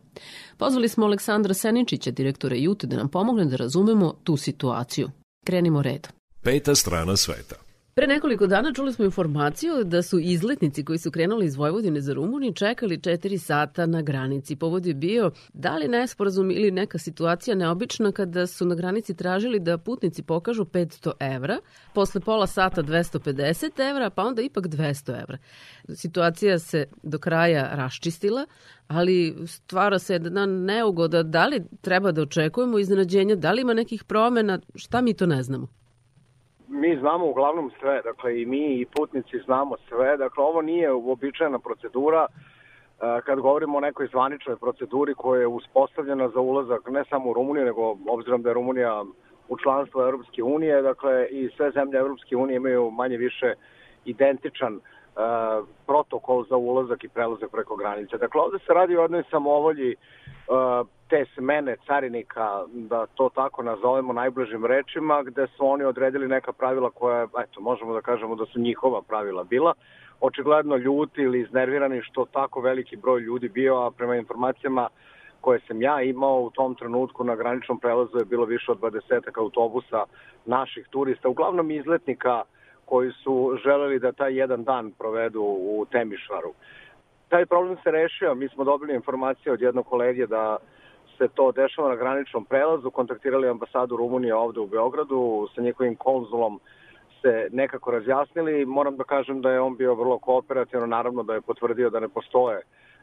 Pozvali 0.57 0.88
smo 0.88 1.05
Aleksandra 1.05 1.53
Seničića, 1.53 2.12
direktora 2.12 2.55
Jute, 2.55 2.88
da 2.88 2.97
nam 2.97 3.09
pomogne 3.09 3.45
da 3.45 3.55
razumemo 3.55 4.14
tu 4.24 4.38
situaciju. 4.38 5.09
Krenimo 5.45 5.82
redom. 5.82 6.12
Peta 6.41 6.76
strana 6.76 7.18
sveta. 7.18 7.55
Pre 8.01 8.07
nekoliko 8.07 8.47
dana 8.47 8.73
čuli 8.73 8.93
smo 8.93 9.05
informaciju 9.05 9.83
da 9.83 10.01
su 10.01 10.19
izletnici 10.19 10.85
koji 10.85 10.99
su 10.99 11.11
krenuli 11.11 11.45
iz 11.45 11.55
Vojvodine 11.55 12.01
za 12.01 12.13
Rumuniju 12.13 12.53
čekali 12.53 12.97
4 12.97 13.37
sata 13.37 13.85
na 13.85 14.01
granici. 14.01 14.55
Povod 14.55 14.85
je 14.85 14.93
bio 14.93 15.31
da 15.53 15.77
li 15.77 15.87
nesporazum 15.87 16.51
ili 16.51 16.71
neka 16.71 16.97
situacija 16.97 17.55
neobična 17.55 18.11
kada 18.11 18.47
su 18.47 18.65
na 18.65 18.75
granici 18.75 19.13
tražili 19.13 19.59
da 19.59 19.77
putnici 19.77 20.23
pokažu 20.23 20.65
500 20.65 21.11
evra, 21.19 21.57
posle 21.93 22.21
pola 22.21 22.47
sata 22.47 22.83
250 22.83 23.89
evra, 23.89 24.09
pa 24.09 24.23
onda 24.23 24.41
ipak 24.41 24.65
200 24.65 25.21
evra. 25.21 25.37
Situacija 25.95 26.59
se 26.59 26.85
do 27.03 27.19
kraja 27.19 27.69
raščistila, 27.75 28.45
ali 28.87 29.35
stvara 29.47 29.99
se 29.99 30.13
jedna 30.13 30.45
neugoda 30.45 31.23
da 31.23 31.45
li 31.45 31.63
treba 31.81 32.11
da 32.11 32.21
očekujemo 32.21 32.79
iznenađenja, 32.79 33.35
da 33.35 33.51
li 33.51 33.61
ima 33.61 33.73
nekih 33.73 34.03
promena, 34.03 34.59
šta 34.75 35.01
mi 35.01 35.13
to 35.13 35.25
ne 35.25 35.43
znamo. 35.43 35.80
Mi 36.72 36.97
znamo 36.97 37.26
uglavnom 37.26 37.72
sve, 37.80 38.01
dakle 38.01 38.41
i 38.41 38.45
mi 38.45 38.57
i 38.57 38.86
putnici 38.86 39.39
znamo 39.45 39.76
sve, 39.89 40.17
dakle 40.17 40.43
ovo 40.43 40.61
nije 40.61 40.93
uobičajena 40.93 41.59
procedura 41.59 42.28
e, 42.28 43.22
kad 43.26 43.39
govorimo 43.39 43.78
o 43.78 43.82
nekoj 43.82 44.07
zvaničnoj 44.07 44.55
proceduri 44.55 45.13
koja 45.13 45.41
je 45.41 45.47
uspostavljena 45.47 46.30
za 46.30 46.39
ulazak 46.39 46.89
ne 46.89 47.03
samo 47.09 47.30
u 47.30 47.34
Rumuniju, 47.34 47.65
nego 47.65 47.97
obzirom 48.07 48.41
da 48.41 48.49
je 48.49 48.53
Rumunija 48.53 49.03
u 49.49 49.57
članstvu 49.57 50.01
Europske 50.01 50.43
unije, 50.43 50.82
dakle 50.82 51.28
i 51.30 51.49
sve 51.57 51.72
zemlje 51.72 51.97
Europske 51.97 52.36
unije 52.36 52.55
imaju 52.55 52.91
manje 52.91 53.17
više 53.17 53.53
identičan 54.05 54.74
e, 54.76 54.80
protokol 55.88 56.45
za 56.49 56.55
ulazak 56.55 57.03
i 57.03 57.09
prelazak 57.09 57.51
preko 57.51 57.76
granice. 57.76 58.17
Dakle, 58.17 58.41
ovde 58.41 58.59
se 58.59 58.74
radi 58.74 58.97
o 58.97 59.01
jednoj 59.01 59.24
samovolji 59.32 59.91
e, 59.91 59.95
te 61.12 61.26
smene 61.36 61.76
carinika, 61.88 62.64
da 62.74 63.05
to 63.05 63.30
tako 63.36 63.64
nazovemo 63.64 64.14
najbližim 64.14 64.66
rečima, 64.66 65.24
gde 65.24 65.47
su 65.47 65.68
oni 65.68 65.84
odredili 65.84 66.28
neka 66.28 66.51
pravila 66.51 66.89
koja, 66.89 67.24
eto, 67.24 67.62
možemo 67.62 67.93
da 67.93 68.01
kažemo 68.01 68.36
da 68.36 68.45
su 68.45 68.59
njihova 68.59 69.01
pravila 69.01 69.43
bila. 69.43 69.74
Očigledno 70.22 70.76
ljuti 70.76 71.22
ili 71.22 71.41
iznervirani 71.41 72.01
što 72.01 72.26
tako 72.26 72.62
veliki 72.62 72.95
broj 72.95 73.20
ljudi 73.20 73.49
bio, 73.49 73.76
a 73.82 73.91
prema 73.91 74.16
informacijama 74.16 74.88
koje 75.41 75.59
sam 75.68 75.82
ja 75.82 76.01
imao 76.01 76.41
u 76.41 76.49
tom 76.49 76.76
trenutku 76.76 77.24
na 77.24 77.36
graničnom 77.36 77.80
prelazu 77.80 78.18
je 78.18 78.26
bilo 78.26 78.45
više 78.45 78.72
od 78.72 78.80
20 78.80 79.38
autobusa 79.38 80.03
naših 80.45 80.88
turista, 80.89 81.30
uglavnom 81.30 81.72
izletnika 81.72 82.43
koji 82.86 83.12
su 83.12 83.57
želeli 83.64 83.99
da 83.99 84.12
taj 84.12 84.38
jedan 84.39 84.64
dan 84.64 84.91
provedu 84.91 85.41
u 85.41 85.86
Temišvaru. 85.91 86.53
Taj 87.30 87.45
problem 87.45 87.78
se 87.84 87.91
rešio, 87.91 88.36
mi 88.36 88.49
smo 88.49 88.64
dobili 88.64 88.95
informacije 88.95 89.53
od 89.53 89.62
jednog 89.62 89.86
kolege 89.86 90.28
da 90.28 90.57
se 91.22 91.28
to 91.36 91.51
dešava 91.51 91.89
na 91.89 91.95
graničnom 91.95 92.45
prelazu, 92.45 92.91
kontaktirali 92.91 93.49
ambasadu 93.49 93.97
Rumunije 93.97 94.36
ovde 94.36 94.59
u 94.59 94.67
Beogradu, 94.67 95.47
sa 95.55 95.61
njihovim 95.61 95.95
konzulom 95.95 96.59
se 97.22 97.47
nekako 97.51 97.91
razjasnili. 97.91 98.65
Moram 98.65 98.97
da 98.97 99.03
kažem 99.03 99.41
da 99.41 99.51
je 99.51 99.61
on 99.61 99.76
bio 99.76 99.95
vrlo 99.95 100.17
kooperativno, 100.19 100.86
naravno 100.86 101.24
da 101.24 101.34
je 101.34 101.41
potvrdio 101.41 101.89
da 101.89 101.99
ne 101.99 102.09
postoje 102.09 102.61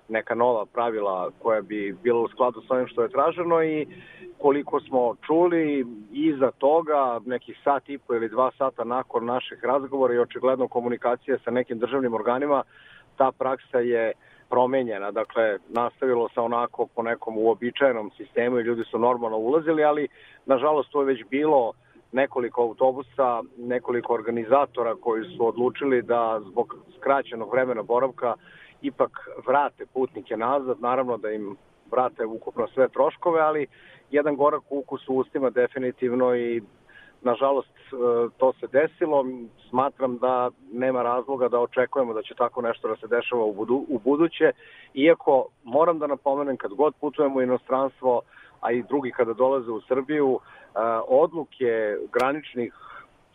neka 0.09 0.35
nova 0.35 0.67
pravila 0.67 1.31
koja 1.43 1.63
bi 1.63 1.97
bila 2.03 2.21
u 2.21 2.29
skladu 2.29 2.63
sa 2.69 2.75
ovim 2.75 2.87
što 2.87 3.03
je 3.03 3.09
traženo 3.09 3.63
i 3.63 3.87
koliko 4.39 4.81
smo 4.81 5.15
čuli 5.27 5.87
iza 6.13 6.51
toga, 6.51 7.21
nekih 7.27 7.61
sat 7.65 7.89
i 7.89 7.99
po 7.99 8.15
ili 8.15 8.29
dva 8.29 8.51
sata 8.59 8.85
nakon 8.85 9.25
naših 9.25 9.65
razgovora 9.65 10.15
i 10.15 10.19
očigledno 10.19 10.69
komunikacije 10.69 11.39
sa 11.45 11.51
nekim 11.51 11.79
državnim 11.79 12.15
organima, 12.15 12.63
ta 13.17 13.33
praksa 13.39 13.79
je 13.79 14.13
promenjena, 14.51 15.11
dakle 15.11 15.59
nastavilo 15.69 16.29
se 16.29 16.41
onako 16.41 16.87
po 16.87 17.03
nekom 17.03 17.39
uobičajenom 17.39 18.11
sistemu 18.17 18.59
i 18.59 18.63
ljudi 18.63 18.85
su 18.85 18.99
normalno 18.99 19.39
ulazili, 19.39 19.85
ali 19.85 20.09
nažalost 20.47 20.91
to 20.93 21.01
je 21.01 21.07
već 21.07 21.25
bilo 21.31 21.73
nekoliko 22.13 22.63
autobusa, 22.63 23.43
nekoliko 23.57 24.15
organizatora 24.15 24.95
koji 25.01 25.25
su 25.37 25.47
odlučili 25.47 26.03
da 26.03 26.41
zbog 26.51 26.77
skraćenog 26.97 27.53
vremena 27.53 27.83
boravka 27.83 28.35
ipak 28.83 29.29
vrate 29.47 29.87
putnike 29.87 30.37
nazad, 30.37 30.81
naravno 30.81 31.17
da 31.17 31.31
im 31.31 31.57
vrate 31.91 32.25
ukupno 32.27 32.69
sve 32.75 32.89
troškove, 32.89 33.41
ali 33.41 33.67
jedan 34.11 34.37
gorak 34.37 34.63
ukus 34.71 35.09
u 35.09 35.15
ustima 35.15 35.51
definitivno 35.51 36.37
i 36.37 36.63
nažalost 37.23 37.69
e, 37.79 37.97
to 38.39 38.53
se 38.61 38.67
desilo. 38.67 39.25
Smatram 39.71 40.19
da 40.19 40.51
nema 40.73 41.03
razloga 41.03 41.49
da 41.49 41.61
očekujemo 41.61 42.15
da 42.15 42.23
će 42.23 42.35
tako 42.35 42.63
nešto 42.63 42.89
da 42.89 42.97
se 42.97 43.07
dešava 43.07 43.45
u, 43.45 43.53
budu, 43.53 43.85
u 43.89 43.99
buduće, 43.99 44.53
iako 44.95 45.47
moram 45.65 45.99
da 45.99 46.07
napomenem 46.07 46.57
kad 46.57 46.75
god 46.75 46.95
putujemo 47.01 47.39
u 47.39 47.43
inostranstvo, 47.43 48.23
a 48.61 48.73
i 48.73 48.83
drugi 48.83 49.11
kada 49.11 49.33
dolaze 49.33 49.71
u 49.71 49.81
Srbiju, 49.81 50.39
e, 50.39 50.79
odluke 51.09 51.97
graničnih 52.13 52.75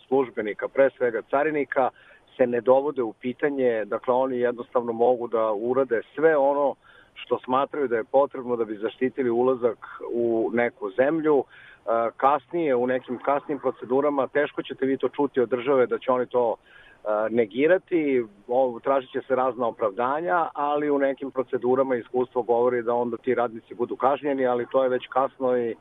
službenika, 0.08 0.68
pre 0.68 0.90
svega 0.98 1.22
carinika, 1.30 1.90
se 2.38 2.48
ne 2.48 2.62
dovode 2.62 3.02
u 3.04 3.14
pitanje, 3.14 3.86
dakle 3.86 4.14
oni 4.14 4.38
jednostavno 4.38 4.94
mogu 4.94 5.28
da 5.28 5.52
urade 5.52 6.02
sve 6.16 6.38
ono 6.38 6.76
što 7.14 7.40
smatraju 7.40 7.88
da 7.88 7.98
je 7.98 8.04
potrebno 8.04 8.56
da 8.56 8.66
bi 8.66 8.78
zaštitili 8.78 9.30
ulazak 9.30 9.78
u 10.14 10.50
neku 10.54 10.92
zemlju. 10.92 11.44
Kasnije, 12.18 12.76
u 12.76 12.88
nekim 12.88 13.20
kasnim 13.26 13.60
procedurama, 13.60 14.28
teško 14.28 14.64
ćete 14.64 14.86
vi 14.86 14.98
to 14.98 15.10
čuti 15.10 15.40
od 15.40 15.50
države 15.50 15.88
da 15.88 16.00
će 16.00 16.12
oni 16.12 16.26
to 16.26 16.56
e, 16.56 17.08
negirati, 17.30 18.26
tražit 18.84 19.12
će 19.12 19.22
se 19.28 19.36
razna 19.36 19.68
opravdanja, 19.68 20.50
ali 20.54 20.90
u 20.90 20.98
nekim 20.98 21.32
procedurama 21.32 21.96
iskustvo 21.96 22.42
govori 22.42 22.84
da 22.84 22.94
onda 22.94 23.18
ti 23.18 23.36
radnici 23.36 23.74
budu 23.74 23.96
kažnjeni, 23.96 24.46
ali 24.46 24.66
to 24.72 24.84
je 24.84 24.90
već 24.90 25.08
kasno 25.08 25.58
i 25.58 25.70
e, 25.70 25.76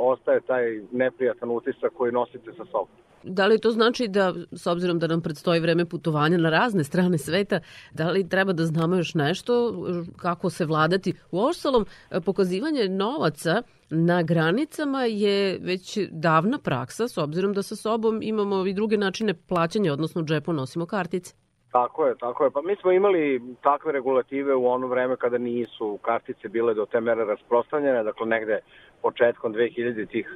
ostaje 0.00 0.40
taj 0.40 0.80
neprijatan 0.92 1.50
utisak 1.50 1.92
koji 1.92 2.12
nosite 2.12 2.52
sa 2.56 2.64
sobom. 2.64 2.88
Da 3.22 3.46
li 3.46 3.58
to 3.58 3.70
znači 3.70 4.08
da, 4.08 4.34
s 4.52 4.66
obzirom 4.66 4.98
da 4.98 5.06
nam 5.06 5.20
predstoji 5.20 5.60
vreme 5.60 5.84
putovanja 5.84 6.38
na 6.38 6.50
razne 6.50 6.84
strane 6.84 7.18
sveta, 7.18 7.60
da 7.92 8.10
li 8.10 8.28
treba 8.28 8.52
da 8.52 8.64
znamo 8.64 8.96
još 8.96 9.14
nešto 9.14 9.74
kako 10.16 10.50
se 10.50 10.64
vladati? 10.64 11.14
U 11.30 11.40
ostalom, 11.40 11.86
pokazivanje 12.24 12.88
novaca 12.88 13.62
na 13.90 14.22
granicama 14.22 15.04
je 15.04 15.58
već 15.62 15.98
davna 16.10 16.58
praksa, 16.58 17.08
s 17.08 17.18
obzirom 17.18 17.52
da 17.52 17.62
sa 17.62 17.76
sobom 17.76 18.22
imamo 18.22 18.66
i 18.66 18.74
druge 18.74 18.96
načine 18.96 19.34
plaćanja, 19.48 19.92
odnosno 19.92 20.20
u 20.20 20.24
džepu 20.24 20.52
nosimo 20.52 20.86
kartice. 20.86 21.34
Tako 21.72 22.06
je, 22.06 22.14
tako 22.18 22.44
je. 22.44 22.50
Pa 22.50 22.62
mi 22.62 22.76
smo 22.76 22.92
imali 22.92 23.40
takve 23.62 23.92
regulative 23.92 24.54
u 24.54 24.66
ono 24.66 24.86
vreme 24.86 25.16
kada 25.16 25.38
nisu 25.38 25.98
kartice 26.02 26.48
bile 26.48 26.74
do 26.74 26.86
te 26.86 27.00
mere 27.00 27.24
rasprostranjene, 27.24 28.02
dakle 28.02 28.26
negde 28.26 28.58
početkom 29.02 29.54
2000-ih 29.54 30.26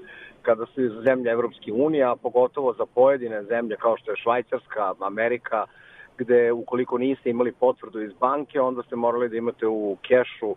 kada 0.43 0.67
su 0.67 0.85
iz 0.85 0.93
zemlje 1.05 1.31
Evropske 1.31 1.73
unije, 1.73 2.05
a 2.05 2.17
pogotovo 2.17 2.73
za 2.73 2.87
pojedine 2.87 3.45
zemlje 3.45 3.77
kao 3.77 3.97
što 3.97 4.11
je 4.11 4.17
Švajcarska, 4.17 4.95
Amerika, 5.01 5.65
gde 6.19 6.53
ukoliko 6.53 6.99
niste 6.99 7.31
imali 7.31 7.53
potvrdu 7.53 8.03
iz 8.03 8.13
banke, 8.21 8.61
onda 8.61 8.83
ste 8.83 8.97
morali 8.97 9.29
da 9.29 9.37
imate 9.37 9.67
u 9.67 9.97
kešu 10.03 10.55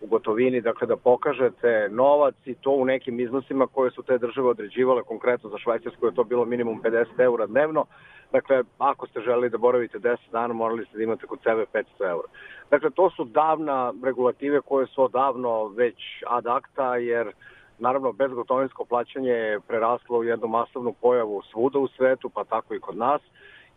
u 0.00 0.06
gotovini, 0.06 0.60
dakle 0.60 0.86
da 0.86 0.96
pokažete 0.96 1.88
novac 1.90 2.34
i 2.44 2.54
to 2.54 2.70
u 2.70 2.84
nekim 2.84 3.20
iznosima 3.20 3.66
koje 3.66 3.90
su 3.90 4.02
te 4.02 4.18
države 4.18 4.48
određivale, 4.48 5.02
konkretno 5.02 5.50
za 5.50 5.58
Švajcarsku 5.58 6.06
je 6.06 6.14
to 6.14 6.24
bilo 6.24 6.44
minimum 6.44 6.82
50 6.82 7.06
eura 7.18 7.46
dnevno, 7.46 7.84
dakle 8.32 8.62
ako 8.78 9.06
ste 9.06 9.20
želeli 9.20 9.50
da 9.50 9.58
boravite 9.58 9.98
10 9.98 10.16
dana 10.32 10.54
morali 10.54 10.84
ste 10.84 10.96
da 10.96 11.02
imate 11.02 11.26
kod 11.26 11.38
sebe 11.42 11.64
500 11.72 11.84
eura. 12.00 12.28
Dakle 12.70 12.90
to 12.90 13.10
su 13.10 13.24
davna 13.24 13.92
regulative 14.04 14.60
koje 14.60 14.86
su 14.86 15.02
odavno 15.02 15.68
već 15.68 15.96
ad 16.26 16.46
acta 16.46 16.96
jer 16.96 17.32
naravno 17.78 18.12
bezgotovinsko 18.12 18.84
plaćanje 18.84 19.30
je 19.30 19.60
preraslo 19.60 20.18
u 20.18 20.24
jednu 20.24 20.48
masovnu 20.48 20.94
pojavu 21.00 21.42
svuda 21.50 21.78
u 21.78 21.88
svetu, 21.88 22.28
pa 22.28 22.44
tako 22.44 22.74
i 22.74 22.80
kod 22.80 22.96
nas 22.96 23.22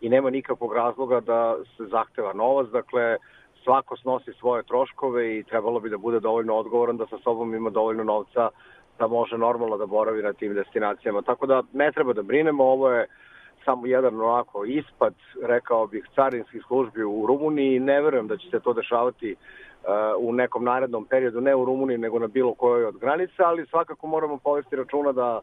i 0.00 0.08
nema 0.08 0.30
nikakvog 0.30 0.74
razloga 0.74 1.20
da 1.20 1.56
se 1.76 1.84
zahteva 1.84 2.32
novac, 2.32 2.68
dakle 2.68 3.16
svako 3.64 3.96
snosi 3.96 4.32
svoje 4.32 4.62
troškove 4.62 5.38
i 5.38 5.42
trebalo 5.42 5.80
bi 5.80 5.90
da 5.90 5.98
bude 5.98 6.20
dovoljno 6.20 6.54
odgovoran 6.54 6.96
da 6.96 7.06
sa 7.06 7.18
sobom 7.18 7.54
ima 7.54 7.70
dovoljno 7.70 8.04
novca 8.04 8.48
da 8.98 9.06
može 9.06 9.38
normalno 9.38 9.76
da 9.76 9.86
boravi 9.86 10.22
na 10.22 10.32
tim 10.32 10.54
destinacijama. 10.54 11.22
Tako 11.22 11.46
da 11.46 11.62
ne 11.72 11.92
treba 11.92 12.12
da 12.12 12.22
brinemo, 12.22 12.64
ovo 12.64 12.90
je 12.90 13.06
samo 13.64 13.86
jedan 13.86 14.20
onako 14.20 14.64
ispad, 14.64 15.14
rekao 15.42 15.86
bih, 15.86 16.04
carinskih 16.14 16.62
službi 16.66 17.04
u 17.04 17.26
Rumuniji. 17.26 17.80
Ne 17.80 18.00
verujem 18.00 18.28
da 18.28 18.36
će 18.36 18.50
se 18.50 18.60
to 18.60 18.72
dešavati 18.72 19.32
uh, 19.32 20.28
u 20.28 20.32
nekom 20.32 20.64
narednom 20.64 21.04
periodu, 21.04 21.40
ne 21.40 21.54
u 21.54 21.64
Rumuniji, 21.64 21.98
nego 21.98 22.18
na 22.18 22.26
bilo 22.26 22.54
kojoj 22.54 22.84
od 22.84 22.98
granica, 22.98 23.42
ali 23.44 23.66
svakako 23.66 24.06
moramo 24.06 24.36
povesti 24.36 24.76
računa 24.76 25.12
da 25.12 25.40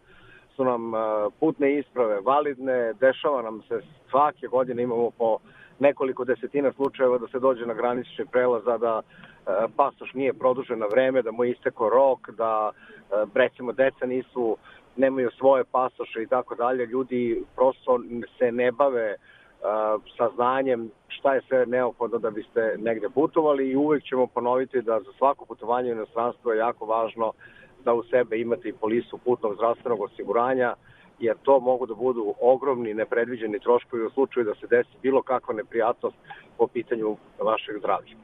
su 0.56 0.64
nam 0.64 0.94
uh, 0.94 1.00
putne 1.40 1.78
isprave 1.80 2.20
validne, 2.22 2.94
dešava 2.94 3.42
nam 3.42 3.62
se 3.68 3.82
svake 4.10 4.48
godine 4.48 4.84
imamo 4.84 5.12
po 5.18 5.38
nekoliko 5.80 6.26
desetina 6.26 6.72
slučajeva 6.72 7.18
da 7.18 7.28
se 7.28 7.40
dođe 7.40 7.66
na 7.66 7.74
granični 7.74 8.26
prelaz, 8.32 8.68
a 8.68 8.78
da 8.78 9.02
e, 9.02 9.52
pasoš 9.76 10.14
nije 10.14 10.34
produžen 10.34 10.80
na 10.80 10.86
vreme, 10.86 11.22
da 11.22 11.32
mu 11.32 11.44
je 11.44 11.52
isteko 11.52 11.90
rok, 11.90 12.30
da 12.30 12.72
e, 12.72 13.26
recimo 13.34 13.72
deca 13.72 14.06
nisu 14.06 14.58
nemaju 14.96 15.30
svoje 15.38 15.64
pasoše 15.64 16.24
i 16.24 16.28
tako 16.28 16.56
dalje, 16.56 16.86
ljudi 16.86 17.44
prosto 17.56 18.00
se 18.38 18.52
ne 18.52 18.72
bave 18.72 19.16
uh, 19.16 20.02
sa 20.18 20.30
znanjem 20.36 20.92
šta 21.08 21.34
je 21.34 21.42
sve 21.48 21.66
neophodno 21.66 22.18
da 22.18 22.30
biste 22.30 22.76
negde 22.78 23.10
putovali 23.10 23.70
i 23.70 23.76
uvek 23.76 24.04
ćemo 24.04 24.28
ponoviti 24.28 24.82
da 24.82 25.00
za 25.00 25.12
svako 25.18 25.46
putovanje 25.46 25.90
u 25.90 25.96
inostranstvo 25.96 26.52
je 26.52 26.58
jako 26.58 26.86
važno 26.86 27.32
da 27.86 27.94
u 27.94 28.04
sebe 28.04 28.40
imate 28.40 28.70
i 28.70 28.74
polisu 28.74 29.18
putnog 29.18 29.56
zdravstvenog 29.56 30.02
osiguranja, 30.02 30.74
jer 31.20 31.36
to 31.44 31.60
mogu 31.60 31.86
da 31.86 31.94
budu 31.94 32.34
ogromni 32.42 32.94
nepredviđeni 32.94 33.60
troškovi 33.60 34.06
u 34.06 34.10
slučaju 34.10 34.46
da 34.46 34.56
se 34.56 34.68
desi 34.68 34.90
bilo 35.02 35.22
kakva 35.22 35.54
neprijatnost 35.54 36.16
po 36.58 36.68
pitanju 36.68 37.18
vašeg 37.40 37.78
zdravlja. 37.78 38.16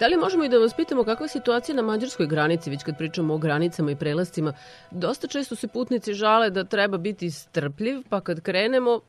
Da 0.00 0.06
li 0.06 0.16
možemo 0.16 0.44
i 0.44 0.48
da 0.48 0.58
vas 0.58 0.74
pitamo 0.74 1.04
kakva 1.04 1.24
je 1.24 1.28
situacija 1.28 1.76
na 1.76 1.82
mađarskoj 1.82 2.26
granici, 2.26 2.70
već 2.70 2.84
kad 2.84 2.98
pričamo 2.98 3.34
o 3.34 3.38
granicama 3.38 3.90
i 3.90 3.96
prelascima? 3.96 4.52
Dosta 4.90 5.28
često 5.28 5.56
se 5.56 5.68
putnici 5.68 6.12
žale 6.12 6.50
da 6.50 6.64
treba 6.64 6.98
biti 6.98 7.30
strpljiv, 7.30 7.96
pa 8.10 8.20
kad 8.20 8.40
krenemo, 8.42 9.00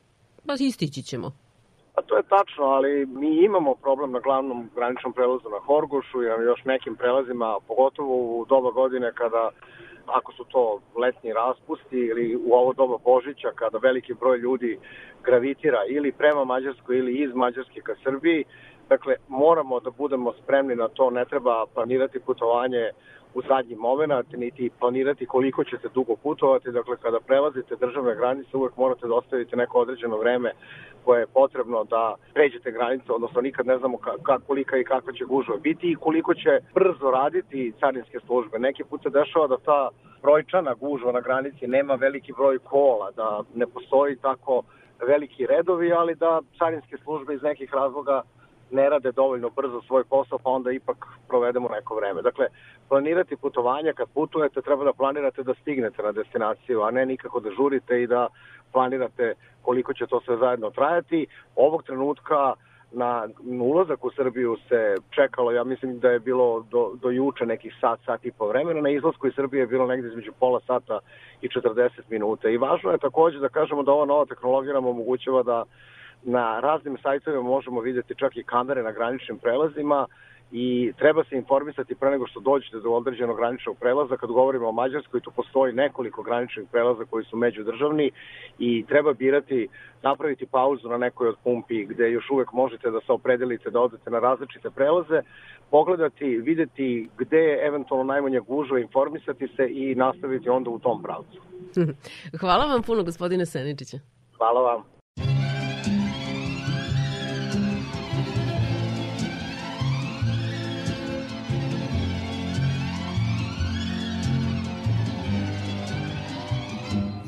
pa 0.47 0.53
istići 0.59 1.01
ćemo. 1.01 1.31
Pa 1.95 2.01
to 2.01 2.17
je 2.17 2.23
tačno, 2.23 2.63
ali 2.63 3.05
mi 3.05 3.45
imamo 3.45 3.75
problem 3.75 4.11
na 4.11 4.19
glavnom 4.19 4.69
graničnom 4.75 5.13
prelazu 5.13 5.49
na 5.49 5.59
Horgošu 5.65 6.23
i 6.23 6.25
na 6.25 6.35
još 6.35 6.63
nekim 6.65 6.95
prelazima, 6.95 7.57
pogotovo 7.67 8.15
u 8.15 8.45
doba 8.45 8.71
godine 8.71 9.11
kada 9.15 9.49
ako 10.05 10.31
su 10.33 10.43
to 10.43 10.79
letnji 10.95 11.33
raspusti 11.33 11.97
ili 11.97 12.35
u 12.35 12.53
ovo 12.53 12.73
doba 12.73 12.97
Božića 13.03 13.49
kada 13.55 13.77
veliki 13.77 14.13
broj 14.13 14.37
ljudi 14.37 14.79
gravitira 15.23 15.81
ili 15.89 16.11
prema 16.11 16.45
Mađarskoj 16.45 16.97
ili 16.97 17.13
iz 17.23 17.33
Mađarske 17.33 17.81
ka 17.81 17.95
Srbiji. 18.03 18.45
Dakle, 18.91 19.15
moramo 19.27 19.79
da 19.79 19.89
budemo 19.89 20.33
spremni 20.33 20.75
na 20.75 20.87
to, 20.87 21.09
ne 21.09 21.25
treba 21.25 21.65
planirati 21.73 22.19
putovanje 22.19 22.89
u 23.33 23.41
zadnji 23.41 23.75
moment, 23.75 24.31
niti 24.33 24.69
planirati 24.79 25.25
koliko 25.25 25.63
ćete 25.63 25.87
dugo 25.93 26.15
putovati. 26.15 26.71
Dakle, 26.71 26.97
kada 26.97 27.19
prelazite 27.19 27.75
državne 27.75 28.15
granice, 28.15 28.57
uvek 28.57 28.77
morate 28.77 29.07
da 29.07 29.15
ostavite 29.15 29.55
neko 29.55 29.79
određeno 29.79 30.17
vreme 30.17 30.51
koje 31.05 31.19
je 31.19 31.33
potrebno 31.33 31.83
da 31.83 32.15
pređete 32.33 32.71
granice, 32.71 33.11
odnosno 33.11 33.41
nikad 33.41 33.65
ne 33.67 33.77
znamo 33.77 33.97
ka, 33.97 34.39
kolika 34.47 34.77
i 34.77 34.83
kakva 34.83 35.13
će 35.13 35.25
gužva 35.25 35.57
biti 35.57 35.91
i 35.91 35.95
koliko 35.95 36.33
će 36.33 36.59
brzo 36.73 37.11
raditi 37.11 37.73
carinske 37.79 38.19
službe. 38.25 38.59
Neki 38.59 38.83
put 38.83 39.03
se 39.03 39.09
dešava 39.09 39.47
da 39.47 39.57
ta 39.57 39.89
brojčana 40.21 40.73
gužva 40.73 41.11
na 41.11 41.21
granici 41.21 41.67
nema 41.67 41.95
veliki 41.95 42.33
broj 42.33 42.59
kola, 42.59 43.11
da 43.11 43.43
ne 43.55 43.67
postoji 43.67 44.15
tako 44.15 44.61
veliki 45.07 45.45
redovi, 45.45 45.93
ali 45.93 46.15
da 46.15 46.41
carinske 46.59 46.97
službe 46.97 47.33
iz 47.33 47.41
nekih 47.41 47.73
razloga 47.73 48.23
ne 48.71 48.89
rade 48.89 49.11
dovoljno 49.11 49.49
brzo 49.49 49.81
svoj 49.81 50.03
posao, 50.03 50.37
pa 50.37 50.49
onda 50.49 50.71
ipak 50.71 51.05
provedemo 51.27 51.69
neko 51.69 51.95
vreme. 51.95 52.21
Dakle, 52.21 52.47
planirati 52.89 53.35
putovanja, 53.35 53.93
kad 53.93 54.07
putujete, 54.13 54.61
treba 54.61 54.83
da 54.83 54.93
planirate 54.93 55.43
da 55.43 55.53
stignete 55.53 56.03
na 56.03 56.11
destinaciju, 56.11 56.81
a 56.81 56.91
ne 56.91 57.05
nikako 57.05 57.39
da 57.39 57.51
žurite 57.51 58.01
i 58.01 58.07
da 58.07 58.27
planirate 58.71 59.33
koliko 59.61 59.93
će 59.93 60.07
to 60.07 60.21
sve 60.21 60.37
zajedno 60.37 60.69
trajati. 60.69 61.27
Ovog 61.55 61.83
trenutka 61.83 62.53
na 62.91 63.27
ulazak 63.61 64.05
u 64.05 64.11
Srbiju 64.11 64.57
se 64.69 64.95
čekalo, 65.09 65.51
ja 65.51 65.63
mislim 65.63 65.99
da 65.99 66.09
je 66.09 66.19
bilo 66.19 66.65
do, 66.71 66.91
do 67.01 67.09
juče 67.09 67.45
nekih 67.45 67.73
sat, 67.81 67.99
sat 68.05 68.25
i 68.25 68.31
po 68.31 68.47
vremena, 68.47 68.81
na 68.81 68.89
izlasku 68.89 69.27
iz 69.27 69.33
Srbije 69.35 69.61
je 69.61 69.67
bilo 69.67 69.87
negde 69.87 70.07
između 70.07 70.31
pola 70.39 70.59
sata 70.67 70.99
i 71.41 71.47
40 71.47 71.89
minuta. 72.09 72.49
I 72.49 72.57
važno 72.57 72.91
je 72.91 72.97
takođe 72.97 73.39
da 73.39 73.49
kažemo 73.49 73.83
da 73.83 73.91
ova 73.91 74.05
nova 74.05 74.25
tehnologija 74.25 74.73
nam 74.73 74.85
omogućava 74.85 75.43
da 75.43 75.63
na 76.23 76.59
raznim 76.59 76.97
sajtovima 77.03 77.43
možemo 77.43 77.81
videti 77.81 78.15
čak 78.15 78.37
i 78.37 78.43
kamere 78.43 78.83
na 78.83 78.91
graničnim 78.91 79.37
prelazima 79.37 80.07
i 80.51 80.93
treba 80.97 81.23
se 81.23 81.35
informisati 81.35 81.95
pre 81.95 82.11
nego 82.11 82.27
što 82.27 82.39
dođete 82.39 82.79
do 82.79 82.91
određenog 82.91 83.37
graničnog 83.37 83.77
prelaza. 83.79 84.17
Kad 84.17 84.29
govorimo 84.29 84.67
o 84.67 84.71
Mađarskoj, 84.71 85.19
tu 85.19 85.31
postoji 85.35 85.73
nekoliko 85.73 86.23
graničnih 86.23 86.65
prelaza 86.71 87.05
koji 87.09 87.25
su 87.25 87.37
međudržavni 87.37 88.11
i 88.59 88.85
treba 88.87 89.13
birati, 89.13 89.67
napraviti 90.03 90.45
pauzu 90.45 90.89
na 90.89 90.97
nekoj 90.97 91.27
od 91.27 91.35
pumpi 91.43 91.85
gde 91.85 92.11
još 92.11 92.29
uvek 92.31 92.53
možete 92.53 92.91
da 92.91 92.99
se 92.99 93.11
opredelite 93.11 93.69
da 93.69 93.79
odete 93.79 94.09
na 94.09 94.19
različite 94.19 94.69
prelaze, 94.69 95.21
pogledati, 95.69 96.25
videti 96.25 97.09
gde 97.17 97.37
je 97.37 97.67
eventualno 97.67 98.13
najmanja 98.13 98.39
gužva, 98.39 98.79
informisati 98.79 99.47
se 99.47 99.67
i 99.69 99.95
nastaviti 99.95 100.49
onda 100.49 100.69
u 100.69 100.79
tom 100.79 101.03
pravcu. 101.03 101.41
Hvala 102.41 102.65
vam 102.65 102.81
puno, 102.83 103.03
gospodine 103.03 103.45
Seničiće. 103.45 103.97
Hvala 104.37 104.61
vam. 104.61 105.00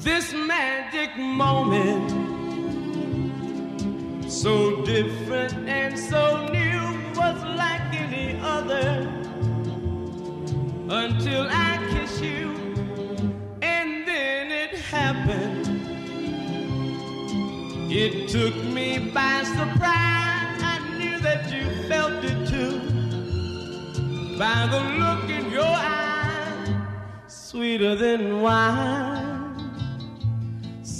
This 0.04 0.34
magic 0.34 1.18
moment. 1.18 2.12
So 4.30 4.84
different 4.84 5.54
and 5.70 5.98
so 5.98 6.46
new 6.48 6.82
was 7.16 7.42
like 7.56 7.82
any 7.94 8.38
other 8.42 9.10
until 10.90 11.48
I 11.50 11.80
kiss 11.92 12.20
you, 12.20 12.50
and 13.62 14.06
then 14.06 14.52
it 14.52 14.78
happened. 14.78 15.68
It 17.90 18.28
took 18.28 18.56
me 18.66 19.10
by 19.14 19.44
surprise. 19.44 20.60
I 20.74 20.80
knew 20.98 21.18
that 21.20 21.50
you 21.50 21.64
felt 21.88 22.22
it 22.26 22.46
too 22.50 22.80
by 24.38 24.68
the 24.70 24.82
look 25.00 25.30
in 25.30 25.50
your 25.50 25.64
eye, 25.64 26.88
sweeter 27.28 27.96
than 27.96 28.42
wine 28.42 29.33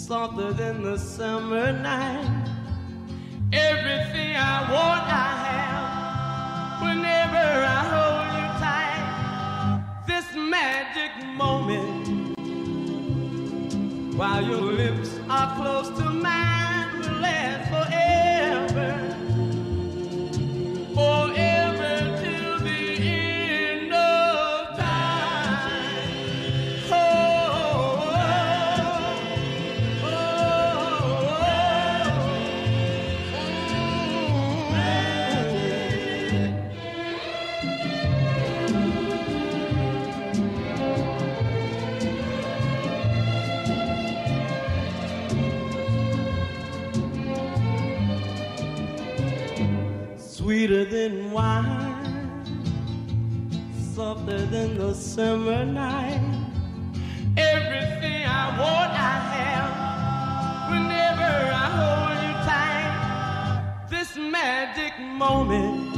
softer 0.08 0.52
than 0.52 0.84
the 0.84 0.98
summer 0.98 1.72
night. 1.72 2.46
Everything 3.54 4.36
I 4.36 4.70
want, 4.74 5.04
I 5.08 5.32
have. 5.48 5.86
Whenever 6.82 7.46
I 7.78 7.82
hold 7.94 8.28
you 8.38 8.48
tight, 8.64 9.04
this 10.06 10.28
magic 10.36 11.12
moment, 11.38 12.38
while 14.18 14.44
your 14.44 14.74
lips 14.74 15.12
are 15.30 15.56
close 15.56 15.88
to 15.98 16.10
mine, 16.10 17.00
will 17.00 17.20
last 17.22 17.64
forever. 17.72 18.92
Forever 20.94 21.33
summer 54.94 55.66
night. 55.66 56.22
Everything 57.36 58.26
I 58.26 58.46
want, 58.60 58.92
I 58.92 59.16
have. 59.34 59.70
Whenever 60.72 61.32
I 61.64 61.68
hold 61.80 62.18
you 62.26 62.34
tight, 62.50 63.88
this 63.90 64.16
magic 64.16 64.94
moment, 65.00 65.96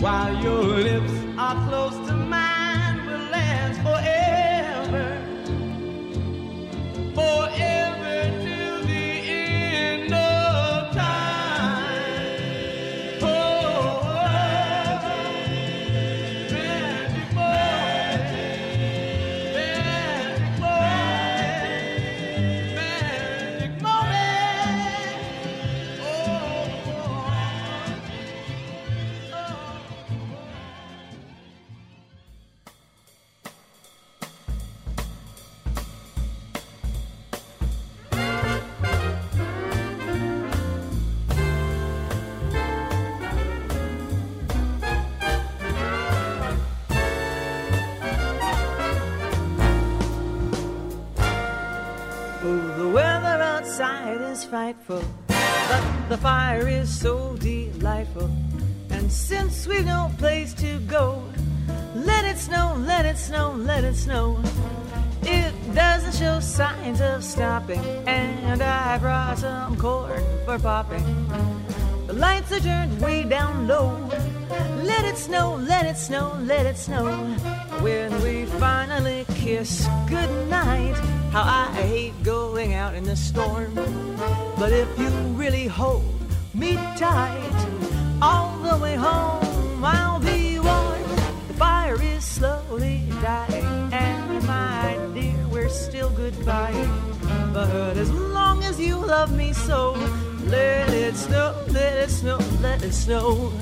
while 0.00 0.34
your 0.42 0.62
lips 0.62 1.12
are 1.36 1.68
close 1.68 1.96
to 2.08 2.14
mine, 2.14 3.06
will 3.06 3.26
last 3.30 3.80
forever. 3.82 5.06
Forever 7.14 7.79
frightful, 54.50 55.04
but 55.28 56.08
the 56.08 56.16
fire 56.16 56.66
is 56.66 56.90
so 56.90 57.36
delightful. 57.36 58.28
And 58.90 59.10
since 59.10 59.64
we've 59.64 59.86
no 59.86 60.10
place 60.18 60.52
to 60.54 60.80
go, 60.88 61.22
let 61.94 62.24
it 62.24 62.36
snow, 62.36 62.74
let 62.76 63.06
it 63.06 63.16
snow, 63.16 63.52
let 63.52 63.84
it 63.84 63.94
snow. 63.94 64.42
It 65.22 65.54
doesn't 65.72 66.16
show 66.16 66.40
signs 66.40 67.00
of 67.00 67.22
stopping, 67.22 67.84
and 68.08 68.60
I 68.60 68.98
brought 68.98 69.38
some 69.38 69.76
corn 69.76 70.20
for 70.44 70.58
popping. 70.58 71.06
The 72.08 72.14
lights 72.14 72.50
are 72.50 72.58
turned 72.58 73.00
way 73.00 73.22
down 73.22 73.68
low. 73.68 74.10
Let 74.82 75.04
it 75.04 75.16
snow, 75.16 75.54
let 75.54 75.86
it 75.86 75.96
snow, 75.96 76.36
let 76.42 76.66
it 76.66 76.76
snow. 76.76 77.06
When 77.82 78.20
we 78.24 78.46
finally 78.58 79.26
kiss 79.28 79.86
goodnight, 80.08 80.96
how 81.30 81.42
I 81.42 81.72
hate 81.72 82.22
going 82.24 82.74
out 82.74 82.94
in 82.94 83.04
the 83.04 83.16
storm. 83.16 83.74
But 84.58 84.72
if 84.72 84.88
you 84.98 85.08
really 85.38 85.66
hold 85.66 86.04
me 86.54 86.74
tight, 86.96 87.68
all 88.20 88.58
the 88.58 88.76
way 88.78 88.96
home 88.96 89.84
I'll 89.84 90.18
be 90.20 90.58
warm. 90.58 91.02
The 91.48 91.54
fire 91.54 92.02
is 92.02 92.24
slowly 92.24 93.04
dying, 93.22 93.92
and 93.92 94.46
my 94.46 94.98
dear, 95.14 95.46
we're 95.48 95.68
still 95.68 96.10
goodbye. 96.10 96.88
But 97.54 97.96
as 97.96 98.10
long 98.10 98.64
as 98.64 98.80
you 98.80 98.96
love 98.96 99.34
me 99.34 99.52
so, 99.52 99.92
let 100.46 100.90
it 100.90 101.14
snow, 101.14 101.54
let 101.68 101.96
it 101.96 102.10
snow, 102.10 102.38
let 102.60 102.82
it 102.82 102.92
snow. 102.92 103.52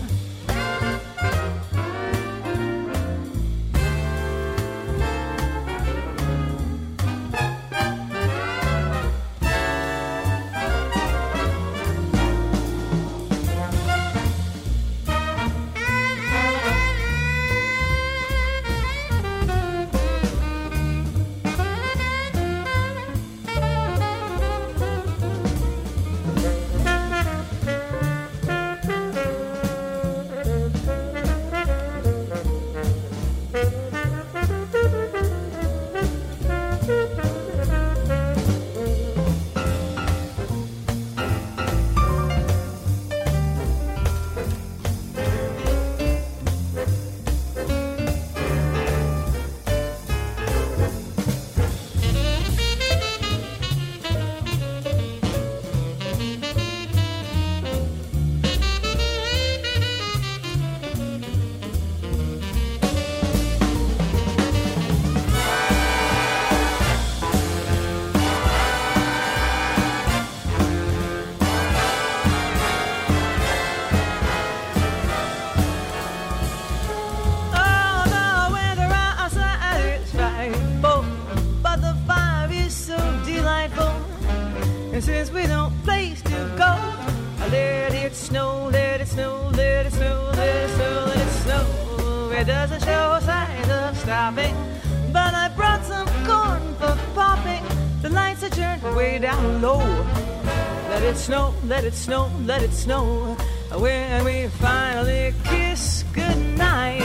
It 101.89 101.95
snow, 101.95 102.31
let 102.45 102.63
it 102.63 102.73
snow. 102.73 103.35
When 103.75 104.23
we 104.25 104.49
finally 104.49 105.33
kiss 105.45 106.05
goodnight. 106.13 107.01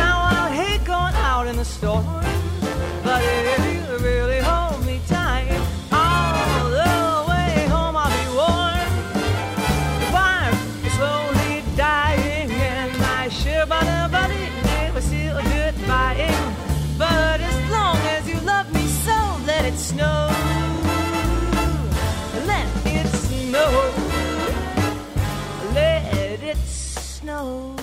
Now 0.00 0.16
I'll 0.30 0.50
hate 0.50 0.82
going 0.86 1.14
out 1.14 1.46
in 1.46 1.56
the 1.56 1.64
storm. 1.64 2.06
But 3.02 3.22
if 3.22 3.60
you 3.70 3.80
really 3.98 4.40
hold 4.40 4.86
me 4.86 4.98
tight, 5.06 5.50
all 5.92 6.70
the 6.70 7.30
way 7.30 7.66
home 7.68 7.96
I'll 7.96 8.14
be 8.20 8.26
warm. 8.40 8.90
The 10.00 10.08
fire 10.16 10.54
is 10.86 10.92
slowly 10.94 11.62
dying, 11.76 12.50
and 12.50 12.92
I 13.02 13.28
sure 13.28 13.66
by 13.66 13.84
the 13.84 14.08
body 14.10 14.48
was 14.94 15.04
still 15.04 15.36
goodbye. 15.36 16.32
But 16.96 17.42
as 17.42 17.70
long 17.70 17.98
as 18.16 18.26
you 18.26 18.40
love 18.40 18.72
me 18.72 18.86
so, 19.04 19.18
let 19.44 19.66
it 19.66 19.76
snow. 19.76 20.30
Let 22.46 22.66
it 22.86 23.08
snow. 23.08 24.03
Snow. 27.24 27.74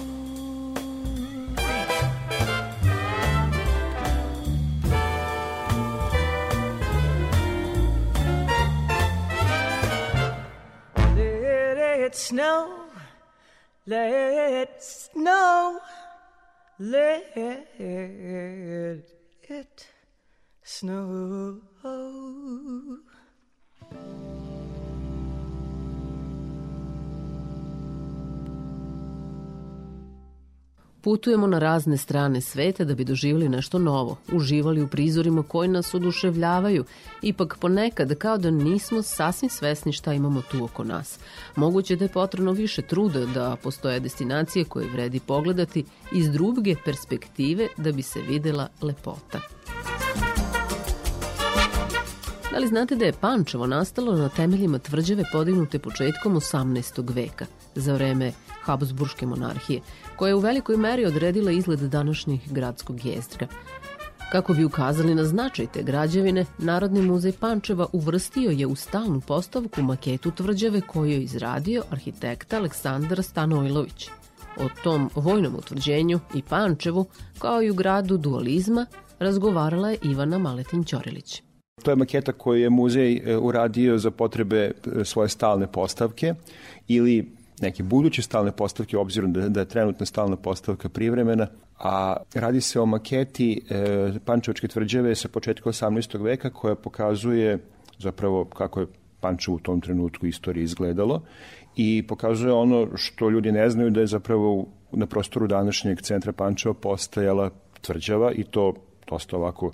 Let 11.15 11.77
it 11.77 12.15
snow. 12.15 12.85
Let 13.87 14.59
it 14.59 14.83
snow. 14.83 15.79
Let 16.77 17.35
it 17.35 19.09
snow. 20.63 21.61
Putujemo 31.01 31.47
na 31.47 31.59
razne 31.59 31.97
strane 31.97 32.41
sveta 32.41 32.83
da 32.83 32.95
bi 32.95 33.03
doživjeli 33.03 33.49
nešto 33.49 33.79
novo, 33.79 34.17
uživali 34.31 34.81
u 34.81 34.87
prizorima 34.87 35.43
koji 35.43 35.69
nas 35.69 35.93
oduševljavaju, 35.93 36.85
ipak 37.21 37.57
ponekad 37.59 38.17
kao 38.17 38.37
da 38.37 38.51
nismo 38.51 39.01
sasvim 39.01 39.49
svesni 39.49 39.93
šta 39.93 40.13
imamo 40.13 40.41
tu 40.51 40.63
oko 40.63 40.83
nas. 40.83 41.19
Moguće 41.55 41.95
da 41.95 42.05
je 42.05 42.09
potrebno 42.09 42.51
više 42.51 42.81
truda 42.81 43.25
da 43.25 43.55
postoje 43.63 43.99
destinacije 43.99 44.65
koje 44.65 44.87
vredi 44.87 45.19
pogledati 45.19 45.85
iz 46.13 46.31
druge 46.31 46.75
perspektive 46.85 47.67
da 47.77 47.91
bi 47.91 48.01
se 48.01 48.21
videla 48.21 48.67
lepota. 48.81 49.41
Da 52.51 52.57
li 52.57 52.67
znate 52.67 52.95
da 52.95 53.05
je 53.05 53.13
Pančevo 53.13 53.67
nastalo 53.67 54.15
na 54.15 54.29
temeljima 54.29 54.79
tvrđave 54.79 55.23
podignute 55.31 55.79
početkom 55.79 56.35
18. 56.35 57.15
veka, 57.15 57.45
za 57.75 57.93
vreme 57.93 58.31
Habsburške 58.61 59.25
monarhije, 59.25 59.81
koja 60.21 60.29
je 60.29 60.35
u 60.35 60.39
velikoj 60.39 60.77
meri 60.77 61.05
odredila 61.05 61.51
izgled 61.51 61.79
današnjih 61.79 62.53
gradskog 62.53 63.05
jezgra. 63.05 63.47
Kako 64.31 64.53
bi 64.53 64.65
ukazali 64.65 65.15
na 65.15 65.23
značaj 65.23 65.67
te 65.73 65.83
građevine, 65.83 66.45
Narodni 66.57 67.01
muzej 67.01 67.31
Pančeva 67.39 67.87
uvrstio 67.93 68.51
je 68.51 68.67
u 68.67 68.75
stalnu 68.75 69.21
postavku 69.21 69.81
maketu 69.81 70.31
tvrđave 70.31 70.81
koju 70.81 71.11
je 71.11 71.23
izradio 71.23 71.83
arhitekta 71.89 72.57
Aleksandar 72.57 73.23
Stanojlović. 73.23 74.09
O 74.57 74.69
tom 74.83 75.09
vojnom 75.15 75.55
utvrđenju 75.55 76.19
i 76.35 76.41
Pančevu, 76.41 77.05
kao 77.39 77.63
i 77.63 77.71
u 77.71 77.73
gradu 77.73 78.17
dualizma, 78.17 78.85
razgovarala 79.19 79.89
je 79.89 79.97
Ivana 80.03 80.37
Maletin 80.37 80.83
Ćorilić. 80.83 81.43
To 81.83 81.91
je 81.91 81.95
maketa 81.95 82.31
koju 82.31 82.61
je 82.61 82.69
muzej 82.69 83.15
e, 83.17 83.37
uradio 83.37 83.97
za 83.97 84.11
potrebe 84.11 84.57
e, 84.57 85.05
svoje 85.05 85.29
stalne 85.29 85.67
postavke 85.71 86.33
ili 86.87 87.40
neke 87.61 87.83
buduće 87.83 88.21
stalne 88.21 88.51
postavke, 88.51 88.97
obzirom 88.97 89.33
da, 89.33 89.49
da 89.49 89.59
je 89.59 89.67
trenutna 89.67 90.05
stalna 90.05 90.35
postavka 90.35 90.89
privremena, 90.89 91.47
a 91.79 92.15
radi 92.33 92.61
se 92.61 92.79
o 92.79 92.85
maketi 92.85 93.61
e, 93.69 94.11
Pančevačke 94.25 94.67
tvrđave 94.67 95.15
sa 95.15 95.27
početka 95.27 95.69
18. 95.69 96.23
veka 96.23 96.49
koja 96.49 96.75
pokazuje 96.75 97.59
zapravo 97.99 98.45
kako 98.45 98.79
je 98.79 98.87
Pančevo 99.19 99.55
u 99.55 99.59
tom 99.59 99.81
trenutku 99.81 100.25
istorije 100.25 100.63
izgledalo 100.63 101.21
i 101.75 102.03
pokazuje 102.07 102.53
ono 102.53 102.87
što 102.95 103.29
ljudi 103.29 103.51
ne 103.51 103.69
znaju 103.69 103.89
da 103.89 103.99
je 103.99 104.07
zapravo 104.07 104.65
na 104.91 105.05
prostoru 105.05 105.47
današnjeg 105.47 106.01
centra 106.01 106.31
Pančeva 106.31 106.73
postajala 106.73 107.49
tvrđava 107.81 108.31
i 108.31 108.43
to 108.43 108.73
dosta 109.09 109.37
ovako 109.37 109.71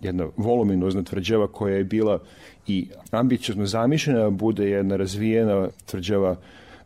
jedna 0.00 0.26
voluminozna 0.36 1.02
tvrđava 1.02 1.46
koja 1.46 1.76
je 1.76 1.84
bila 1.84 2.18
i 2.66 2.88
ambiciozno 3.10 3.66
zamišljena 3.66 4.30
bude 4.30 4.70
jedna 4.70 4.96
razvijena 4.96 5.68
tvrđava 5.86 6.36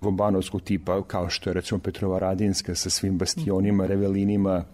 vombanovskog 0.01 0.63
tipa, 0.63 1.03
kao 1.03 1.31
što 1.31 1.51
je 1.51 1.55
recimo 1.55 1.81
Petrova 1.81 2.19
Radinska 2.19 2.75
sa 2.75 2.91
svim 2.91 3.19
bastionima, 3.19 3.87
revelinima, 3.87 4.65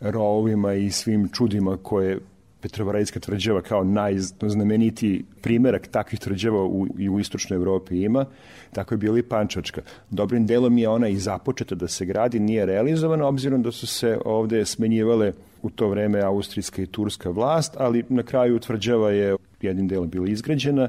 rovima 0.00 0.74
i 0.74 0.90
svim 0.90 1.28
čudima 1.28 1.76
koje 1.82 2.18
Petrovaradijska 2.62 3.20
tvrđava 3.20 3.62
kao 3.62 3.84
najznamenitiji 3.84 5.24
primerak 5.40 5.86
takvih 5.86 6.20
tvrđava 6.20 6.64
u, 6.64 6.86
i 6.98 7.08
u 7.08 7.20
istočnoj 7.20 7.56
Evropi 7.56 8.02
ima, 8.02 8.24
tako 8.72 8.94
je 8.94 8.98
bila 8.98 9.18
i 9.18 9.22
Pančačka. 9.22 9.82
Dobrim 10.10 10.46
delom 10.46 10.78
je 10.78 10.88
ona 10.88 11.08
i 11.08 11.16
započeta 11.16 11.74
da 11.74 11.88
se 11.88 12.04
gradi, 12.04 12.40
nije 12.40 12.66
realizovana, 12.66 13.26
obzirom 13.26 13.62
da 13.62 13.72
su 13.72 13.86
se 13.86 14.18
ovde 14.24 14.64
smenjivale 14.64 15.32
u 15.62 15.70
to 15.70 15.88
vreme 15.88 16.20
austrijska 16.20 16.82
i 16.82 16.86
turska 16.86 17.30
vlast, 17.30 17.74
ali 17.78 18.04
na 18.08 18.22
kraju 18.22 18.58
tvrđava 18.58 19.10
je 19.10 19.36
jednim 19.60 19.88
delom 19.88 20.08
bila 20.08 20.28
izgrađena. 20.28 20.88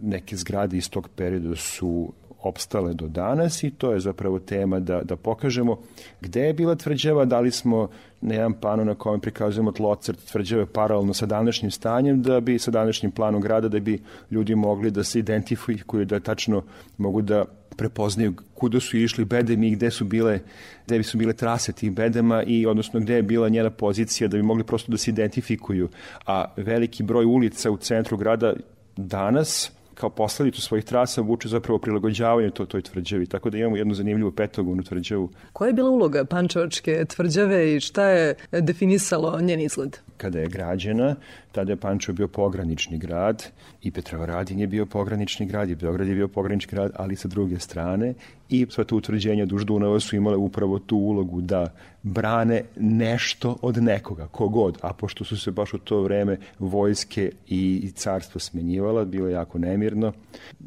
Neke 0.00 0.36
zgrade 0.36 0.76
iz 0.76 0.90
tog 0.90 1.08
perioda 1.16 1.56
su 1.56 2.12
opstale 2.44 2.94
do 2.94 3.08
danas 3.08 3.62
i 3.62 3.70
to 3.70 3.92
je 3.92 4.00
zapravo 4.00 4.38
tema 4.38 4.80
da, 4.80 5.00
da 5.02 5.16
pokažemo 5.16 5.78
gde 6.20 6.40
je 6.40 6.52
bila 6.52 6.74
tvrđava, 6.74 7.24
da 7.24 7.40
li 7.40 7.50
smo 7.50 7.88
na 8.20 8.34
jedan 8.34 8.52
planu 8.52 8.84
na 8.84 8.94
kojem 8.94 9.20
prikazujemo 9.20 9.72
tlocrt 9.72 10.18
tvrđave 10.30 10.66
paralelno 10.66 11.14
sa 11.14 11.26
današnjim 11.26 11.70
stanjem, 11.70 12.22
da 12.22 12.40
bi 12.40 12.58
sa 12.58 12.70
današnjim 12.70 13.12
planom 13.12 13.40
grada, 13.40 13.68
da 13.68 13.80
bi 13.80 14.02
ljudi 14.30 14.54
mogli 14.54 14.90
da 14.90 15.04
se 15.04 15.18
identifikuju, 15.18 16.04
da 16.04 16.20
tačno 16.20 16.62
mogu 16.98 17.22
da 17.22 17.44
prepoznaju 17.76 18.34
kuda 18.54 18.80
su 18.80 18.96
išli 18.96 19.24
bedemi 19.24 19.68
i 19.68 19.76
gde 19.76 19.90
su 19.90 20.04
bile 20.04 20.38
gde 20.86 20.98
bi 20.98 21.04
su 21.04 21.18
bile 21.18 21.32
trase 21.32 21.72
tih 21.72 21.92
bedema 21.92 22.42
i 22.42 22.66
odnosno 22.66 23.00
gde 23.00 23.14
je 23.14 23.22
bila 23.22 23.48
njena 23.48 23.70
pozicija 23.70 24.28
da 24.28 24.36
bi 24.36 24.42
mogli 24.42 24.64
prosto 24.64 24.92
da 24.92 24.98
se 24.98 25.10
identifikuju. 25.10 25.88
A 26.26 26.44
veliki 26.56 27.02
broj 27.02 27.24
ulica 27.24 27.70
u 27.70 27.76
centru 27.76 28.16
grada 28.16 28.54
danas 28.96 29.72
kao 29.94 30.10
posledicu 30.10 30.62
svojih 30.62 30.84
trasa 30.84 31.20
vuče 31.20 31.48
zapravo 31.48 31.78
prilagođavanje 31.78 32.50
to, 32.50 32.66
toj 32.66 32.82
tvrđavi. 32.82 33.26
Tako 33.26 33.50
da 33.50 33.58
imamo 33.58 33.76
jednu 33.76 33.94
zanimljivu 33.94 34.32
petogonu 34.32 34.82
tvrđavu. 34.82 35.30
Koja 35.52 35.66
je 35.66 35.72
bila 35.72 35.90
uloga 35.90 36.24
Pančevačke 36.24 37.04
tvrđave 37.04 37.76
i 37.76 37.80
šta 37.80 38.08
je 38.08 38.34
definisalo 38.52 39.40
njen 39.40 39.60
izgled? 39.60 39.96
Kada 40.16 40.38
je 40.40 40.46
građena, 40.46 41.16
tada 41.52 41.72
je 41.72 41.76
Pančevo 41.76 42.16
bio 42.16 42.28
pogranični 42.28 42.98
grad 42.98 43.44
i 43.82 43.90
Petrovaradin 43.90 44.60
je 44.60 44.66
bio 44.66 44.86
pogranični 44.86 45.46
grad 45.46 45.70
i 45.70 45.74
Beograd 45.74 46.08
je 46.08 46.14
bio 46.14 46.28
pogranični 46.28 46.70
grad, 46.70 46.92
ali 46.96 47.16
sa 47.16 47.28
druge 47.28 47.58
strane 47.58 48.14
i 48.48 48.66
sva 48.70 48.84
ta 48.84 48.94
utvrđenja 48.94 49.46
duž 49.46 49.64
Dunava 49.64 50.00
su 50.00 50.16
imale 50.16 50.36
upravo 50.36 50.78
tu 50.78 50.96
ulogu 50.96 51.40
da 51.40 51.74
brane 52.02 52.62
nešto 52.76 53.56
od 53.62 53.82
nekoga, 53.82 54.26
kogod, 54.26 54.78
a 54.82 54.92
pošto 54.92 55.24
su 55.24 55.36
se 55.36 55.50
baš 55.50 55.74
u 55.74 55.78
to 55.78 56.02
vreme 56.02 56.38
vojske 56.58 57.30
i, 57.48 57.90
carstvo 57.94 58.40
smenjivala, 58.40 59.04
bilo 59.04 59.28
je 59.28 59.32
jako 59.32 59.58
nemirno, 59.58 60.12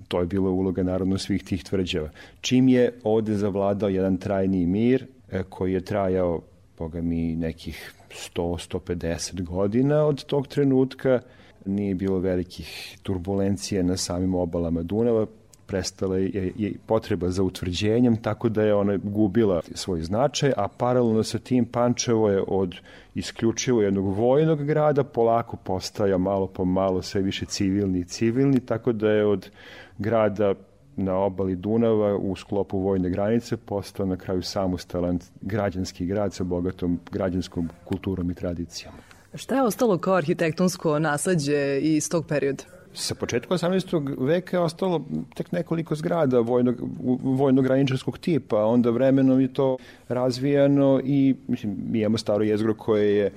to 0.07 0.19
je 0.19 0.25
bila 0.25 0.49
uloga 0.49 0.83
naravno 0.83 1.17
svih 1.17 1.43
tih 1.43 1.63
tvrđava. 1.63 2.09
Čim 2.41 2.69
je 2.69 2.93
ovde 3.03 3.35
zavladao 3.35 3.89
jedan 3.89 4.17
trajni 4.17 4.65
mir, 4.65 5.05
e, 5.31 5.43
koji 5.43 5.73
je 5.73 5.81
trajao, 5.81 6.41
boga 6.77 7.01
mi, 7.01 7.35
nekih 7.35 7.96
100-150 8.09 9.43
godina 9.43 10.05
od 10.05 10.23
tog 10.23 10.47
trenutka, 10.47 11.19
nije 11.65 11.95
bilo 11.95 12.19
velikih 12.19 12.97
turbulencija 13.03 13.83
na 13.83 13.97
samim 13.97 14.35
obalama 14.35 14.83
Dunava, 14.83 15.25
prestala 15.67 16.17
je, 16.17 16.51
je 16.55 16.73
potreba 16.85 17.29
za 17.29 17.43
utvrđenjem, 17.43 18.17
tako 18.21 18.49
da 18.49 18.63
je 18.63 18.75
ona 18.75 18.97
gubila 18.97 19.61
svoj 19.75 20.01
značaj, 20.01 20.53
a 20.57 20.67
paralelno 20.67 21.23
sa 21.23 21.39
tim 21.39 21.65
Pančevo 21.65 22.29
je 22.29 22.43
od 22.47 22.75
isključivo 23.15 23.81
jednog 23.81 24.05
vojnog 24.05 24.65
grada 24.65 25.03
polako 25.03 25.57
postaja 25.57 26.17
malo 26.17 26.47
po 26.47 26.65
malo 26.65 27.01
sve 27.01 27.21
više 27.21 27.45
civilni 27.45 27.99
i 27.99 28.05
civilni, 28.05 28.59
tako 28.59 28.91
da 28.91 29.11
je 29.11 29.25
od 29.25 29.49
grada 29.97 30.53
na 30.97 31.15
obali 31.15 31.55
Dunava 31.55 32.15
u 32.15 32.35
sklopu 32.35 32.79
vojne 32.79 33.09
granice 33.09 33.57
postao 33.57 34.05
na 34.05 34.17
kraju 34.17 34.41
samostalan 34.41 35.19
građanski 35.41 36.05
grad 36.05 36.33
sa 36.33 36.43
bogatom 36.43 36.99
građanskom 37.11 37.69
kulturom 37.85 38.31
i 38.31 38.33
tradicijom. 38.33 38.93
Šta 39.33 39.55
je 39.55 39.61
ostalo 39.61 39.97
kao 39.97 40.15
arhitektonsko 40.15 40.99
nasledđe 40.99 41.79
iz 41.81 42.09
tog 42.09 42.25
perioda? 42.27 42.63
Sa 42.93 43.15
početka 43.15 43.53
18. 43.53 44.25
veka 44.25 44.57
je 44.57 44.61
ostalo 44.61 45.05
tek 45.35 45.51
nekoliko 45.51 45.95
zgrada 45.95 46.39
vojnog, 46.39 46.75
vojno-graničarskog 47.23 48.17
tipa, 48.17 48.65
onda 48.65 48.89
vremenom 48.89 49.41
je 49.41 49.53
to 49.53 49.77
razvijano 50.07 51.01
i 51.03 51.35
mislim, 51.47 51.77
mi 51.89 51.99
imamo 51.99 52.17
staro 52.17 52.43
jezgro 52.43 52.73
koje 52.73 53.15
je 53.15 53.31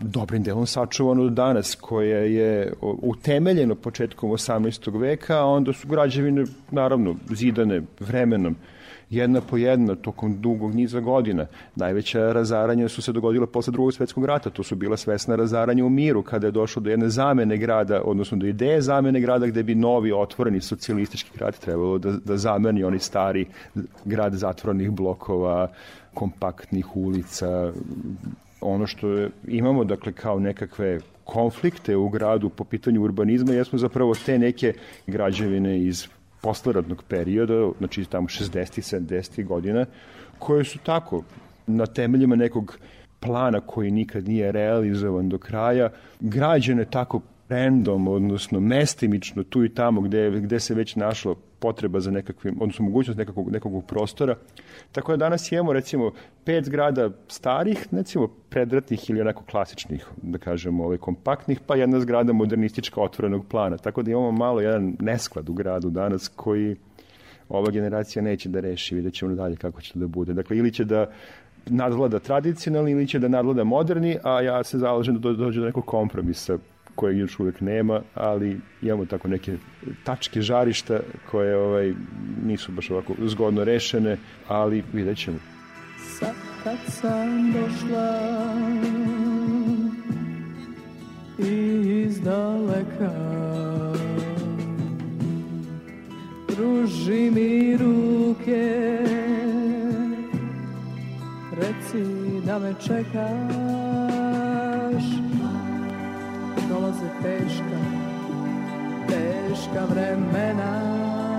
dobrim 0.00 0.42
delom 0.42 0.66
sačuvano 0.66 1.22
do 1.24 1.30
danas, 1.30 1.74
koje 1.74 2.34
je 2.34 2.72
utemeljeno 2.80 3.74
početkom 3.74 4.30
18. 4.30 5.00
veka, 5.00 5.38
a 5.38 5.44
onda 5.44 5.72
su 5.72 5.88
građevine, 5.88 6.44
naravno, 6.70 7.16
zidane 7.30 7.82
vremenom 8.00 8.56
jedna 9.10 9.40
po 9.40 9.56
jedna 9.56 9.94
tokom 9.94 10.40
dugog 10.40 10.74
niza 10.74 11.00
godina. 11.00 11.46
Najveća 11.76 12.32
razaranja 12.32 12.88
su 12.88 13.02
se 13.02 13.12
dogodila 13.12 13.46
posle 13.46 13.72
drugog 13.72 13.92
svetskog 13.92 14.24
rata. 14.24 14.50
To 14.50 14.62
su 14.62 14.76
bila 14.76 14.96
svesna 14.96 15.36
razaranja 15.36 15.84
u 15.84 15.88
miru 15.88 16.22
kada 16.22 16.46
je 16.46 16.50
došlo 16.50 16.82
do 16.82 16.90
jedne 16.90 17.08
zamene 17.08 17.56
grada, 17.56 18.02
odnosno 18.04 18.38
do 18.38 18.46
ideje 18.46 18.80
zamene 18.80 19.20
grada 19.20 19.46
gde 19.46 19.62
bi 19.62 19.74
novi 19.74 20.12
otvoreni 20.12 20.60
socijalistički 20.60 21.30
grad 21.38 21.58
trebalo 21.58 21.98
da, 21.98 22.12
da 22.24 22.36
zameni 22.36 22.84
oni 22.84 22.98
stari 22.98 23.46
grad 24.04 24.32
zatvornih 24.32 24.90
blokova, 24.90 25.68
kompaktnih 26.14 26.96
ulica, 26.96 27.72
ono 28.60 28.86
što 28.86 29.28
imamo 29.48 29.84
dakle 29.84 30.12
kao 30.12 30.40
nekakve 30.40 31.00
konflikte 31.24 31.96
u 31.96 32.08
gradu 32.08 32.48
po 32.48 32.64
pitanju 32.64 33.02
urbanizma 33.02 33.52
jesmo 33.52 33.78
zapravo 33.78 34.14
te 34.26 34.38
neke 34.38 34.72
građevine 35.06 35.78
iz 35.80 36.08
posleradnog 36.40 37.02
perioda, 37.08 37.70
znači 37.78 38.04
tamo 38.04 38.28
60. 38.28 38.96
70. 39.00 39.44
godina, 39.44 39.86
koje 40.38 40.64
su 40.64 40.78
tako 40.78 41.22
na 41.66 41.86
temeljima 41.86 42.36
nekog 42.36 42.78
plana 43.20 43.60
koji 43.60 43.90
nikad 43.90 44.28
nije 44.28 44.52
realizovan 44.52 45.28
do 45.28 45.38
kraja, 45.38 45.90
građene 46.20 46.84
tako 46.84 47.20
random, 47.48 48.08
odnosno 48.08 48.60
mestimično 48.60 49.42
tu 49.42 49.64
i 49.64 49.68
tamo 49.68 50.00
gde, 50.00 50.30
gde 50.30 50.60
se 50.60 50.74
već 50.74 50.96
našlo 50.96 51.34
potreba 51.58 52.00
za 52.00 52.10
nekakvim, 52.10 52.56
odnosno 52.60 52.84
mogućnost 52.84 53.18
nekakvog, 53.18 53.50
nekakvog 53.52 53.84
prostora. 53.86 54.36
Tako 54.96 55.12
da 55.12 55.16
danas 55.16 55.52
imamo 55.52 55.72
recimo 55.72 56.12
pet 56.44 56.64
zgrada 56.64 57.10
starih, 57.28 57.86
recimo 57.92 58.28
predratnih 58.48 59.10
ili 59.10 59.20
onako 59.20 59.42
klasičnih, 59.50 60.06
da 60.22 60.38
kažemo, 60.38 60.84
ovaj, 60.84 60.98
kompaktnih, 60.98 61.60
pa 61.66 61.76
jedna 61.76 62.00
zgrada 62.00 62.32
modernistička 62.32 63.00
otvorenog 63.00 63.46
plana. 63.48 63.76
Tako 63.76 64.02
da 64.02 64.10
imamo 64.10 64.32
malo 64.32 64.60
jedan 64.60 64.96
nesklad 65.00 65.48
u 65.48 65.52
gradu 65.52 65.90
danas 65.90 66.28
koji 66.28 66.76
ova 67.48 67.70
generacija 67.70 68.22
neće 68.22 68.48
da 68.48 68.60
reši, 68.60 68.94
vidjet 68.94 69.14
ćemo 69.14 69.34
dalje 69.34 69.56
kako 69.56 69.80
će 69.80 69.92
to 69.92 69.98
da 69.98 70.06
bude. 70.06 70.32
Dakle, 70.32 70.56
ili 70.56 70.72
će 70.72 70.84
da 70.84 71.06
nadvlada 71.66 72.18
tradicionalni 72.18 72.90
ili 72.90 73.08
će 73.08 73.18
da 73.18 73.28
nadvlada 73.28 73.64
moderni, 73.64 74.18
a 74.22 74.40
ja 74.40 74.64
se 74.64 74.78
zalažem 74.78 75.20
da 75.20 75.32
dođe 75.32 75.60
do 75.60 75.66
nekog 75.66 75.84
kompromisa 75.84 76.58
kojeg 76.96 77.18
još 77.18 77.38
uvek 77.40 77.60
nema, 77.60 78.00
ali 78.14 78.60
imamo 78.82 79.06
tako 79.06 79.28
neke 79.28 79.56
tačke 80.04 80.40
žarišta 80.40 81.00
koje 81.30 81.56
ovaj, 81.56 81.94
nisu 82.44 82.72
baš 82.72 82.90
ovako 82.90 83.14
zgodno 83.24 83.64
rešene, 83.64 84.16
ali 84.48 84.82
vidjet 84.92 85.18
ćemo. 85.18 85.38
Sad 86.18 86.34
kad 86.64 86.78
sam 86.88 87.52
došla 87.52 88.36
iz 91.38 92.20
daleka 92.20 93.12
Pruži 96.46 97.30
mi 97.30 97.76
ruke 97.76 98.98
Reci 101.52 102.04
da 102.46 102.58
me 102.58 102.74
čekaš 102.86 103.86
dolaze 106.76 107.08
teška, 107.22 107.80
teška 109.08 109.84
vremena. 109.88 111.35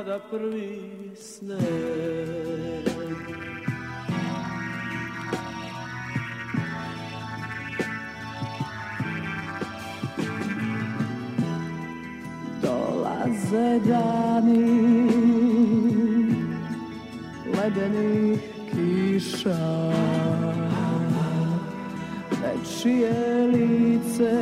Pada 0.00 0.18
prvi 0.30 1.12
sneg. 1.12 1.60
Dolaze 12.62 13.80
dani 13.84 14.64
ledenih 17.52 18.40
kiša 18.72 19.60
Nečije 22.40 23.48
lice 23.52 24.36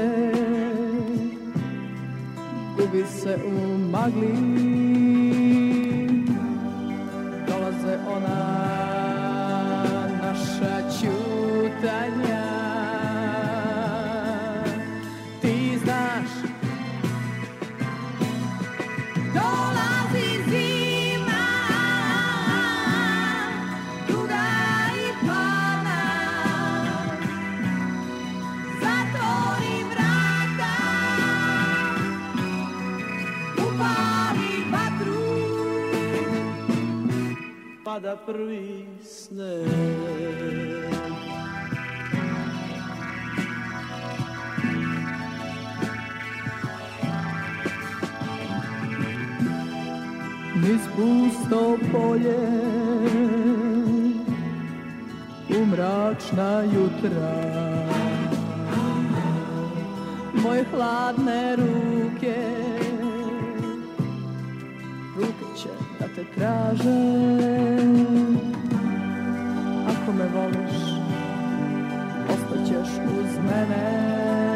gubi 2.77 3.03
se 3.07 3.35
u 3.47 3.79
magli 3.91 4.78
Pada 37.99 38.15
prvi 38.15 38.87
sneg 39.03 39.67
Niz 50.55 50.83
pusto 50.95 51.79
polje 51.91 52.39
U 55.51 55.67
mračna 55.67 56.63
jutra. 56.71 57.35
Moje 60.35 60.65
hladne 60.71 61.57
ruke 61.57 62.08
te 66.19 66.25
traže 66.35 66.99
Ako 69.89 70.13
me 70.13 70.27
voliš 70.35 70.79
Ostaćeš 72.33 72.91
uz 73.19 73.39
mene 73.45 74.48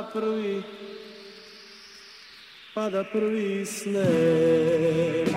Pada 0.00 0.08
prvi 0.16 0.64
Pada 2.72 3.04
prvi 3.04 3.68
sneg 3.68 5.28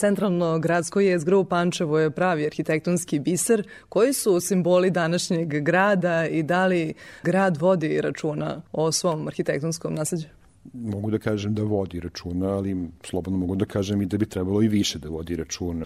Centralno 0.00 0.58
gradsko 0.58 1.00
jezgro 1.00 1.40
u 1.40 1.44
Pančevo 1.44 1.98
je 1.98 2.10
pravi 2.10 2.46
arhitektonski 2.46 3.18
biser. 3.18 3.66
Koji 3.88 4.12
su 4.12 4.40
simboli 4.40 4.90
današnjeg 4.90 5.48
grada 5.62 6.26
i 6.26 6.42
da 6.42 6.66
li 6.66 6.94
grad 7.22 7.56
vodi 7.56 8.00
računa 8.00 8.62
o 8.72 8.92
svom 8.92 9.26
arhitektonskom 9.26 9.94
nasledđu? 9.94 10.26
Mogu 10.72 11.10
da 11.10 11.18
kažem 11.18 11.54
da 11.54 11.62
vodi 11.62 12.00
računa, 12.00 12.48
ali 12.48 12.88
slobodno 13.04 13.38
mogu 13.38 13.56
da 13.56 13.64
kažem 13.64 14.02
i 14.02 14.06
da 14.06 14.18
bi 14.18 14.26
trebalo 14.26 14.62
i 14.62 14.68
više 14.68 14.98
da 14.98 15.08
vodi 15.08 15.36
računa. 15.36 15.84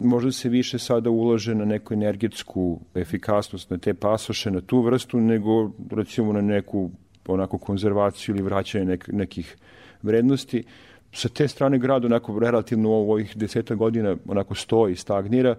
Možda 0.00 0.32
se 0.32 0.48
više 0.48 0.78
sada 0.78 1.10
ulaže 1.10 1.54
na 1.54 1.64
neku 1.64 1.94
energetsku 1.94 2.80
efikasnost 2.94 3.70
na 3.70 3.78
te 3.78 3.94
pasoše, 3.94 4.50
na 4.50 4.60
tu 4.60 4.80
vrstu, 4.82 5.20
nego 5.20 5.70
recimo 5.90 6.32
na 6.32 6.40
neku 6.40 6.90
onako 7.26 7.58
konzervaciju 7.58 8.34
ili 8.34 8.42
vraćanje 8.42 8.84
nek, 8.84 9.08
nekih 9.12 9.56
vrednosti. 10.02 10.64
Sa 11.12 11.28
te 11.28 11.48
strane 11.48 11.78
grad 11.78 12.04
onako 12.04 12.38
relativno 12.38 12.90
u 12.90 13.12
ovih 13.12 13.36
deseta 13.36 13.74
godina 13.74 14.16
onako 14.28 14.54
stoji, 14.54 14.96
stagnira. 14.96 15.56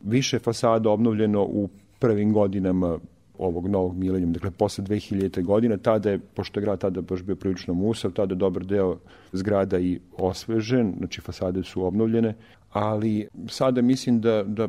Više 0.00 0.38
fasada 0.38 0.90
obnovljeno 0.90 1.42
u 1.42 1.68
prvim 1.98 2.32
godinama 2.32 2.98
ovog 3.38 3.68
novog 3.68 3.96
milenijuma, 3.96 4.32
dakle 4.32 4.50
posle 4.50 4.84
2000. 4.84 5.42
godine, 5.44 5.76
tada 5.76 6.10
je, 6.10 6.18
pošto 6.18 6.60
je 6.60 6.64
grad 6.64 6.80
tada 6.80 7.00
baš 7.00 7.22
bio 7.22 7.36
prilično 7.36 7.74
musav, 7.74 8.10
tada 8.10 8.32
je 8.34 8.38
dobar 8.38 8.64
deo 8.64 8.98
zgrada 9.32 9.78
i 9.78 10.00
osvežen, 10.18 10.94
znači 10.98 11.20
fasade 11.20 11.62
su 11.62 11.84
obnovljene, 11.84 12.34
ali 12.72 13.28
sada 13.48 13.82
mislim 13.82 14.20
da, 14.20 14.42
da 14.42 14.68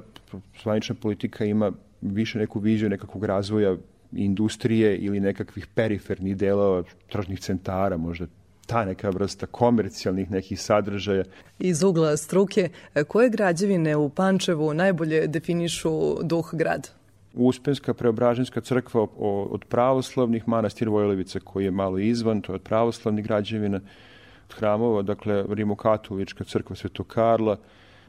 zvanična 0.64 0.96
politika 0.96 1.46
ima 1.46 1.72
više 2.02 2.40
neku 2.40 2.60
viziju 2.60 2.90
nekakvog 2.90 3.26
razvoja 3.26 3.78
industrije 4.12 4.98
ili 4.98 5.20
nekakvih 5.20 5.68
perifernih 5.68 6.38
delova, 6.38 6.84
tržnih 7.12 7.40
centara, 7.40 7.98
možda 7.98 8.26
ta 8.68 8.86
neka 8.86 9.10
vrsta 9.10 9.46
komercijalnih 9.46 10.32
nekih 10.32 10.62
sadržaja. 10.62 11.24
Iz 11.60 11.84
ugla 11.84 12.18
struke, 12.18 12.70
koje 13.08 13.30
građevine 13.30 13.96
u 13.96 14.10
Pančevu 14.10 14.74
najbolje 14.74 15.28
definišu 15.28 16.24
duh 16.24 16.50
grada? 16.54 16.90
Uspenska 17.34 17.94
preobraženska 17.94 18.62
crkva 18.62 19.08
od 19.18 19.66
pravoslavnih, 19.66 20.48
manastir 20.48 20.90
Vojlevica 20.90 21.40
koji 21.40 21.66
je 21.66 21.72
malo 21.72 22.00
izvan, 22.00 22.42
to 22.42 22.52
je 22.52 22.56
od 22.56 22.62
pravoslavnih 22.62 23.26
građevina, 23.26 23.80
od 24.50 24.56
hramova, 24.58 25.02
dakle 25.02 25.46
Rimokatolička 25.50 26.44
crkva 26.44 26.76
Sveto 26.76 27.04
Karla, 27.04 27.58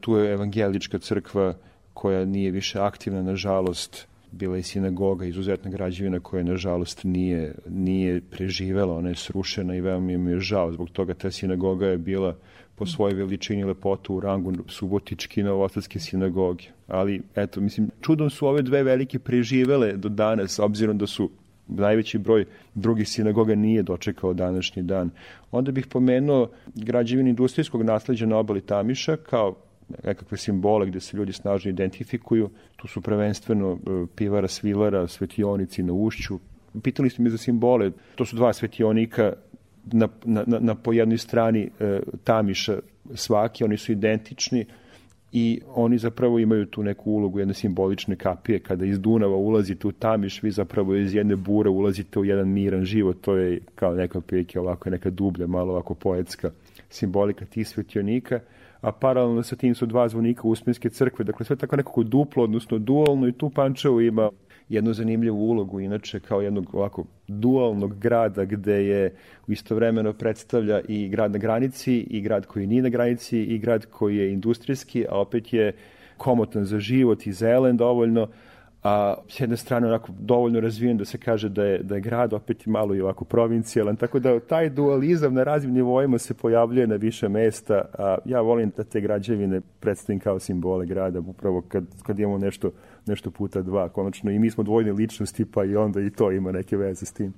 tu 0.01 0.17
je 0.17 0.33
evangelička 0.33 0.99
crkva 0.99 1.53
koja 1.93 2.25
nije 2.25 2.51
više 2.51 2.79
aktivna, 2.79 3.21
nažalost, 3.21 4.08
bila 4.31 4.57
je 4.57 4.63
sinagoga, 4.63 5.25
izuzetna 5.25 5.71
građevina 5.71 6.19
koja 6.19 6.43
nažalost 6.43 7.03
nije, 7.03 7.55
nije 7.69 8.21
preživela, 8.21 8.95
ona 8.95 9.09
je 9.09 9.15
srušena 9.15 9.75
i 9.75 9.81
veoma 9.81 10.17
mi 10.17 10.31
je 10.31 10.39
žao. 10.39 10.71
Zbog 10.71 10.89
toga 10.89 11.13
ta 11.13 11.31
sinagoga 11.31 11.87
je 11.87 11.97
bila 11.97 12.35
po 12.75 12.85
svojoj 12.85 13.13
veličini 13.13 13.63
lepotu 13.63 14.15
u 14.15 14.19
rangu 14.19 14.53
subotički 14.67 15.43
novosadske 15.43 15.99
sinagoge. 15.99 16.63
Ali, 16.87 17.21
eto, 17.35 17.61
mislim, 17.61 17.89
čudom 18.01 18.29
su 18.29 18.47
ove 18.47 18.61
dve 18.61 18.83
velike 18.83 19.19
preživele 19.19 19.93
do 19.93 20.09
danas, 20.09 20.59
obzirom 20.59 20.97
da 20.97 21.07
su 21.07 21.29
najveći 21.67 22.17
broj 22.17 22.45
drugih 22.75 23.09
sinagoga 23.09 23.55
nije 23.55 23.83
dočekao 23.83 24.33
današnji 24.33 24.83
dan. 24.83 25.09
Onda 25.51 25.71
bih 25.71 25.87
pomenuo 25.87 26.49
građevin 26.75 27.27
industrijskog 27.27 27.83
nasleđa 27.83 28.25
na 28.25 28.37
obali 28.37 28.61
Tamiša 28.61 29.17
kao 29.17 29.55
nekakve 30.03 30.37
simbole 30.37 30.87
gde 30.87 30.99
se 30.99 31.17
ljudi 31.17 31.33
snažno 31.33 31.69
identifikuju. 31.71 32.49
Tu 32.75 32.87
su 32.87 33.01
prvenstveno 33.01 33.79
pivara, 34.15 34.47
svilara, 34.47 35.07
svetionici 35.07 35.83
na 35.83 35.93
ušću. 35.93 36.39
Pitali 36.83 37.09
ste 37.09 37.21
mi 37.21 37.29
za 37.29 37.37
simbole. 37.37 37.91
To 38.15 38.25
su 38.25 38.35
dva 38.35 38.53
svetionika 38.53 39.33
na, 39.91 40.07
na, 40.25 40.43
na 40.59 40.75
po 40.75 40.93
jednoj 40.93 41.17
strani 41.17 41.69
e, 41.79 41.99
Tamiša 42.23 42.79
svaki, 43.15 43.63
oni 43.63 43.77
su 43.77 43.91
identični 43.91 44.65
i 45.31 45.61
oni 45.75 45.97
zapravo 45.97 46.39
imaju 46.39 46.65
tu 46.65 46.83
neku 46.83 47.11
ulogu 47.11 47.39
jedne 47.39 47.53
simbolične 47.53 48.15
kapije. 48.15 48.59
Kada 48.59 48.85
iz 48.85 48.99
Dunava 48.99 49.35
ulazite 49.35 49.87
u 49.87 49.91
Tamiš, 49.91 50.43
vi 50.43 50.51
zapravo 50.51 50.95
iz 50.95 51.15
jedne 51.15 51.35
bure 51.35 51.69
ulazite 51.69 52.19
u 52.19 52.25
jedan 52.25 52.47
miran 52.49 52.85
život. 52.85 53.17
To 53.21 53.35
je 53.35 53.59
kao 53.75 53.95
neka 53.95 54.21
prilike 54.21 54.59
ovako, 54.59 54.89
neka 54.89 55.09
dublja, 55.09 55.47
malo 55.47 55.71
ovako 55.71 55.93
poetska 55.93 56.51
simbolika 56.89 57.45
tih 57.45 57.67
svetionika 57.67 58.39
a 58.81 58.91
paralelno 58.91 59.43
sa 59.43 59.55
tim 59.55 59.75
su 59.75 59.85
dva 59.85 60.09
zvonika 60.09 60.47
Uspenske 60.47 60.89
crkve, 60.89 61.25
dakle 61.25 61.45
sve 61.45 61.55
tako 61.55 61.75
nekako 61.75 62.03
duplo, 62.03 62.43
odnosno 62.43 62.77
dualno 62.77 63.27
i 63.27 63.31
tu 63.31 63.49
Pančevo 63.49 64.01
ima 64.01 64.29
jednu 64.69 64.93
zanimljivu 64.93 65.49
ulogu, 65.49 65.79
inače 65.79 66.19
kao 66.19 66.41
jednog 66.41 66.75
ovako 66.75 67.05
dualnog 67.27 67.99
grada 67.99 68.45
gde 68.45 68.85
je 68.85 69.15
istovremeno 69.47 70.13
predstavlja 70.13 70.81
i 70.87 71.09
grad 71.09 71.31
na 71.31 71.37
granici 71.37 71.93
i 71.93 72.21
grad 72.21 72.45
koji 72.45 72.67
nije 72.67 72.81
na 72.81 72.89
granici 72.89 73.39
i 73.39 73.57
grad 73.57 73.85
koji 73.85 74.17
je 74.17 74.33
industrijski, 74.33 75.05
a 75.09 75.21
opet 75.21 75.53
je 75.53 75.73
komotan 76.17 76.65
za 76.65 76.79
život 76.79 77.27
i 77.27 77.33
zelen 77.33 77.77
dovoljno, 77.77 78.27
a 78.83 79.15
s 79.27 79.39
jedne 79.39 79.57
strane 79.57 79.87
onako 79.87 80.11
dovoljno 80.19 80.59
razvijen 80.59 80.97
da 80.97 81.05
se 81.05 81.17
kaže 81.17 81.49
da 81.49 81.63
je, 81.63 81.83
da 81.83 81.95
je 81.95 82.01
grad 82.01 82.33
opet 82.33 82.65
malo 82.65 82.95
i 82.95 83.01
ovako 83.01 83.25
provincijalan, 83.25 83.95
tako 83.95 84.19
da 84.19 84.39
taj 84.39 84.69
dualizam 84.69 85.33
na 85.33 85.43
raznim 85.43 85.73
nivoima 85.73 86.17
se 86.17 86.33
pojavljuje 86.33 86.87
na 86.87 86.95
više 86.95 87.29
mesta, 87.29 87.81
a 87.97 88.17
ja 88.25 88.41
volim 88.41 88.71
da 88.77 88.83
te 88.83 89.01
građevine 89.01 89.61
predstavim 89.79 90.19
kao 90.19 90.39
simbole 90.39 90.85
grada, 90.85 91.19
upravo 91.19 91.61
kad, 91.61 91.85
kad 92.03 92.19
imamo 92.19 92.37
nešto, 92.37 92.71
nešto 93.05 93.31
puta 93.31 93.61
dva, 93.61 93.89
konačno 93.89 94.31
i 94.31 94.39
mi 94.39 94.51
smo 94.51 94.63
dvojne 94.63 94.91
ličnosti, 94.91 95.45
pa 95.45 95.65
i 95.65 95.75
onda 95.75 96.01
i 96.01 96.09
to 96.09 96.31
ima 96.31 96.51
neke 96.51 96.77
veze 96.77 97.05
s 97.05 97.13
tim. 97.13 97.33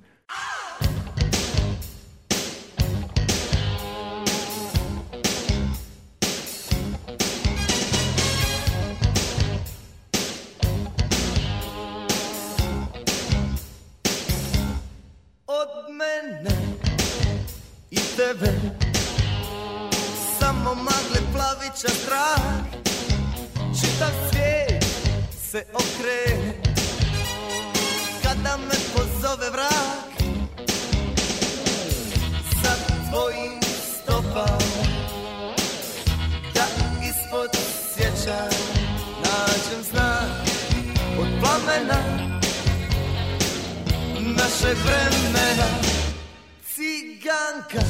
Se 25.62 25.66
okrene 25.74 26.54
Kada 28.22 28.56
me 28.56 28.74
pozove 28.94 29.50
vrak 29.50 30.12
Za 32.62 32.74
tvojim 33.10 33.60
stopama 33.62 34.58
Da 36.54 36.66
ispod 37.02 37.50
sjećanja 37.94 38.50
Nađem 39.22 39.82
znak. 39.90 40.46
Od 41.20 41.28
plamena 41.40 42.02
Našeg 44.20 44.76
vremena 44.84 45.68
Ciganka 46.74 47.86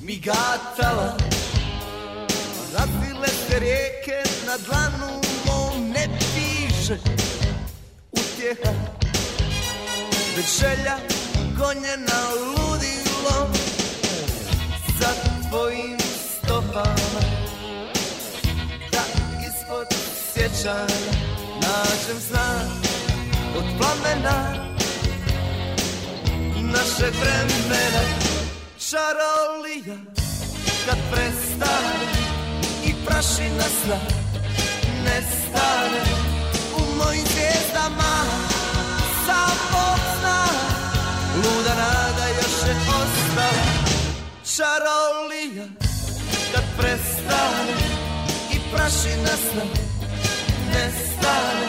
migatala. 0.00 1.16
Razvile 2.78 3.28
se 3.28 3.58
rijeke 3.58 4.22
na 4.46 4.56
dlanu 4.66 5.22
mom 5.46 5.90
ne 5.90 6.08
piše 6.88 7.00
utjeha 8.12 8.72
Već 10.36 10.60
želja 10.60 10.96
gonjena 11.58 12.20
ludilom 12.46 13.52
Za 15.00 15.08
tvojim 15.48 15.98
stopama. 16.00 17.20
Da 18.92 19.02
ispod 19.48 19.86
sjećanja 20.34 21.12
nađem 21.54 22.18
znak 22.28 22.68
od 23.56 23.64
plamena 23.78 24.54
Našeg 26.56 27.14
vremena. 27.20 28.02
Čarolija 28.90 29.96
kad 30.86 30.98
prestane 31.12 32.06
i 32.84 32.92
prašina 33.06 33.64
sna 33.82 33.98
nestane 35.04 36.37
mojim 36.98 37.26
zvijezdama. 37.32 38.14
Sam 39.26 39.58
Bog 39.72 40.00
zna 40.20 40.44
luda 41.36 41.74
nada 41.74 42.26
još 42.28 42.68
je 42.68 42.74
ostala. 43.00 43.18
Čarolija 44.56 45.66
kad 46.52 46.64
prestane 46.78 47.74
i 48.52 48.56
prašina 48.72 49.34
sna 49.50 49.64
nestane. 50.72 51.68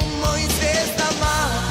U 0.00 0.26
mojim 0.26 0.48
zvijezdama 0.58 1.63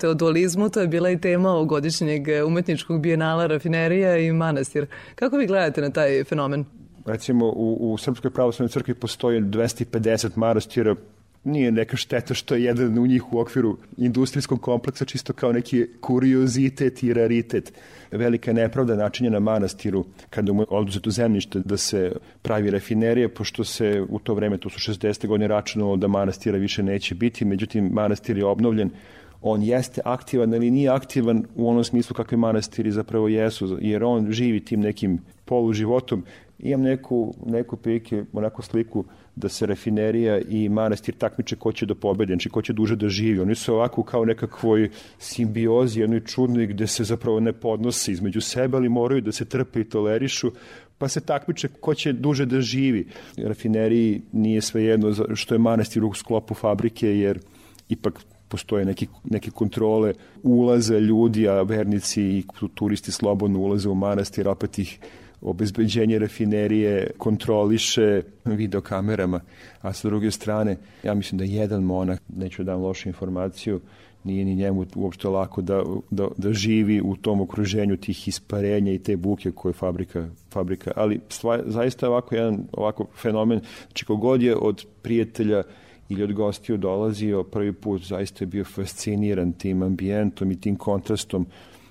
govorite 0.00 0.08
o 0.08 0.14
dualizmu, 0.14 0.70
to 0.70 0.80
je 0.80 0.88
bila 0.88 1.10
i 1.10 1.20
tema 1.20 1.50
ovogodišnjeg 1.50 2.28
umetničkog 2.46 3.00
bijenala 3.00 3.46
Rafinerija 3.46 4.16
i 4.16 4.32
manastir. 4.32 4.86
Kako 5.14 5.36
vi 5.36 5.46
gledate 5.46 5.80
na 5.80 5.90
taj 5.90 6.24
fenomen? 6.24 6.64
Recimo, 7.06 7.46
u, 7.46 7.92
u 7.92 7.98
Srpskoj 7.98 8.30
pravoslavnoj 8.30 8.70
crkvi 8.70 8.94
postoji 8.94 9.40
250 9.40 10.36
manastira, 10.36 10.96
nije 11.44 11.72
neka 11.72 11.96
šteta 11.96 12.34
što 12.34 12.54
je 12.54 12.64
jedan 12.64 12.98
u 12.98 13.06
njih 13.06 13.32
u 13.32 13.38
okviru 13.40 13.78
industrijskog 13.96 14.60
kompleksa 14.60 15.04
čisto 15.04 15.32
kao 15.32 15.52
neki 15.52 15.86
kuriozitet 16.00 17.02
i 17.02 17.14
raritet. 17.14 17.72
Velika 18.10 18.52
nepravda 18.52 18.96
načinjena 18.96 19.40
manastiru 19.40 20.04
kada 20.30 20.52
mu 20.52 20.62
je 20.62 20.66
oduzeto 20.68 21.10
zemljište 21.10 21.60
da 21.64 21.76
se 21.76 22.12
pravi 22.42 22.70
rafinerije, 22.70 23.28
pošto 23.28 23.64
se 23.64 24.04
u 24.08 24.18
to 24.18 24.34
vreme, 24.34 24.58
to 24.58 24.70
su 24.70 24.92
60. 24.92 25.26
godine 25.26 25.48
računalo 25.48 25.96
da 25.96 26.08
manastira 26.08 26.58
više 26.58 26.82
neće 26.82 27.14
biti, 27.14 27.44
međutim 27.44 27.88
manastir 27.92 28.38
je 28.38 28.44
obnovljen 28.44 28.90
on 29.42 29.62
jeste 29.62 30.00
aktivan 30.04 30.54
ili 30.54 30.70
nije 30.70 30.88
aktivan 30.88 31.44
u 31.56 31.68
onom 31.68 31.84
smislu 31.84 32.14
kakve 32.14 32.36
manastiri 32.36 32.90
zapravo 32.90 33.28
jesu, 33.28 33.78
jer 33.80 34.04
on 34.04 34.32
živi 34.32 34.64
tim 34.64 34.80
nekim 34.80 35.18
poluživotom. 35.44 36.24
Imam 36.58 36.82
neku, 36.82 37.34
neku 37.46 37.76
prilike, 37.76 38.24
onako 38.32 38.62
sliku 38.62 39.04
da 39.36 39.48
se 39.48 39.66
rafinerija 39.66 40.40
i 40.48 40.68
manastir 40.68 41.14
takmiče 41.14 41.56
ko 41.56 41.72
će 41.72 41.86
da 41.86 41.94
pobedi, 41.94 42.32
znači 42.32 42.50
ko 42.50 42.62
će 42.62 42.72
duže 42.72 42.96
da 42.96 43.08
živi. 43.08 43.40
Oni 43.40 43.54
su 43.54 43.74
ovako 43.74 44.02
kao 44.02 44.24
nekakvoj 44.24 44.90
simbiozi, 45.18 46.00
jednoj 46.00 46.20
čudnoj 46.20 46.66
gde 46.66 46.86
se 46.86 47.04
zapravo 47.04 47.40
ne 47.40 47.52
podnose 47.52 48.12
između 48.12 48.40
sebe, 48.40 48.76
ali 48.76 48.88
moraju 48.88 49.20
da 49.20 49.32
se 49.32 49.44
trpe 49.44 49.80
i 49.80 49.84
tolerišu, 49.84 50.52
pa 50.98 51.08
se 51.08 51.20
takmiče 51.20 51.68
ko 51.80 51.94
će 51.94 52.12
duže 52.12 52.46
da 52.46 52.60
živi. 52.60 53.06
Rafineriji 53.36 54.22
nije 54.32 54.60
svejedno 54.60 55.14
što 55.34 55.54
je 55.54 55.58
manastir 55.58 56.04
u 56.04 56.14
sklopu 56.14 56.54
fabrike, 56.54 57.08
jer 57.08 57.40
ipak 57.88 58.20
postoje 58.50 58.84
neki, 58.84 59.06
neke 59.24 59.50
kontrole 59.50 60.14
ulaza 60.42 60.98
ljudi, 60.98 61.48
a 61.48 61.62
vernici 61.62 62.22
i 62.22 62.44
turisti 62.74 63.12
slobodno 63.12 63.58
ulaze 63.58 63.88
u 63.88 63.94
manastir, 63.94 64.48
opet 64.48 64.78
ih 64.78 64.98
obezbeđenje 65.40 66.18
rafinerije 66.18 67.10
kontroliše 67.18 68.22
videokamerama, 68.44 69.40
a 69.80 69.92
sa 69.92 70.08
druge 70.08 70.30
strane, 70.30 70.76
ja 71.02 71.14
mislim 71.14 71.38
da 71.38 71.44
jedan 71.44 71.82
monah, 71.82 72.18
neću 72.36 72.64
da 72.64 72.72
dam 72.72 72.82
lošu 72.82 73.08
informaciju, 73.08 73.80
nije 74.24 74.44
ni 74.44 74.54
njemu 74.54 74.86
uopšte 74.94 75.28
lako 75.28 75.62
da, 75.62 75.82
da, 76.10 76.28
da 76.36 76.52
živi 76.52 77.00
u 77.00 77.16
tom 77.16 77.40
okruženju 77.40 77.96
tih 77.96 78.28
isparenja 78.28 78.92
i 78.92 78.98
te 78.98 79.16
buke 79.16 79.50
koje 79.50 79.72
fabrika, 79.72 80.28
fabrika. 80.50 80.92
ali 80.96 81.20
stva, 81.28 81.62
zaista 81.66 82.06
je 82.06 82.10
ovako 82.10 82.34
jedan 82.34 82.58
ovako 82.72 83.06
fenomen, 83.16 83.60
znači 83.86 84.04
kogod 84.04 84.42
je 84.42 84.56
od 84.56 84.86
prijatelja 85.02 85.62
ili 86.10 86.22
od 86.22 86.32
gostiju 86.32 86.76
dolazio 86.76 87.42
prvi 87.42 87.72
put, 87.72 88.02
zaista 88.02 88.44
je 88.44 88.46
bio 88.46 88.64
fasciniran 88.64 89.52
tim 89.52 89.82
ambijentom 89.82 90.50
i 90.50 90.60
tim 90.60 90.76
kontrastom. 90.76 91.46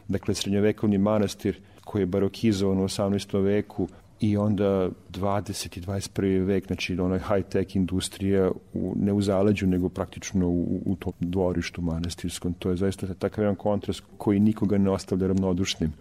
Dakle, 0.08 0.34
srednjovekovni 0.34 0.98
manastir 0.98 1.60
koji 1.86 2.02
je 2.02 2.06
barokizovan 2.06 2.80
u 2.80 2.84
18. 2.84 3.44
veku, 3.44 3.88
i 4.20 4.38
onda 4.38 4.90
20. 5.12 5.78
i 5.78 5.82
21. 5.82 6.46
vek, 6.46 6.68
znači 6.68 7.00
onaj 7.00 7.20
high-tech 7.20 7.76
industrija 7.76 8.52
u, 8.74 8.94
ne 8.96 9.14
u 9.14 9.22
zaleđu, 9.22 9.68
nego 9.68 9.90
praktično 9.90 10.48
u, 10.48 10.82
u 10.86 10.96
tom 10.96 11.14
dvorištu 11.20 11.82
manastirskom. 11.82 12.54
To 12.54 12.70
je 12.70 12.76
zaista 12.76 13.14
takav 13.14 13.44
jedan 13.44 13.56
kontrast 13.56 14.04
koji 14.18 14.40
nikoga 14.40 14.78
ne 14.78 14.90
ostavlja 14.90 15.28
ravnodušnim. 15.28 15.94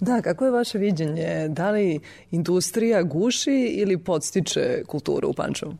Da, 0.00 0.22
kako 0.22 0.44
je 0.44 0.50
vaše 0.50 0.78
viđenje? 0.78 1.48
Da 1.48 1.70
li 1.70 2.00
industrija 2.30 3.02
guši 3.02 3.74
ili 3.76 3.98
podstiče 3.98 4.82
kulturu 4.86 5.28
u 5.28 5.32
Pančevu? 5.32 5.74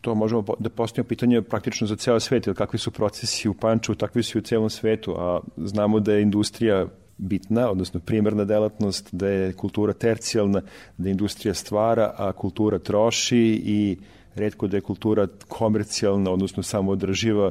To 0.00 0.14
možemo 0.14 0.44
da 0.58 0.70
postavimo 0.70 1.08
pitanje 1.08 1.42
praktično 1.42 1.86
za 1.86 1.96
ceo 1.96 2.20
svet, 2.20 2.46
jer 2.46 2.56
kakvi 2.56 2.78
su 2.78 2.90
procesi 2.90 3.48
u 3.48 3.54
Pančevu, 3.54 3.96
takvi 3.96 4.22
su 4.22 4.38
i 4.38 4.40
u 4.40 4.44
celom 4.44 4.70
svetu, 4.70 5.14
a 5.18 5.40
znamo 5.56 6.00
da 6.00 6.12
je 6.12 6.22
industrija 6.22 6.86
bitna, 7.18 7.70
odnosno 7.70 8.00
primarna 8.00 8.44
delatnost, 8.44 9.08
da 9.12 9.28
je 9.28 9.52
kultura 9.52 9.92
tercijalna, 9.92 10.62
da 10.98 11.08
industrija 11.08 11.54
stvara, 11.54 12.14
a 12.16 12.32
kultura 12.32 12.78
troši 12.78 13.62
i 13.64 13.98
redko 14.34 14.66
da 14.66 14.76
je 14.76 14.80
kultura 14.80 15.26
komercijalna, 15.48 16.30
odnosno 16.30 16.62
samoodrživa, 16.62 17.50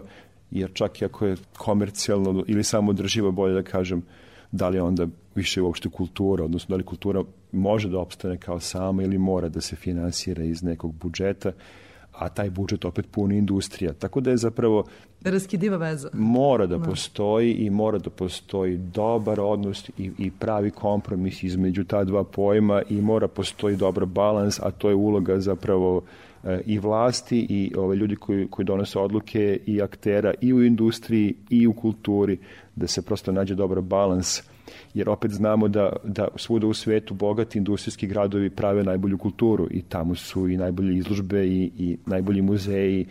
jer 0.52 0.70
čak 0.74 1.02
i 1.02 1.06
ako 1.06 1.26
je 1.26 1.38
komercijalno 1.58 2.44
ili 2.48 2.64
samoodrživa, 2.64 3.32
bolje 3.32 3.54
da 3.54 3.64
kažem, 3.64 4.04
da 4.52 4.70
li 4.70 4.80
onda 4.80 5.08
više 5.36 5.62
uopšte 5.62 5.90
kultura, 5.90 6.44
odnosno 6.44 6.74
da 6.74 6.78
li 6.78 6.84
kultura 6.84 7.24
može 7.52 7.90
da 7.90 8.00
opstane 8.00 8.38
kao 8.38 8.60
sama 8.60 9.04
ili 9.04 9.18
mora 9.18 9.50
da 9.50 9.62
se 9.62 9.76
finansira 9.76 10.44
iz 10.44 10.64
nekog 10.64 10.94
budžeta, 10.94 11.52
a 12.18 12.30
taj 12.30 12.50
budžet 12.50 12.86
opet 12.86 13.06
puni 13.12 13.38
industrija. 13.38 13.94
Tako 13.94 14.22
da 14.22 14.30
je 14.30 14.38
zapravo 14.38 14.84
Raskidiva 15.22 15.78
veza. 15.78 16.10
mora 16.14 16.66
da 16.66 16.80
postoji 16.80 17.54
i 17.54 17.70
mora 17.70 17.98
da 17.98 18.10
postoji 18.10 18.78
dobar 18.78 19.40
odnos 19.40 19.90
i, 19.98 20.12
i 20.18 20.32
pravi 20.32 20.72
kompromis 20.72 21.44
između 21.44 21.84
ta 21.84 22.04
dva 22.04 22.24
pojma 22.24 22.82
i 22.90 23.02
mora 23.02 23.28
postoji 23.28 23.76
dobar 23.76 24.06
balans, 24.06 24.60
a 24.60 24.72
to 24.72 24.90
je 24.90 24.96
uloga 24.96 25.40
zapravo 25.40 26.02
e, 26.44 26.62
i 26.66 26.80
vlasti 26.80 27.40
i 27.50 27.74
ove 27.78 27.96
ljudi 27.96 28.16
koji, 28.16 28.48
koji 28.48 28.66
donose 28.66 29.00
odluke 29.00 29.60
i 29.66 29.82
aktera 29.82 30.34
i 30.42 30.54
u 30.54 30.64
industriji 30.64 31.36
i 31.50 31.68
u 31.68 31.74
kulturi, 31.74 32.38
da 32.76 32.88
se 32.88 33.02
prosto 33.02 33.32
nađe 33.32 33.56
dobar 33.56 33.82
balans 33.82 34.42
jer 34.94 35.10
opet 35.10 35.32
znamo 35.32 35.68
da, 35.68 35.94
da 36.04 36.28
svuda 36.36 36.68
u 36.68 36.74
svetu 36.74 37.14
bogati 37.14 37.58
industrijski 37.58 38.08
gradovi 38.08 38.50
prave 38.50 38.84
najbolju 38.84 39.18
kulturu 39.18 39.68
i 39.72 39.82
tamo 39.82 40.16
su 40.16 40.48
i 40.48 40.58
najbolje 40.58 40.98
izložbe 40.98 41.48
i, 41.48 41.72
i 41.78 41.98
najbolji 42.06 42.42
muzeji 42.42 43.06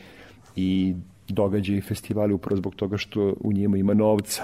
i 0.56 0.94
događaji 1.28 1.78
i 1.78 1.82
festivali 1.82 2.34
upravo 2.34 2.56
zbog 2.56 2.74
toga 2.74 2.96
što 2.96 3.34
u 3.40 3.52
njima 3.52 3.76
ima 3.76 3.94
novca 3.94 4.42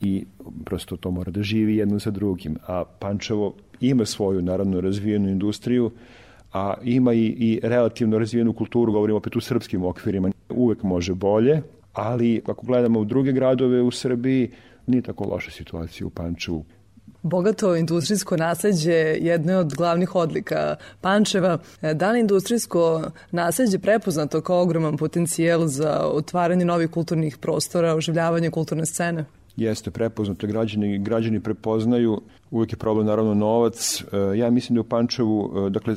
i 0.00 0.24
prosto 0.64 0.96
to 0.96 1.10
mora 1.10 1.30
da 1.30 1.42
živi 1.42 1.76
jedno 1.76 2.00
sa 2.00 2.10
drugim. 2.10 2.56
A 2.66 2.84
Pančevo 2.98 3.54
ima 3.80 4.04
svoju, 4.04 4.42
naravno, 4.42 4.80
razvijenu 4.80 5.28
industriju, 5.28 5.90
a 6.52 6.74
ima 6.84 7.14
i, 7.14 7.26
i 7.26 7.60
relativno 7.62 8.18
razvijenu 8.18 8.52
kulturu, 8.52 8.92
govorimo 8.92 9.16
opet 9.16 9.36
u 9.36 9.40
srpskim 9.40 9.84
okvirima. 9.84 10.30
Uvek 10.48 10.82
može 10.82 11.14
bolje, 11.14 11.62
ali 11.92 12.40
ako 12.46 12.66
gledamo 12.66 13.00
u 13.00 13.04
druge 13.04 13.32
gradove 13.32 13.82
u 13.82 13.90
Srbiji, 13.90 14.50
nije 14.86 15.02
tako 15.02 15.24
loša 15.24 15.50
situacija 15.50 16.06
u 16.06 16.10
Pančevu. 16.10 16.64
Bogato 17.22 17.76
industrijsko 17.76 18.36
nasleđe 18.36 18.92
jedno 19.20 19.52
je 19.52 19.58
od 19.58 19.74
glavnih 19.74 20.14
odlika 20.14 20.76
Pančeva. 21.00 21.58
E, 21.82 21.94
Da 21.94 22.10
li 22.10 22.20
industrijsko 22.20 23.02
nasleđe 23.30 23.78
prepoznato 23.78 24.40
kao 24.40 24.62
ogroman 24.62 24.96
potencijal 24.96 25.66
za 25.66 26.00
otvaranje 26.06 26.64
novih 26.64 26.90
kulturnih 26.90 27.38
prostora, 27.38 27.94
oživljavanje 27.94 28.50
kulturne 28.50 28.86
scene? 28.86 29.24
Jeste 29.56 29.90
prepoznato, 29.90 30.46
građani, 30.46 30.98
građani 30.98 31.40
prepoznaju, 31.40 32.20
uvek 32.50 32.72
je 32.72 32.76
problem 32.76 33.06
naravno 33.06 33.34
novac. 33.34 34.04
E, 34.12 34.38
Ja 34.38 34.50
mislim 34.50 34.74
da 34.74 34.80
u 34.80 34.84
Pančevu, 34.84 35.66
e, 35.66 35.70
dakle, 35.70 35.96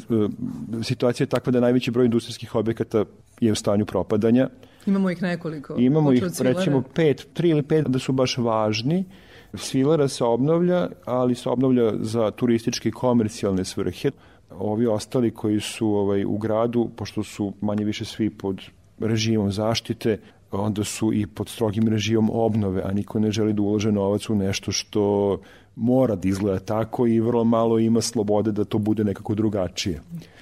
situacija 0.83 1.25
je 1.25 1.29
takva 1.29 1.51
da 1.51 1.59
najveći 1.59 1.91
broj 1.91 2.05
industrijskih 2.05 2.55
objekata 2.55 3.05
je 3.39 3.51
u 3.51 3.55
stanju 3.55 3.85
propadanja. 3.85 4.49
Imamo 4.87 5.09
ih 5.09 5.21
nekoliko. 5.21 5.75
Imamo 5.77 6.13
ih 6.13 6.23
recimo 6.39 6.83
pet, 6.93 7.27
tri 7.33 7.49
ili 7.49 7.63
pet 7.63 7.87
da 7.87 7.99
su 7.99 8.13
baš 8.13 8.37
važni. 8.37 9.05
Svilara 9.53 10.07
se 10.07 10.23
obnavlja, 10.23 10.87
ali 11.05 11.35
se 11.35 11.49
obnavlja 11.49 11.93
za 11.99 12.31
turističke 12.31 12.89
i 12.89 12.91
komercijalne 12.91 13.65
svrhe. 13.65 14.11
Ovi 14.49 14.87
ostali 14.87 15.31
koji 15.31 15.59
su 15.59 15.87
ovaj, 15.87 16.25
u 16.25 16.37
gradu, 16.37 16.89
pošto 16.95 17.23
su 17.23 17.53
manje 17.61 17.85
više 17.85 18.05
svi 18.05 18.29
pod 18.29 18.61
režimom 18.99 19.51
zaštite, 19.51 20.19
onda 20.51 20.83
su 20.83 21.13
i 21.13 21.27
pod 21.27 21.49
strogim 21.49 21.87
režimom 21.87 22.29
obnove, 22.33 22.81
a 22.85 22.91
niko 22.91 23.19
ne 23.19 23.31
želi 23.31 23.53
da 23.53 23.61
ulože 23.61 23.91
novac 23.91 24.29
u 24.29 24.35
nešto 24.35 24.71
što 24.71 25.37
mora 25.75 26.15
da 26.15 26.27
izgleda 26.27 26.59
tako 26.59 27.07
i 27.07 27.19
vrlo 27.19 27.43
malo 27.43 27.79
ima 27.79 28.01
slobode 28.01 28.51
da 28.51 28.63
to 28.63 28.77
bude 28.77 29.03
nekako 29.03 29.35
drugačije. 29.35 30.01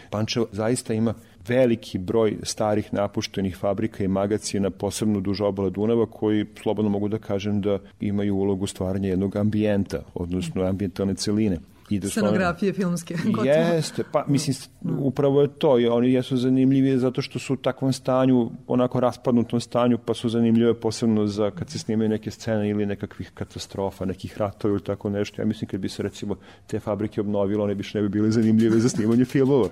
Pančevo 0.09 0.47
zaista 0.51 0.93
ima 0.93 1.13
veliki 1.47 1.97
broj 1.97 2.37
starih 2.43 2.93
napuštenih 2.93 3.57
fabrika 3.57 4.03
i 4.03 4.07
magacina, 4.07 4.69
posebno 4.69 5.19
duž 5.19 5.41
obala 5.41 5.69
Dunava, 5.69 6.05
koji, 6.05 6.45
slobodno 6.63 6.89
mogu 6.89 7.07
da 7.07 7.17
kažem, 7.17 7.61
da 7.61 7.79
imaju 7.99 8.35
ulogu 8.35 8.67
stvaranja 8.67 9.09
jednog 9.09 9.35
ambijenta, 9.35 10.03
odnosno 10.13 10.63
ambijentalne 10.63 11.13
celine. 11.15 11.57
I 11.89 11.99
da 11.99 12.09
su 12.09 12.19
one- 12.19 12.27
Scenografije 12.27 12.73
filmske. 12.73 13.15
Jeste, 13.45 14.03
pa 14.11 14.25
mislim, 14.27 14.55
upravo 14.99 15.41
je 15.41 15.47
to. 15.47 15.69
Oni 15.91 16.13
jesu 16.13 16.37
zanimljivi 16.37 16.97
zato 16.97 17.21
što 17.21 17.39
su 17.39 17.53
u 17.53 17.57
takvom 17.57 17.93
stanju, 17.93 18.51
onako 18.67 18.99
raspadnutom 18.99 19.59
stanju, 19.59 19.97
pa 20.05 20.13
su 20.13 20.29
zanimljive 20.29 20.73
posebno 20.73 21.27
za 21.27 21.51
kad 21.51 21.69
se 21.69 21.79
snimaju 21.79 22.09
neke 22.09 22.31
scene 22.31 22.69
ili 22.69 22.85
nekakvih 22.85 23.31
katastrofa, 23.33 24.05
nekih 24.05 24.37
ratova 24.37 24.71
ili 24.71 24.83
tako 24.83 25.09
nešto. 25.09 25.41
Ja 25.41 25.45
mislim 25.45 25.67
kad 25.67 25.79
bi 25.79 25.89
se 25.89 26.03
recimo 26.03 26.35
te 26.67 26.79
fabrike 26.79 27.21
obnovilo, 27.21 27.63
one 27.63 27.73
više 27.73 27.97
ne 27.97 28.01
bi 28.01 28.09
bile 28.09 28.31
zanimljive 28.31 28.79
za 28.79 28.89
snimanje 28.89 29.25
filmova. 29.25 29.69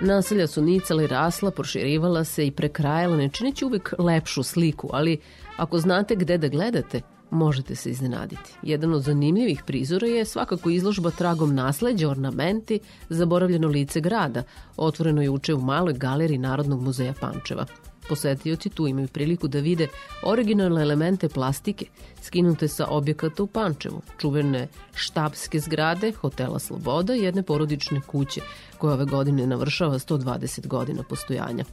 Naselja 0.00 0.46
su 0.46 0.62
nicala 0.62 1.02
i 1.02 1.06
rasla, 1.06 1.50
proširivala 1.50 2.24
se 2.24 2.46
i 2.46 2.50
prekrajala, 2.50 3.16
ne 3.16 3.28
čineći 3.28 3.64
uvek 3.64 3.94
lepšu 3.98 4.42
sliku, 4.42 4.88
ali 4.92 5.18
ako 5.56 5.78
znate 5.78 6.16
gde 6.16 6.38
da 6.38 6.48
gledate, 6.48 7.00
možete 7.30 7.74
se 7.74 7.90
iznenaditi. 7.90 8.52
Jedan 8.62 8.94
od 8.94 9.02
zanimljivih 9.02 9.62
prizora 9.66 10.06
je 10.06 10.24
svakako 10.24 10.70
izložba 10.70 11.10
tragom 11.10 11.54
nasleđa, 11.54 12.10
ornamenti, 12.10 12.80
zaboravljeno 13.08 13.68
lice 13.68 14.00
grada, 14.00 14.42
otvoreno 14.76 15.22
juče 15.22 15.54
u 15.54 15.60
maloj 15.60 15.94
galeriji 15.94 16.38
Narodnog 16.38 16.82
muzeja 16.82 17.14
Pančeva. 17.20 17.66
Posetioci 18.08 18.68
tu 18.68 18.86
imaju 18.86 19.08
priliku 19.08 19.48
da 19.48 19.60
vide 19.60 19.88
originalne 20.22 20.82
elemente 20.82 21.28
plastike 21.28 21.86
skinute 22.22 22.68
sa 22.68 22.86
objekata 22.86 23.42
u 23.42 23.46
Pančevu, 23.46 24.02
čuvene 24.18 24.68
štabske 24.94 25.60
zgrade, 25.60 26.12
hotela 26.12 26.58
Sloboda 26.58 27.14
i 27.14 27.22
jedne 27.22 27.42
porodične 27.42 28.00
kuće 28.00 28.40
koja 28.78 28.94
ove 28.94 29.04
godine 29.04 29.46
navršava 29.46 29.98
120 29.98 30.66
godina 30.66 31.02
postojanja. 31.02 31.64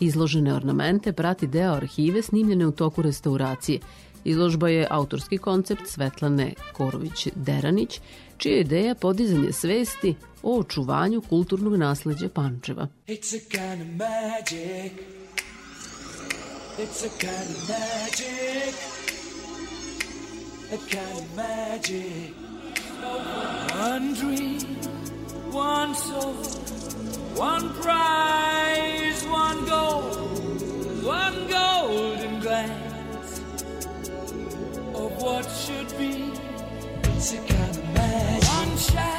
Izložene 0.00 0.54
ornamente 0.54 1.12
prati 1.12 1.46
deo 1.46 1.72
arhive 1.72 2.22
snimljene 2.22 2.66
u 2.66 2.72
toku 2.72 3.02
restauracije. 3.02 3.80
Izložba 4.24 4.68
je 4.68 4.86
autorski 4.90 5.38
koncept 5.38 5.86
Svetlane 5.86 6.54
Korović-Deranić, 6.72 8.00
čija 8.36 8.54
je 8.54 8.60
ideja 8.60 8.94
podizanje 8.94 9.52
svesti 9.52 10.14
o 10.42 10.58
očuvanju 10.58 11.20
kulturnog 11.20 11.76
nasleđa 11.76 12.28
Pančeva. 12.28 12.86
It's 13.06 13.36
a 13.36 13.40
kind 13.50 13.82
of 13.82 14.08
magic. 14.08 14.92
It's 16.80 17.04
a 17.04 17.08
kind 17.08 17.50
of 17.50 17.68
magic. 17.68 18.74
A 20.70 20.78
kind 20.94 21.18
of 21.18 21.36
magic. 21.36 22.34
One 23.74 24.14
dream, 24.14 24.60
one 25.50 25.94
soul, 25.96 26.34
one 27.34 27.70
prize, 27.82 29.24
one 29.26 29.66
goal, 29.66 30.02
one 31.02 31.48
golden 31.48 32.38
glance 32.38 33.40
of 34.94 35.20
what 35.20 35.46
should 35.50 35.98
be. 35.98 36.30
It's 37.10 37.32
a 37.32 37.38
kind 37.38 37.76
of 37.76 37.84
magic. 37.92 38.48
One 38.50 38.76
shaft 38.78 39.17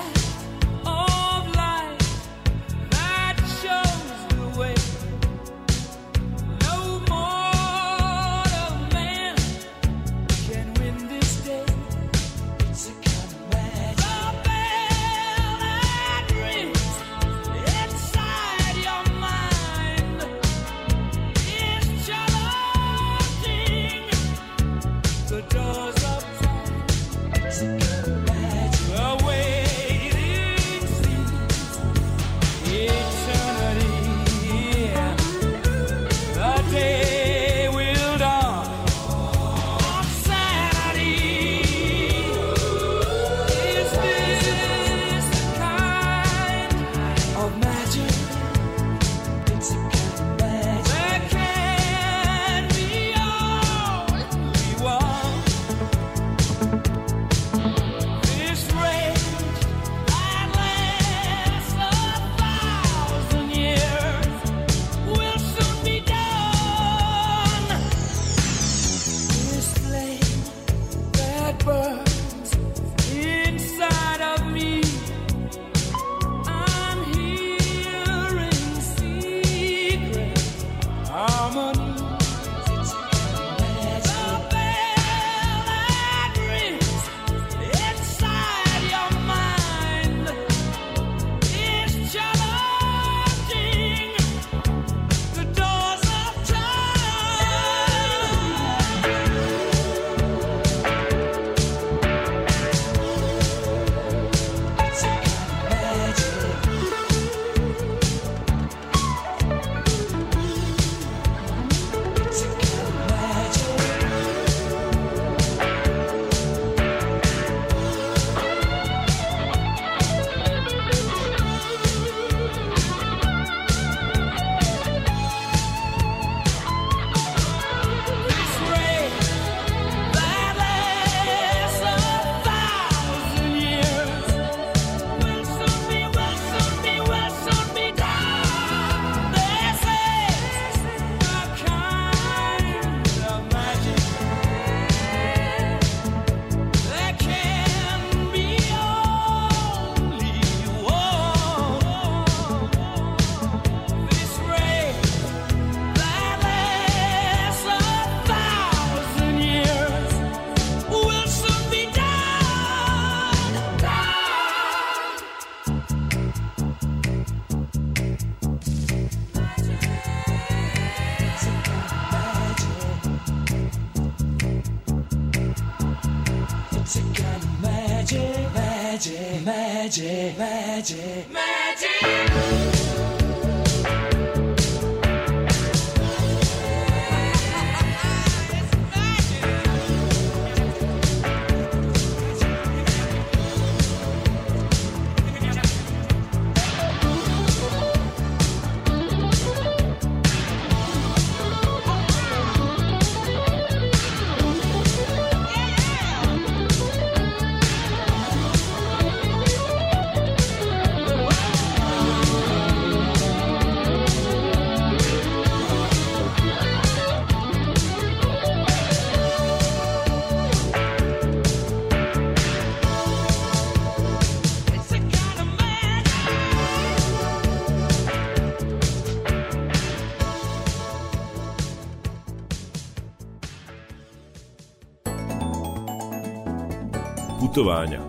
Putovanja, 237.59 237.99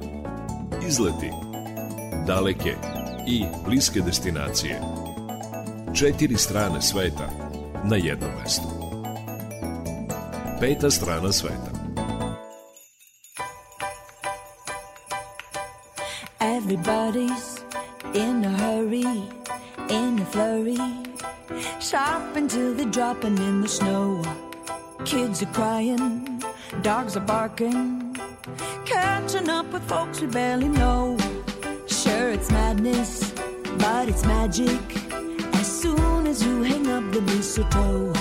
izleti, 0.87 1.31
daleke 2.27 2.75
i 3.27 3.45
bliske 3.67 4.01
destinacije. 4.01 4.81
Četiri 5.95 6.37
strane 6.37 6.83
sveta 6.83 7.29
na 7.85 7.97
jednom 7.97 8.31
mestu. 8.43 8.69
Peta 10.61 10.91
strana 10.91 11.33
sveta. 11.33 11.71
Everybody's 16.41 17.61
in 18.15 18.45
a 18.45 18.51
hurry, 18.59 19.23
in 19.91 20.21
a 20.21 20.27
flurry. 20.33 20.79
Shopping 21.81 22.49
till 22.49 22.75
they're 22.77 22.93
dropping 22.93 23.39
in 23.39 23.63
the 23.63 23.69
snow. 23.69 24.23
Kids 25.05 25.43
are 25.43 25.53
crying, 25.53 26.41
dogs 26.83 27.17
are 27.17 27.27
barking. 27.27 28.11
With 29.73 29.85
folks 29.85 30.21
we 30.21 30.27
barely 30.27 30.69
know. 30.69 31.17
Sure, 31.87 32.31
it's 32.31 32.51
madness, 32.51 33.33
but 33.79 34.09
it's 34.09 34.25
magic. 34.25 34.81
As 35.55 35.81
soon 35.81 36.27
as 36.27 36.43
you 36.43 36.63
hang 36.63 36.89
up 36.89 37.13
the 37.13 37.21
mistletoe, 37.21 38.13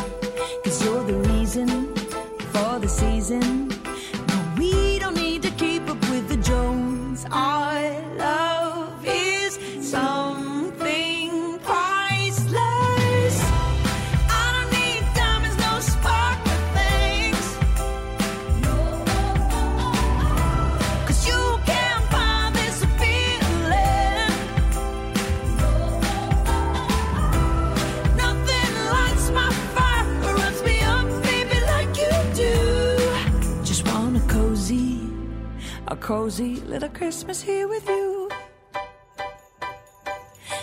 cozy 36.10 36.56
little 36.61 36.90
Christmas 36.90 37.40
here 37.40 37.68
with 37.68 37.88
you. 37.88 38.31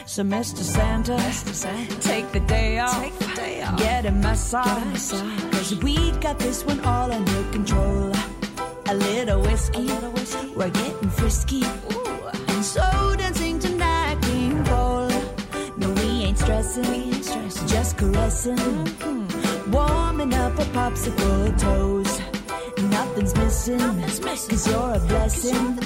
So, 0.05 0.25
Mr. 0.25 0.63
Santa, 0.75 1.17
take 2.01 2.33
the 2.33 2.41
day 2.41 2.81
off, 2.81 3.79
get 3.79 4.07
a 4.07 4.11
massage, 4.11 5.13
cause 5.53 5.73
we 5.85 6.11
got 6.19 6.41
this 6.41 6.65
one 6.65 6.81
all 6.81 7.13
under 7.13 7.43
control. 7.53 8.13
A 8.89 8.95
little 8.97 9.41
whiskey, 9.41 9.79
a 9.79 9.95
little 9.95 10.11
whiskey. 10.11 10.49
we're 10.57 10.71
getting 10.71 11.11
frisky, 11.11 11.63
and 12.49 12.65
so 12.65 13.15
dancing 13.17 13.61
tonight, 13.61 14.19
King 14.23 14.65
Cole. 14.65 15.09
No, 15.77 15.91
we 15.91 16.25
ain't 16.27 16.39
stressing, 16.39 17.13
just 17.69 17.97
caressing, 17.97 18.57
mm-hmm. 18.57 19.71
warming 19.71 20.35
up 20.35 20.59
our 20.59 20.91
popsicle 20.91 21.57
toes. 21.57 22.26
Nothing's 23.17 23.39
missing, 23.39 23.79
cause 24.29 24.69
you're 24.69 24.93
a 24.93 24.99
blessing. 24.99 25.79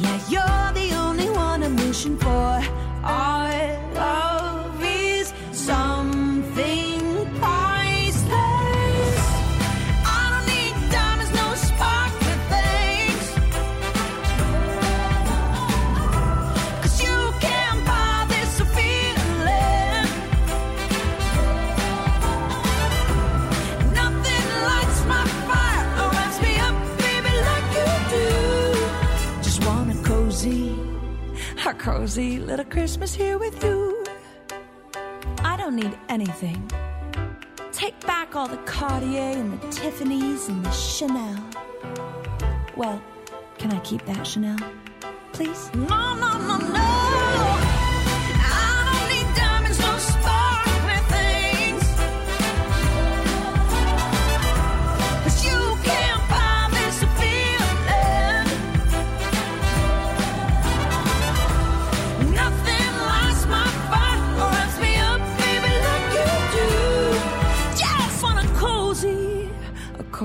Yeah, 0.00 0.20
you're 0.30 0.72
the 0.72 0.94
only 0.96 1.28
one 1.28 1.62
I'm 1.62 1.76
wishing 1.76 2.16
for. 2.16 2.62
Our 3.04 3.79
cozy 32.00 32.38
little 32.38 32.64
Christmas 32.64 33.14
here 33.14 33.36
with 33.36 33.62
you. 33.62 34.02
I 35.44 35.54
don't 35.58 35.76
need 35.76 35.94
anything. 36.08 36.58
Take 37.72 37.94
back 38.06 38.34
all 38.34 38.48
the 38.48 38.56
Cartier 38.64 39.36
and 39.36 39.60
the 39.60 39.68
Tiffany's 39.68 40.48
and 40.48 40.64
the 40.64 40.70
Chanel. 40.70 41.44
Well, 42.74 43.02
can 43.58 43.70
I 43.70 43.80
keep 43.80 44.02
that 44.06 44.26
Chanel? 44.26 44.56
Please? 45.32 45.70
No, 45.74 46.14
no, 46.14 46.38
no, 46.38 46.56
no. 46.56 47.09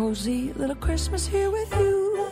Cozy 0.06 0.53
little 0.53 0.76
Christmas 0.76 1.26
here 1.26 1.49
with 1.49 1.72
you. 1.80 2.30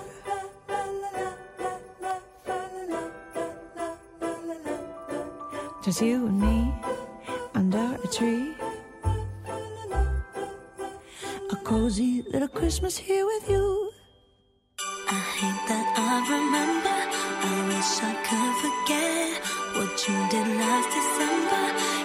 Just 5.84 6.00
you 6.00 6.28
and 6.28 6.40
me 6.40 6.72
under 7.56 7.98
a 8.04 8.08
tree. 8.16 8.54
A 11.50 11.56
cozy 11.64 12.22
little 12.32 12.48
Christmas 12.48 12.96
here 12.96 13.26
with 13.26 13.50
you. 13.50 13.92
I 15.10 15.20
hate 15.40 15.64
that 15.70 15.88
I 15.98 16.14
remember. 16.36 17.00
I 17.50 17.58
wish 17.72 17.92
I 18.10 18.14
could 18.28 18.54
forget 18.64 19.34
what 19.76 19.94
you 20.08 20.18
did 20.30 20.48
last 20.62 20.90
December. 20.98 22.03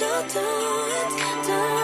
You 0.00 0.06
do 0.06 0.40
it? 0.40 1.46
Do 1.46 1.52
it? 1.52 1.75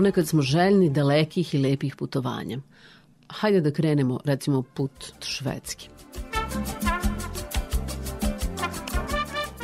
Ponekad 0.00 0.28
smo 0.28 0.42
željni 0.42 0.90
dalekih 0.90 1.54
i 1.54 1.58
lepih 1.58 1.96
putovanja. 1.96 2.58
Hajde 3.28 3.60
da 3.60 3.70
krenemo, 3.70 4.20
recimo, 4.24 4.62
put 4.62 5.12
švedski. 5.20 5.88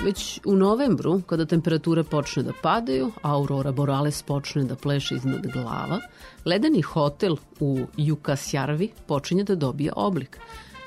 Već 0.05 0.41
u 0.45 0.57
novembru, 0.57 1.21
kada 1.27 1.47
temperature 1.47 2.05
počne 2.05 2.43
da 2.43 2.53
padaju, 2.63 3.11
aurora 3.23 3.73
borealis 3.73 4.23
počne 4.23 4.65
da 4.65 4.77
pleše 4.77 5.15
iznad 5.15 5.47
glava, 5.53 6.01
ledeni 6.45 6.83
hotel 6.83 7.37
u 7.61 7.87
Jukasjarvi 7.97 8.91
počinje 9.07 9.45
da 9.45 9.55
dobija 9.55 9.93
oblik. 9.97 10.39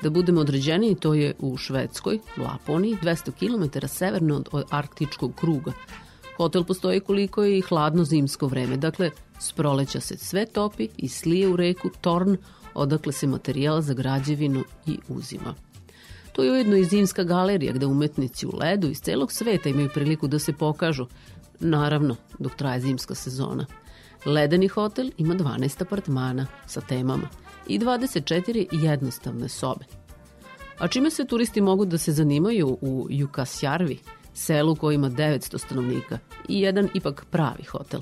Da 0.02 0.10
budemo 0.10 0.40
određeni, 0.40 0.94
to 0.94 1.14
je 1.14 1.34
u 1.38 1.56
Švedskoj, 1.56 2.18
Laponiji, 2.36 2.98
200 3.02 3.32
km 3.32 3.86
severno 3.86 4.44
od 4.52 4.64
arktičkog 4.70 5.34
kruga. 5.34 5.72
Hotel 6.36 6.64
postoji 6.64 7.00
koliko 7.00 7.44
je 7.44 7.58
i 7.58 7.60
hladno 7.60 8.04
zimsko 8.04 8.46
vreme, 8.46 8.76
dakle, 8.76 9.10
s 9.40 9.52
proleća 9.52 10.00
se 10.00 10.16
sve 10.16 10.46
topi 10.46 10.88
i 10.96 11.08
slije 11.08 11.48
u 11.48 11.56
reku 11.56 11.90
Torn, 12.00 12.36
odakle 12.74 13.12
se 13.12 13.26
materijal 13.26 13.80
za 13.80 13.94
građevinu 13.94 14.64
i 14.86 14.98
uzima. 15.08 15.54
To 16.32 16.42
je 16.44 16.52
ujedno 16.52 16.76
i 16.76 16.84
zimska 16.84 17.24
galerija 17.24 17.72
gde 17.72 17.86
umetnici 17.86 18.46
u 18.46 18.56
ledu 18.56 18.88
iz 18.88 19.00
celog 19.00 19.32
sveta 19.32 19.68
imaju 19.68 19.88
priliku 19.94 20.28
da 20.28 20.38
se 20.38 20.52
pokažu, 20.52 21.06
naravno 21.60 22.16
dok 22.38 22.54
traje 22.54 22.80
zimska 22.80 23.14
sezona. 23.14 23.66
Ledeni 24.24 24.68
hotel 24.68 25.10
ima 25.18 25.34
12 25.34 25.82
apartmana 25.82 26.46
sa 26.66 26.80
temama 26.80 27.28
i 27.66 27.78
24 27.78 28.66
jednostavne 28.72 29.48
sobe. 29.48 29.84
A 30.78 30.88
čime 30.88 31.10
se 31.10 31.24
turisti 31.24 31.60
mogu 31.60 31.84
da 31.84 31.98
se 31.98 32.12
zanimaju 32.12 32.78
u 32.80 33.06
Jukasjarvi, 33.10 33.98
selu 34.34 34.76
koji 34.76 34.94
ima 34.94 35.10
900 35.10 35.58
stanovnika 35.58 36.18
i 36.48 36.60
jedan 36.60 36.88
ipak 36.94 37.24
pravi 37.30 37.64
hotel. 37.64 38.00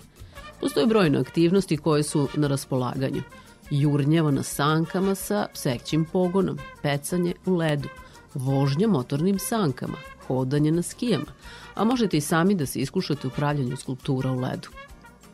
Postoje 0.61 0.87
brojne 0.87 1.19
aktivnosti 1.19 1.77
koje 1.77 2.03
su 2.03 2.29
na 2.35 2.49
raspolaganju. 2.49 3.23
Jurnjava 3.71 4.31
na 4.31 4.43
sankama 4.43 5.15
sa 5.15 5.47
psećim 5.55 6.05
pogonom, 6.05 6.59
pecanje 6.83 7.35
u 7.47 7.57
ledu, 7.57 7.89
vožnja 8.35 8.89
motornim 8.89 9.39
sankama, 9.39 9.97
hodanje 10.27 10.73
na 10.73 10.83
skijama, 10.83 11.33
a 11.75 11.85
možete 11.85 12.17
i 12.17 12.21
sami 12.21 12.55
da 12.55 12.67
se 12.67 12.81
iskušate 12.81 13.27
u 13.27 13.31
pravljanju 13.31 13.77
skulptura 13.77 14.33
u 14.33 14.41
ledu. 14.41 14.69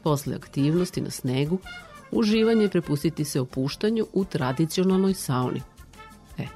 Posle 0.02 0.34
aktivnosti 0.34 1.01
na 1.01 1.10
snegu, 1.10 1.59
uživanje 2.10 2.68
prepustiti 2.68 3.24
se 3.24 3.40
opuštanju 3.40 4.06
u 4.12 4.24
tradicionalnoj 4.24 5.14
sauni. 5.14 5.62
E, 6.38 6.46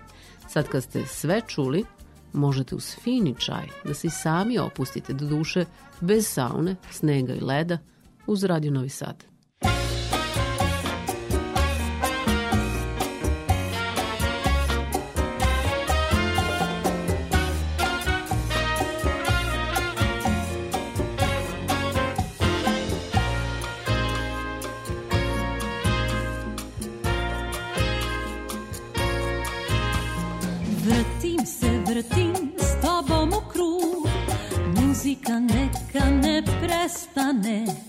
sad 0.48 0.68
kad 0.68 0.82
ste 0.82 1.06
sve 1.06 1.40
čuli, 1.46 1.84
možete 2.32 2.74
uz 2.74 2.94
fini 2.94 3.34
čaj 3.38 3.66
da 3.84 3.94
se 3.94 4.06
i 4.06 4.10
sami 4.10 4.58
opustite 4.58 5.12
do 5.12 5.26
duše 5.26 5.64
bez 6.00 6.26
saune, 6.26 6.76
snega 6.90 7.34
i 7.34 7.40
leda 7.40 7.78
uz 8.28 8.44
Radio 8.44 8.70
Novi 8.70 8.88
Sad. 8.88 9.24
Vrtim 30.84 31.46
se, 31.46 31.70
vrtim 31.86 32.52
s 32.58 32.86
tobom 32.86 33.32
u 33.32 34.06
Muzika 34.80 35.38
neka 35.40 36.10
ne 36.10 36.42
prestane 36.42 37.87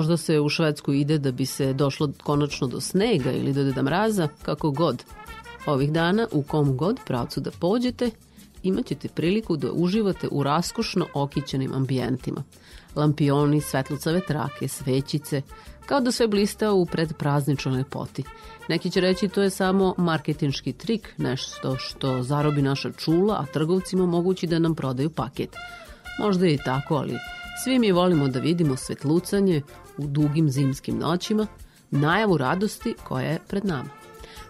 Možda 0.00 0.16
se 0.16 0.40
u 0.40 0.48
Švedsku 0.48 0.92
ide 0.92 1.18
da 1.18 1.32
bi 1.32 1.46
se 1.46 1.72
došlo 1.72 2.08
konačno 2.22 2.66
do 2.66 2.80
snega 2.80 3.32
ili 3.32 3.52
do 3.52 3.64
deda 3.64 3.82
mraza, 3.82 4.28
kako 4.42 4.70
god. 4.70 5.04
Ovih 5.66 5.92
dana, 5.92 6.26
u 6.32 6.42
kom 6.42 6.76
god 6.76 7.00
pravcu 7.06 7.40
da 7.40 7.50
pođete, 7.50 8.10
imat 8.62 8.86
ćete 8.86 9.08
priliku 9.08 9.56
da 9.56 9.72
uživate 9.72 10.28
u 10.30 10.42
raskošno 10.42 11.06
okićenim 11.14 11.74
ambijentima. 11.74 12.42
Lampioni, 12.96 13.60
svetlucave 13.60 14.20
trake, 14.20 14.68
svećice, 14.68 15.42
kao 15.86 16.00
da 16.00 16.12
sve 16.12 16.28
blista 16.28 16.72
u 16.72 16.86
predprazničnoj 16.86 17.76
lepoti. 17.76 18.24
Neki 18.68 18.90
će 18.90 19.00
reći 19.00 19.28
to 19.28 19.42
je 19.42 19.50
samo 19.50 19.94
marketinški 19.98 20.72
trik, 20.72 21.14
nešto 21.18 21.76
što 21.76 22.22
zarobi 22.22 22.62
naša 22.62 22.92
čula, 22.92 23.34
a 23.34 23.52
trgovcima 23.52 24.06
mogući 24.06 24.46
da 24.46 24.58
nam 24.58 24.74
prodaju 24.74 25.10
paket. 25.10 25.56
Možda 26.20 26.46
je 26.46 26.54
i 26.54 26.58
tako, 26.64 26.94
ali 26.94 27.14
svi 27.64 27.78
mi 27.78 27.92
volimo 27.92 28.28
da 28.28 28.38
vidimo 28.38 28.76
svetlucanje 28.76 29.62
u 30.00 30.06
dugim 30.06 30.50
zimskim 30.50 30.98
noćima, 30.98 31.46
najavu 31.90 32.36
radosti 32.36 32.94
koja 33.04 33.24
je 33.24 33.38
pred 33.48 33.64
nama. 33.64 33.90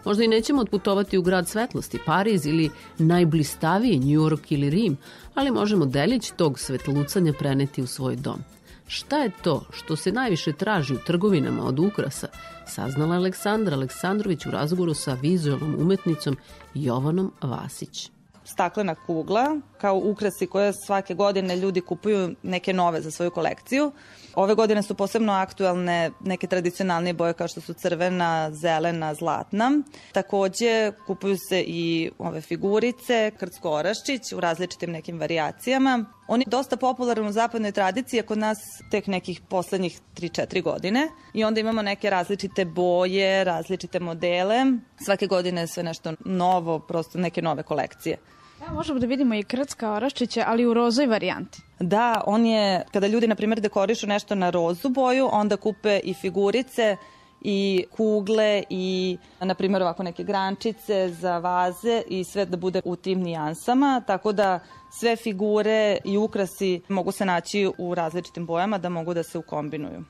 Možda 0.05 0.25
i 0.25 0.29
nećemo 0.29 0.63
otputovati 0.63 1.19
u 1.19 1.23
grad 1.23 1.49
svetlosti, 1.49 1.99
Pariz 2.07 2.47
ili 2.47 2.71
najblistaviji 2.99 3.99
New 3.99 4.21
York 4.21 4.41
ili 4.49 4.71
Rim, 4.71 4.97
ali 5.35 5.51
možemo 5.51 5.87
delić 5.87 6.33
tog 6.37 6.59
svetlucanja 6.59 7.33
preneti 7.39 7.83
u 7.83 7.87
svoj 7.87 8.17
dom. 8.17 8.39
Šta 8.87 9.19
je 9.19 9.31
to 9.43 9.65
što 9.73 9.97
se 9.97 10.13
najviše 10.13 10.53
traži 10.53 10.95
u 10.95 10.99
trgovinama 11.07 11.65
od 11.65 11.79
ukrasa, 11.79 12.29
saznala 12.67 13.17
Aleksandra 13.17 13.77
Aleksandrović 13.77 14.47
u 14.47 14.51
razgovoru 14.51 14.95
sa 14.95 15.15
vizualnom 15.15 15.75
umetnicom 15.79 16.37
Jovanom 16.75 17.33
Vasić. 17.43 18.11
Staklena 18.53 18.95
kugla 18.95 19.61
kao 19.81 19.97
ukrasi 19.97 20.47
koje 20.47 20.73
svake 20.87 21.15
godine 21.15 21.57
ljudi 21.57 21.81
kupuju 21.81 22.35
neke 22.43 22.73
nove 22.73 23.01
za 23.01 23.11
svoju 23.11 23.31
kolekciju. 23.31 23.93
Ove 24.35 24.55
godine 24.55 24.83
su 24.83 24.95
posebno 24.95 25.33
aktuelne 25.33 26.11
neke 26.21 26.47
tradicionalne 26.47 27.13
boje 27.13 27.33
kao 27.33 27.49
što 27.49 27.61
su 27.61 27.75
crvena, 27.75 28.51
zelena, 28.51 29.15
zlatna. 29.15 29.73
Takođe 30.13 30.93
kupuju 31.07 31.37
se 31.49 31.65
i 31.67 32.11
ove 32.19 32.41
figurice, 32.41 33.31
krcko-oraščić 33.39 34.33
u 34.37 34.41
različitim 34.41 34.91
nekim 34.91 35.19
varijacijama. 35.19 36.05
On 36.29 36.41
je 36.41 36.47
dosta 36.47 36.77
popularan 36.77 37.27
u 37.27 37.33
zapadnoj 37.33 37.73
tradiciji, 37.73 38.21
a 38.21 38.27
kod 38.27 38.39
nas 38.39 38.59
tek 38.91 39.07
nekih 39.07 39.41
poslednjih 39.49 40.01
3-4 40.17 40.63
godine. 40.63 41.09
I 41.35 41.45
onda 41.45 41.61
imamo 41.61 41.83
neke 41.83 42.11
različite 42.11 42.65
boje, 42.65 43.45
različite 43.45 44.01
modele. 44.01 44.65
Svake 45.05 45.27
godine 45.27 45.61
je 45.61 45.67
sve 45.67 45.83
nešto 45.83 46.13
novo, 46.25 46.79
prosto 46.79 47.19
neke 47.19 47.43
nove 47.43 47.63
kolekcije. 47.63 48.19
Evo 48.67 48.75
možemo 48.75 48.99
da 48.99 49.07
vidimo 49.07 49.35
i 49.35 49.43
krcka 49.43 49.93
oraščića, 49.93 50.45
ali 50.47 50.67
u 50.67 50.75
rozoj 50.75 51.07
varijanti. 51.07 51.63
Da, 51.79 52.23
on 52.27 52.47
je, 52.47 52.85
kada 52.93 53.07
ljudi, 53.07 53.27
na 53.27 53.35
primjer, 53.35 53.61
dekorišu 53.61 54.07
nešto 54.07 54.35
na 54.35 54.51
rozu 54.51 54.89
boju, 54.89 55.29
onda 55.33 55.57
kupe 55.57 56.01
i 56.05 56.15
figurice 56.15 56.97
i 57.41 57.85
kugle 57.97 58.63
i, 58.71 59.19
na 59.41 59.55
primjer, 59.55 59.83
ovako 59.83 60.03
neke 60.03 60.25
grančice 60.25 61.09
za 61.09 61.39
vaze 61.39 62.03
i 62.09 62.25
sve 62.25 62.47
da 62.47 62.57
bude 62.57 62.81
u 62.85 62.97
tim 62.97 63.21
nijansama, 63.21 64.03
tako 64.07 64.33
da 64.33 64.61
sve 64.93 65.17
figure 65.17 65.99
i 66.05 66.19
ukrasi 66.19 66.81
mogu 66.89 67.13
se 67.13 67.25
naći 67.25 67.71
u 67.79 67.95
različitim 67.95 68.47
bojama 68.47 68.79
da 68.79 68.89
mogu 68.89 69.15
da 69.15 69.23
se 69.23 69.39
ukombinuju. 69.39 70.05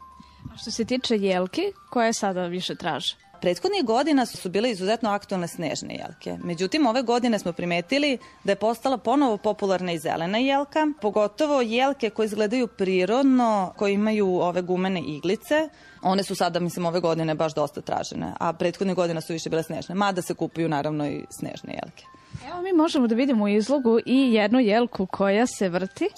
A 0.52 0.56
što 0.56 0.70
se 0.70 0.84
tiče 0.84 1.16
jelke, 1.16 1.62
koje 1.90 2.12
sada 2.12 2.46
više 2.46 2.74
traže? 2.74 3.29
Prethodnih 3.40 3.84
godina 3.84 4.26
su 4.26 4.48
bile 4.48 4.70
izuzetno 4.70 5.10
aktualne 5.10 5.48
snežne 5.48 5.94
jelke. 5.94 6.38
Međutim, 6.44 6.86
ove 6.86 7.02
godine 7.02 7.38
smo 7.38 7.52
primetili 7.52 8.18
da 8.44 8.52
je 8.52 8.56
postala 8.56 8.98
ponovo 8.98 9.36
popularna 9.36 9.92
i 9.92 9.98
zelena 9.98 10.38
jelka, 10.38 10.86
pogotovo 11.00 11.60
jelke 11.60 12.10
koje 12.10 12.26
izgledaju 12.26 12.66
prirodno, 12.66 13.72
koje 13.76 13.92
imaju 13.92 14.26
ove 14.26 14.62
gumene 14.62 15.00
iglice. 15.00 15.68
One 16.02 16.22
su 16.22 16.34
sada, 16.34 16.60
mislim, 16.60 16.86
ove 16.86 17.00
godine 17.00 17.34
baš 17.34 17.54
dosta 17.54 17.80
tražene, 17.80 18.32
a 18.40 18.52
prethodnih 18.52 18.96
godina 18.96 19.20
su 19.20 19.32
više 19.32 19.50
bile 19.50 19.62
snežne, 19.62 19.94
mada 19.94 20.22
se 20.22 20.34
kupuju 20.34 20.68
naravno 20.68 21.06
i 21.06 21.24
snežne 21.30 21.72
jelke. 21.82 22.04
Evo 22.50 22.62
mi 22.62 22.72
možemo 22.72 23.06
da 23.06 23.14
vidimo 23.14 23.44
u 23.44 23.48
izlogu 23.48 23.98
i 24.06 24.32
jednu 24.32 24.60
jelku 24.60 25.06
koja 25.06 25.46
se 25.46 25.68
vrti. 25.68 26.08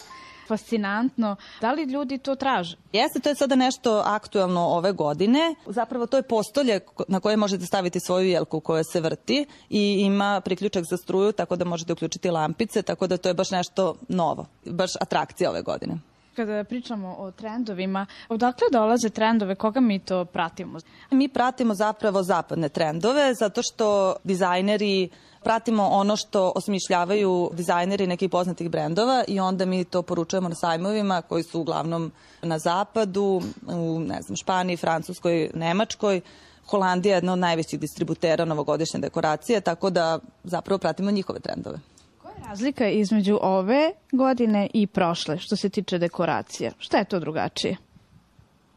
Fascinantno. 0.49 1.37
Da 1.61 1.73
li 1.73 1.83
ljudi 1.83 2.19
to 2.19 2.35
traže? 2.35 2.77
Jeste, 2.93 3.21
to 3.21 3.29
je 3.29 3.35
sada 3.35 3.55
nešto 3.55 4.03
aktuelno 4.07 4.61
ove 4.61 4.93
godine. 4.93 5.55
Zapravo 5.67 6.07
to 6.07 6.17
je 6.17 6.23
postolje 6.23 6.81
na 7.09 7.21
koje 7.21 7.37
možete 7.37 7.67
staviti 7.67 8.01
svoju 8.01 8.29
jelku 8.29 8.61
koja 8.61 8.85
se 8.85 9.01
vrti 9.01 9.47
i 9.71 10.01
ima 10.01 10.41
priključak 10.41 10.85
za 10.85 10.97
struju, 10.97 11.33
tako 11.33 11.57
da 11.57 11.65
možete 11.65 11.93
uključiti 11.93 12.31
lampice, 12.31 12.83
tako 12.83 13.07
da 13.07 13.17
to 13.17 13.29
je 13.29 13.35
baš 13.35 13.51
nešto 13.51 13.95
novo, 14.09 14.47
baš 14.65 14.91
atrakcija 15.01 15.51
ove 15.51 15.63
godine. 15.63 15.99
Kada 16.37 16.65
pričamo 16.65 17.17
o 17.19 17.31
trendovima, 17.31 18.07
odakle 18.29 18.67
dolaze 18.73 19.11
trendove, 19.11 19.55
koga 19.55 19.81
mi 19.81 19.99
to 19.99 20.25
pratimo? 20.25 20.79
Mi 21.11 21.29
pratimo 21.29 21.75
zapravo 21.75 22.23
zapadne 22.23 22.69
trendove, 22.69 23.35
zato 23.35 23.63
što 23.63 24.17
dizajneri 24.25 25.09
pratimo 25.45 25.89
ono 25.89 26.17
što 26.17 26.53
osmišljavaju 26.55 27.51
dizajneri 27.53 28.07
nekih 28.07 28.31
poznatih 28.31 28.71
brendova 28.71 29.25
i 29.29 29.41
onda 29.41 29.65
mi 29.65 29.85
to 29.85 30.03
poručujemo 30.03 30.49
na 30.49 30.55
sajmovima 30.55 31.23
koji 31.23 31.43
su 31.43 31.61
uglavnom 31.61 32.13
na 32.43 32.59
zapadu, 32.59 33.43
u 33.67 34.01
ne 34.01 34.23
znam, 34.23 34.37
Španiji, 34.37 34.77
Francuskoj, 34.77 35.51
Nemačkoj. 35.55 36.21
Holandija 36.67 37.13
je 37.13 37.17
jedna 37.17 37.33
od 37.33 37.39
najvećih 37.39 37.81
distributera 37.81 38.45
novogodišnje 38.45 39.01
dekoracije, 39.01 39.61
tako 39.61 39.91
da 39.91 40.19
zapravo 40.45 40.79
pratimo 40.79 41.11
njihove 41.11 41.41
trendove. 41.41 41.79
Razlika 42.49 42.89
između 42.89 43.39
ove 43.43 43.93
godine 44.13 44.69
i 44.75 44.87
prošle, 44.87 45.39
što 45.39 45.57
se 45.57 45.69
tiče 45.69 45.99
dekoracija. 45.99 46.73
Šta 46.79 46.99
je 46.99 47.05
to 47.05 47.21
drugačije? 47.21 47.77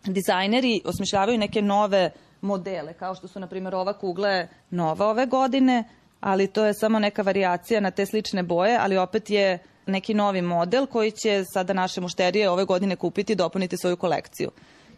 Dizajneri 0.05 0.81
osmišljavaju 0.85 1.37
neke 1.37 1.61
nove 1.61 2.11
modele, 2.41 2.93
kao 2.93 3.15
što 3.15 3.27
su, 3.27 3.39
na 3.39 3.47
primjer, 3.47 3.75
ova 3.75 3.93
kugla 3.93 4.29
je 4.29 4.49
nova 4.69 5.07
ove 5.07 5.25
godine, 5.25 5.83
ali 6.25 6.47
to 6.47 6.65
je 6.65 6.73
samo 6.73 6.99
neka 6.99 7.21
varijacija 7.21 7.79
na 7.79 7.91
te 7.91 8.05
slične 8.05 8.43
boje, 8.43 8.77
ali 8.81 8.97
opet 8.97 9.29
je 9.29 9.59
neki 9.85 10.13
novi 10.13 10.41
model 10.41 10.85
koji 10.85 11.11
će 11.11 11.43
sada 11.53 11.73
naše 11.73 12.01
mušterije 12.01 12.49
ove 12.49 12.65
godine 12.65 12.95
kupiti 12.95 13.33
i 13.33 13.35
dopuniti 13.35 13.77
svoju 13.77 13.97
kolekciju. 13.97 14.51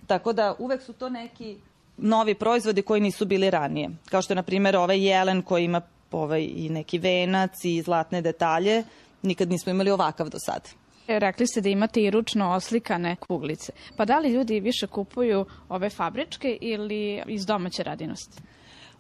Tako 0.08 0.34
da 0.34 0.56
uvek 0.60 0.82
su 0.82 0.94
to 0.94 1.10
neki 1.10 1.58
novi 1.98 2.36
proizvodi 2.36 2.82
koji 2.82 3.02
nisu 3.02 3.26
bili 3.26 3.50
ranije. 3.50 3.90
Kao 4.10 4.22
što 4.22 4.34
je, 4.34 4.36
na 4.36 4.44
primjer, 4.44 4.76
ovaj 4.76 5.08
jelen 5.08 5.42
koji 5.42 5.66
ima 5.66 5.82
ovaj, 6.12 6.44
i 6.56 6.70
neki 6.70 7.00
venac 7.00 7.66
i 7.66 7.82
zlatne 7.82 8.22
detalje. 8.22 8.84
Nikad 9.22 9.50
nismo 9.50 9.72
imali 9.72 9.92
ovakav 9.92 10.30
do 10.30 10.40
sada. 10.40 10.70
Rekli 11.08 11.48
ste 11.48 11.62
da 11.62 11.70
imate 11.70 12.02
i 12.02 12.12
ručno 12.12 12.52
oslikane 12.52 13.16
kuglice. 13.16 13.72
Pa 13.98 14.06
da 14.06 14.20
li 14.20 14.34
ljudi 14.34 14.60
više 14.60 14.88
kupuju 14.88 15.46
ove 15.70 15.90
fabričke 15.90 16.58
ili 16.62 17.24
iz 17.28 17.46
domaće 17.46 17.84
radinosti? 17.84 18.42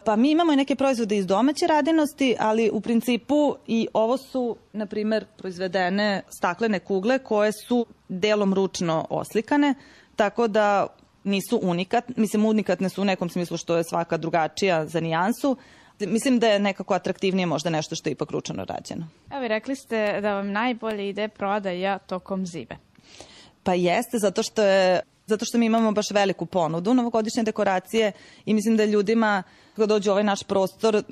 Pa 0.03 0.15
mi 0.15 0.31
imamo 0.31 0.53
i 0.53 0.55
neke 0.55 0.75
proizvode 0.75 1.17
iz 1.17 1.25
domaće 1.25 1.67
radinosti, 1.67 2.35
ali 2.39 2.69
u 2.73 2.81
principu 2.81 3.55
i 3.67 3.87
ovo 3.93 4.17
su, 4.17 4.55
na 4.73 4.85
primer, 4.85 5.25
proizvedene 5.37 6.21
staklene 6.37 6.79
kugle 6.79 7.19
koje 7.19 7.51
su 7.51 7.85
delom 8.09 8.53
ručno 8.53 9.05
oslikane, 9.09 9.73
tako 10.15 10.47
da 10.47 10.87
nisu 11.23 11.59
unikat, 11.63 12.03
mislim 12.15 12.45
unikatne 12.45 12.89
su 12.89 13.01
u 13.01 13.05
nekom 13.05 13.29
smislu 13.29 13.57
što 13.57 13.77
je 13.77 13.83
svaka 13.83 14.17
drugačija 14.17 14.85
za 14.85 14.99
nijansu. 14.99 15.57
Mislim 15.99 16.39
da 16.39 16.47
je 16.47 16.59
nekako 16.59 16.93
atraktivnije 16.93 17.45
možda 17.45 17.69
nešto 17.69 17.95
što 17.95 18.09
je 18.09 18.11
ipak 18.11 18.31
ručno 18.31 18.65
rađeno. 18.65 19.07
Evo, 19.31 19.47
rekli 19.47 19.75
ste 19.75 20.21
da 20.21 20.33
vam 20.33 20.51
najbolje 20.51 21.09
ide 21.09 21.27
prodaja 21.27 21.97
tokom 21.97 22.45
zime. 22.45 22.77
Pa 23.63 23.73
jeste, 23.73 24.17
zato 24.17 24.43
što 24.43 24.63
je 24.63 25.01
zato 25.27 25.45
što 25.45 25.57
mi 25.57 25.65
imamo 25.65 25.91
baš 25.91 26.11
veliku 26.11 26.45
ponudu 26.45 26.93
novogodišnje 26.93 27.43
dekoracije 27.43 28.11
i 28.45 28.53
mislim 28.53 28.77
da 28.77 28.85
ljudima 28.85 29.43
kada 29.75 29.85
dođu 29.85 30.11
ovaj 30.11 30.23
naš 30.23 30.43
prostor, 30.43 31.03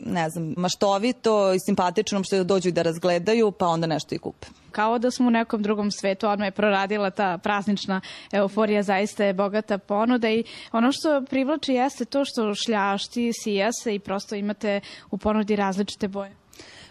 ne 0.00 0.30
znam, 0.30 0.54
maštovito 0.56 1.54
i 1.54 1.60
simpatično 1.60 2.24
što 2.24 2.44
dođu 2.44 2.68
i 2.68 2.72
da 2.72 2.82
razgledaju, 2.82 3.50
pa 3.50 3.66
onda 3.66 3.86
nešto 3.86 4.14
i 4.14 4.18
kupe. 4.18 4.46
Kao 4.70 4.98
da 4.98 5.10
smo 5.10 5.26
u 5.26 5.30
nekom 5.30 5.62
drugom 5.62 5.90
svetu, 5.90 6.28
odmah 6.28 6.46
je 6.46 6.50
proradila 6.50 7.10
ta 7.10 7.38
praznična 7.38 8.00
euforija, 8.32 8.82
zaista 8.82 9.24
je 9.24 9.34
bogata 9.34 9.78
ponuda 9.78 10.30
i 10.30 10.44
ono 10.72 10.92
što 10.92 11.22
privlači 11.30 11.72
jeste 11.72 12.04
to 12.04 12.24
što 12.24 12.54
šljašti, 12.54 13.32
sija 13.32 13.72
se 13.72 13.94
i 13.94 13.98
prosto 13.98 14.34
imate 14.34 14.80
u 15.10 15.18
ponudi 15.18 15.56
različite 15.56 16.08
boje. 16.08 16.36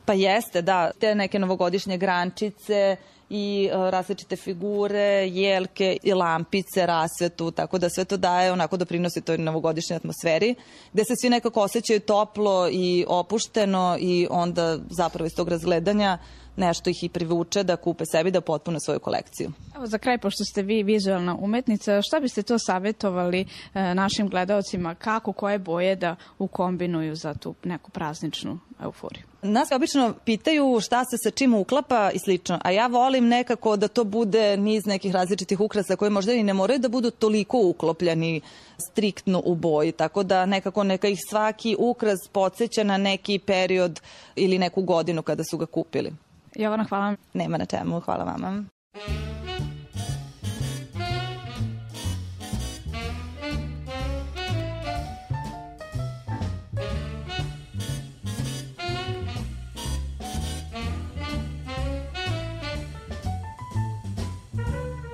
Pa 0.05 0.13
jeste, 0.13 0.61
da, 0.61 0.91
te 0.99 1.15
neke 1.15 1.39
novogodišnje 1.39 1.97
grančice 1.97 2.97
i 3.31 3.69
e, 3.71 3.91
različite 3.91 4.35
figure, 4.35 5.27
jelke 5.27 5.97
i 6.03 6.13
lampice, 6.13 6.85
rasvetu, 6.85 7.51
tako 7.51 7.77
da 7.77 7.89
sve 7.89 8.05
to 8.05 8.17
daje 8.17 8.51
onako 8.51 8.77
doprinosi 8.77 9.21
toj 9.21 9.37
novogodišnjoj 9.37 9.97
atmosferi, 9.97 10.55
gde 10.93 11.03
se 11.03 11.13
svi 11.21 11.29
nekako 11.29 11.61
osjećaju 11.61 11.99
toplo 11.99 12.69
i 12.71 13.05
opušteno 13.07 13.97
i 13.99 14.27
onda 14.29 14.77
zapravo 14.89 15.25
iz 15.25 15.35
tog 15.35 15.49
razgledanja 15.49 16.17
nešto 16.55 16.89
ih 16.89 17.03
i 17.03 17.09
privuče 17.09 17.63
da 17.63 17.75
kupe 17.75 18.05
sebi 18.05 18.31
da 18.31 18.41
potpune 18.41 18.79
svoju 18.79 18.99
kolekciju. 18.99 19.51
Evo 19.75 19.87
za 19.87 19.97
kraj, 19.97 20.17
pošto 20.17 20.43
ste 20.43 20.61
vi 20.61 20.83
vizualna 20.83 21.35
umetnica, 21.39 22.01
šta 22.01 22.19
biste 22.19 22.43
to 22.43 22.59
savjetovali 22.59 23.45
e, 23.73 23.95
našim 23.95 24.29
gledaocima, 24.29 24.95
kako, 24.95 25.33
koje 25.33 25.59
boje 25.59 25.95
da 25.95 26.15
ukombinuju 26.39 27.15
za 27.15 27.33
tu 27.33 27.55
neku 27.63 27.91
prazničnu 27.91 28.59
euforiju? 28.83 29.30
Nas 29.43 29.71
obično 29.71 30.13
pitaju 30.25 30.79
šta 30.81 31.05
se 31.05 31.17
sa 31.23 31.31
čim 31.31 31.53
uklapa 31.53 32.11
i 32.13 32.19
slično, 32.19 32.59
a 32.63 32.71
ja 32.71 32.87
volim 32.87 33.27
nekako 33.27 33.77
da 33.77 33.87
to 33.87 34.03
bude 34.03 34.57
niz 34.57 34.85
nekih 34.85 35.13
različitih 35.13 35.59
ukrasa 35.59 35.95
koji 35.95 36.11
možda 36.11 36.33
i 36.33 36.43
ne 36.43 36.53
moraju 36.53 36.79
da 36.79 36.89
budu 36.89 37.11
toliko 37.11 37.57
uklopljeni 37.63 38.41
striktno 38.91 39.41
u 39.45 39.55
boji, 39.55 39.91
tako 39.91 40.23
da 40.23 40.45
nekako 40.45 40.83
neka 40.83 41.07
ih 41.07 41.19
svaki 41.29 41.75
ukras 41.79 42.19
podsjeća 42.31 42.83
na 42.83 42.97
neki 42.97 43.39
period 43.39 44.01
ili 44.35 44.59
neku 44.59 44.81
godinu 44.81 45.21
kada 45.21 45.43
su 45.43 45.57
ga 45.57 45.65
kupili. 45.65 46.13
Jovana, 46.55 46.83
hvala 46.83 47.05
vam. 47.05 47.15
Nema 47.33 47.57
na 47.57 47.65
čemu, 47.65 47.99
hvala 47.99 48.23
vama. 48.23 48.63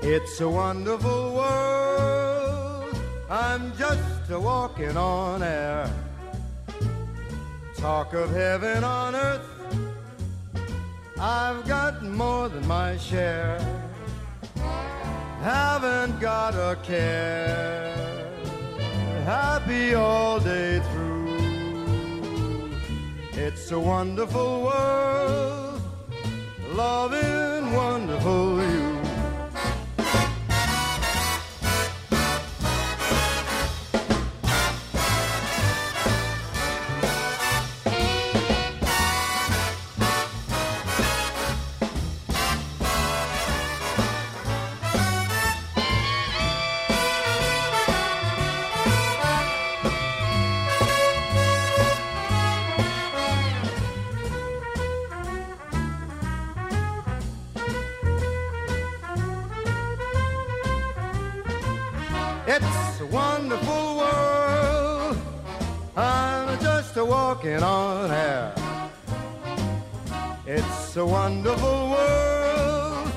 It's 0.10 0.40
a 0.40 0.48
wonderful 0.48 1.36
world. 1.36 2.96
I'm 3.30 3.74
just 3.78 4.32
a 4.32 4.40
walking 4.40 4.96
on 4.96 5.44
air. 5.44 5.92
Talk 7.76 8.14
of 8.14 8.32
heaven 8.32 8.86
on 8.86 9.16
earth. 9.18 9.50
I've 11.20 11.68
got 11.68 12.04
more 12.04 12.48
than 12.48 12.66
my 12.66 12.96
share. 12.96 13.60
Haven't 15.42 16.22
got 16.22 16.56
a 16.56 16.78
care. 16.84 18.32
Happy 19.26 19.94
all 19.94 20.40
day 20.40 20.80
through. 20.90 22.72
It's 23.34 23.72
a 23.72 23.80
wonderful 23.80 24.64
world. 24.64 25.82
Loving 26.72 27.74
wonderful 27.74 28.64
you. 28.64 28.77
Wonderful 63.48 63.95
world. 63.95 65.18
I'm 65.95 66.60
just 66.60 66.98
a 66.98 67.06
walking 67.06 67.64
on 67.64 68.11
air. 68.11 68.53
It's 70.45 70.98
a 70.98 71.06
wonderful 71.06 71.91
world. 71.91 73.10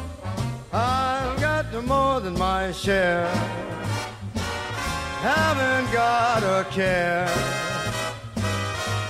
I've 0.73 1.41
got 1.41 1.85
more 1.85 2.21
than 2.21 2.39
my 2.39 2.71
share. 2.71 3.29
Haven't 5.21 5.93
got 5.93 6.45
a 6.45 6.65
care. 6.71 7.27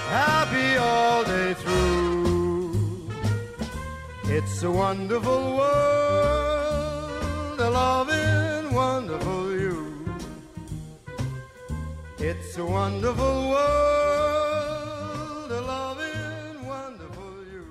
Happy 0.09 0.79
all 0.79 1.23
day 1.25 1.53
through. 1.53 3.11
It's 4.25 4.63
a 4.63 4.71
wonderful 4.71 5.59
world. 5.59 7.61
A 7.61 7.69
loving, 7.69 8.75
wonderful. 8.75 9.40
It's 12.23 12.59
a 12.59 12.65
wonderful 12.67 13.49
world, 13.49 15.51
a 15.51 15.61
loving, 15.63 16.67
wonderful 16.67 17.33
you. 17.51 17.65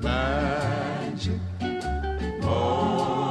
Magic 0.00 1.40
moments 2.40 3.23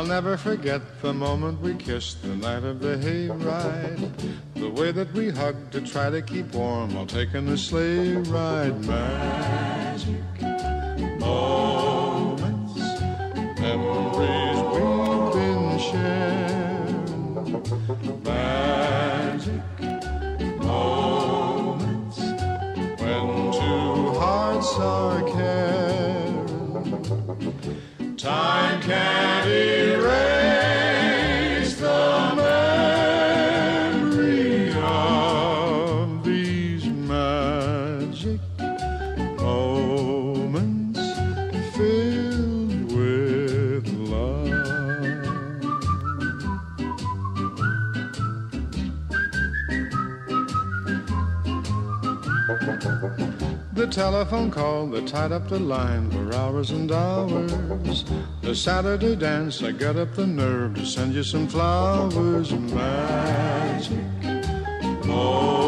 I'll 0.00 0.06
never 0.06 0.38
forget 0.38 0.80
the 1.02 1.12
moment 1.12 1.60
we 1.60 1.74
kissed 1.74 2.22
the 2.22 2.34
night 2.34 2.64
of 2.64 2.80
the 2.80 2.96
hayride. 2.96 4.10
The 4.54 4.70
way 4.70 4.92
that 4.92 5.12
we 5.12 5.28
hugged 5.28 5.72
to 5.72 5.82
try 5.82 6.08
to 6.08 6.22
keep 6.22 6.54
warm 6.54 6.94
while 6.94 7.04
taking 7.04 7.44
the 7.44 7.58
sleigh 7.58 8.14
ride. 8.14 8.82
Magic 8.86 10.40
moments, 11.20 12.80
memories 13.60 14.49
telephone 54.00 54.50
call 54.50 54.86
that 54.86 55.06
tied 55.06 55.30
up 55.30 55.46
the 55.50 55.58
line 55.58 56.10
for 56.10 56.34
hours 56.34 56.70
and 56.70 56.90
hours. 56.90 58.02
The 58.40 58.54
Saturday 58.54 59.14
dance, 59.14 59.62
I 59.62 59.72
got 59.72 59.96
up 59.96 60.14
the 60.14 60.26
nerve 60.26 60.76
to 60.76 60.86
send 60.86 61.12
you 61.12 61.22
some 61.22 61.46
flowers. 61.46 62.50
Magic 62.50 63.90
moments, 65.04 65.59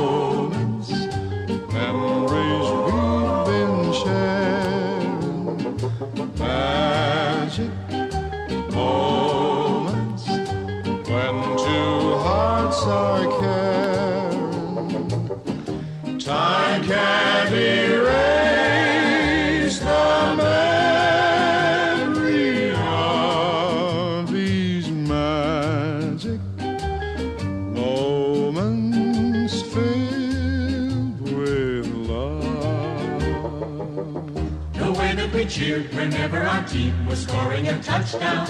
touchdown. 37.93 38.47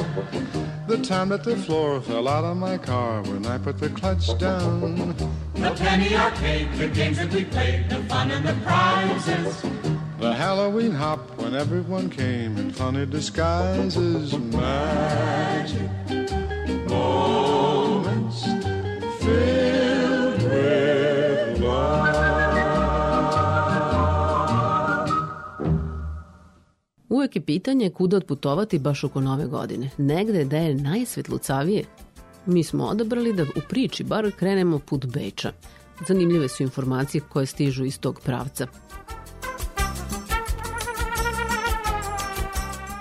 The 0.86 0.98
time 0.98 1.28
that 1.30 1.42
the 1.42 1.56
floor 1.56 2.00
fell 2.00 2.28
out 2.28 2.44
of 2.44 2.56
my 2.56 2.78
car 2.78 3.22
when 3.22 3.44
I 3.46 3.58
put 3.58 3.78
the 3.78 3.88
clutch 3.88 4.26
down. 4.38 5.16
The 5.54 5.70
penny 5.76 6.14
arcade, 6.14 6.72
the 6.74 6.88
games 6.88 7.18
that 7.18 7.32
we 7.32 7.44
played, 7.44 7.88
the 7.88 8.02
fun 8.04 8.30
and 8.30 8.46
the 8.46 8.54
prizes. 8.64 9.62
The 10.18 10.32
Halloween 10.32 10.92
hop 10.92 11.20
when 11.38 11.54
everyone 11.54 12.08
came 12.08 12.56
in 12.56 12.70
funny 12.70 13.06
disguises. 13.06 14.38
Magic 14.38 15.90
moments 16.88 17.31
Uvek 27.32 27.36
je 27.36 27.46
pitanje 27.46 27.90
kuda 27.90 28.16
otputovati 28.16 28.78
baš 28.78 29.04
oko 29.04 29.20
nove 29.20 29.46
godine. 29.46 29.90
Negde 29.98 30.44
da 30.44 30.56
je 30.56 30.74
najsvetlucavije. 30.74 31.84
Mi 32.46 32.64
smo 32.64 32.84
odabrali 32.84 33.32
da 33.32 33.42
u 33.42 33.60
priči 33.68 34.04
bar 34.04 34.30
krenemo 34.38 34.78
put 34.78 35.06
Beča. 35.06 35.52
Zanimljive 36.08 36.48
su 36.48 36.62
informacije 36.62 37.20
koje 37.28 37.46
stižu 37.46 37.84
iz 37.84 37.98
tog 38.00 38.20
pravca. 38.20 38.66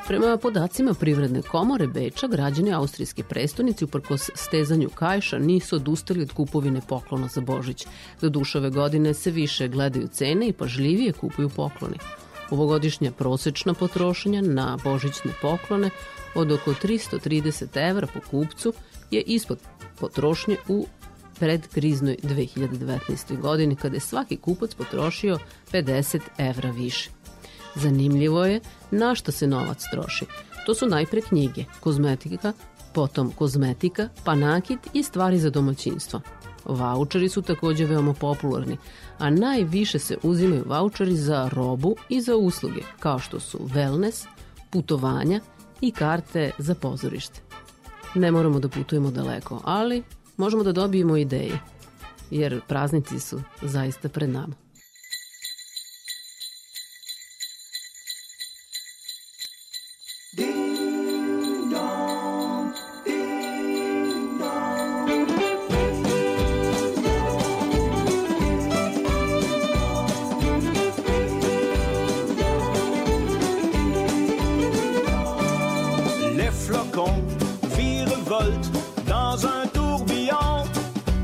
Prema 0.08 0.38
podacima 0.38 0.94
Privredne 0.94 1.42
komore 1.42 1.88
Beča, 1.88 2.28
građani 2.28 2.74
austrijske 2.74 3.24
prestonice 3.24 3.86
uprkos 3.86 4.30
stezanju 4.36 4.90
kajša 4.90 5.40
nisu 5.40 5.76
odustali 5.76 6.22
od 6.22 6.34
kupovine 6.34 6.82
poklona 6.88 7.28
za 7.28 7.42
Božić. 7.42 7.88
Do 8.22 8.30
duše 8.30 8.58
ove 8.58 8.70
godine 8.70 9.14
se 9.14 9.32
više 9.32 9.68
gledaju 9.68 10.08
cene 10.08 10.48
i 10.48 10.54
pažljivije 10.54 11.14
kupuju 11.14 11.50
pokloni. 11.50 11.98
Ovogodišnja 12.52 13.12
prosečna 13.12 13.74
potrošnja 13.74 14.42
na 14.42 14.78
božićne 14.84 15.32
poklone 15.42 15.90
od 16.36 16.52
oko 16.52 16.72
330 16.72 17.90
evra 17.90 18.08
po 18.14 18.20
kupcu 18.32 18.74
je 19.12 19.22
ispod 19.22 19.60
potrošnje 20.00 20.58
u 20.68 20.88
predkriznoj 21.40 22.18
2019. 22.24 23.40
godini 23.40 23.76
kada 23.76 23.96
je 23.96 24.00
svaki 24.00 24.38
kupac 24.38 24.74
potrošio 24.76 25.40
50 25.72 26.20
evra 26.38 26.72
više. 26.72 27.10
Zanimljivo 27.76 28.46
je 28.46 28.60
na 28.92 29.16
što 29.16 29.32
se 29.32 29.48
novac 29.48 29.84
troši. 29.92 30.26
To 30.66 30.76
su 30.76 30.86
najpre 30.86 31.22
knjige, 31.22 31.66
kozmetika, 31.80 32.54
potom 32.94 33.32
kozmetika, 33.32 34.10
pa 34.24 34.36
nakit 34.36 34.80
i 34.94 35.04
stvari 35.04 35.40
za 35.40 35.50
domaćinstvo. 35.50 36.22
Vaučeri 36.66 37.30
su 37.30 37.42
takođe 37.42 37.86
veoma 37.86 38.14
popularni, 38.14 38.78
a 39.22 39.30
najviše 39.30 40.00
se 40.00 40.18
uzimaju 40.24 40.64
vaučeri 40.68 41.16
za 41.16 41.50
robu 41.54 41.96
i 42.10 42.22
za 42.22 42.36
usluge, 42.36 42.82
kao 43.00 43.20
što 43.20 43.40
su 43.40 43.58
wellness, 43.58 44.26
putovanja 44.70 45.40
i 45.82 45.92
karte 45.92 46.52
za 46.58 46.76
pozorište. 46.76 47.42
Ne 48.16 48.32
moramo 48.32 48.60
da 48.60 48.70
putujemo 48.70 49.12
daleko, 49.12 49.62
ali 49.64 50.04
možemo 50.38 50.64
da 50.64 50.72
dobijemo 50.72 51.18
ideje, 51.18 51.60
jer 52.32 52.62
praznici 52.68 53.20
su 53.20 53.42
zaista 53.62 54.10
pred 54.10 54.30
nama. 54.30 54.56
Dans 79.08 79.46
un 79.46 79.68
tourbillon, 79.74 80.64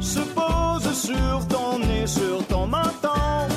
se 0.02 0.20
posent 0.20 0.94
sur 0.94 1.48
ton 1.48 1.80
nez, 1.80 2.06
sur 2.06 2.46
ton 2.48 2.68
menton. 2.68 3.48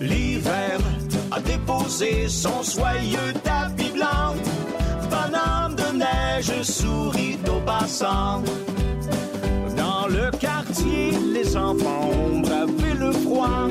L'hiver 0.00 0.78
a 1.30 1.40
déposé 1.40 2.28
son 2.28 2.62
soyeux 2.62 3.34
tapis 3.44 3.90
blanc, 3.90 4.34
bonhomme 5.10 5.74
de 5.76 5.98
neige 5.98 6.62
sourit 6.62 7.38
aux 7.48 7.60
passants. 7.60 8.42
Dans 9.76 10.06
le 10.08 10.30
quartier, 10.38 11.10
les 11.34 11.54
enfants 11.54 12.08
ont 12.32 12.40
bravé 12.40 12.94
le 12.98 13.12
froid. 13.12 13.68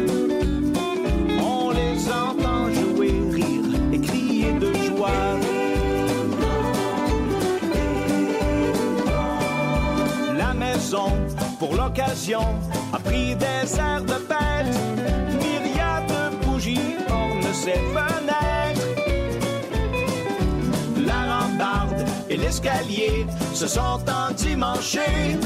Pour 11.59 11.73
l'occasion, 11.73 12.41
a 12.93 12.99
pris 12.99 13.35
des 13.35 13.79
airs 13.79 14.03
de 14.03 14.13
fête. 14.13 14.75
Myriade 15.41 16.07
de 16.07 16.45
bougies 16.45 16.95
ornent 17.09 17.53
ses 17.53 17.79
fenêtres. 17.93 18.87
La 21.05 21.39
rambarde 21.39 22.05
et 22.29 22.37
l'escalier 22.37 23.25
se 23.53 23.67
sont 23.67 23.99
endimanchés 24.29 25.37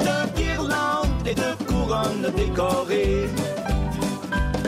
de 0.00 0.40
guirlandes 0.40 1.26
et 1.26 1.34
de 1.34 1.64
couronnes 1.66 2.32
décorées. 2.36 3.28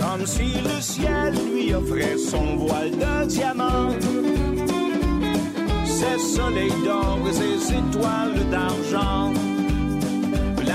Comme 0.00 0.26
si 0.26 0.54
le 0.62 0.80
ciel 0.80 1.34
lui 1.52 1.74
offrait 1.74 2.16
son 2.18 2.56
voile 2.56 2.90
de 2.90 3.26
diamants. 3.26 3.90
Ses 5.84 6.18
soleils 6.18 6.82
d'or 6.84 7.18
et 7.28 7.32
ses 7.32 7.74
étoiles 7.74 8.50
d'argent. 8.50 9.32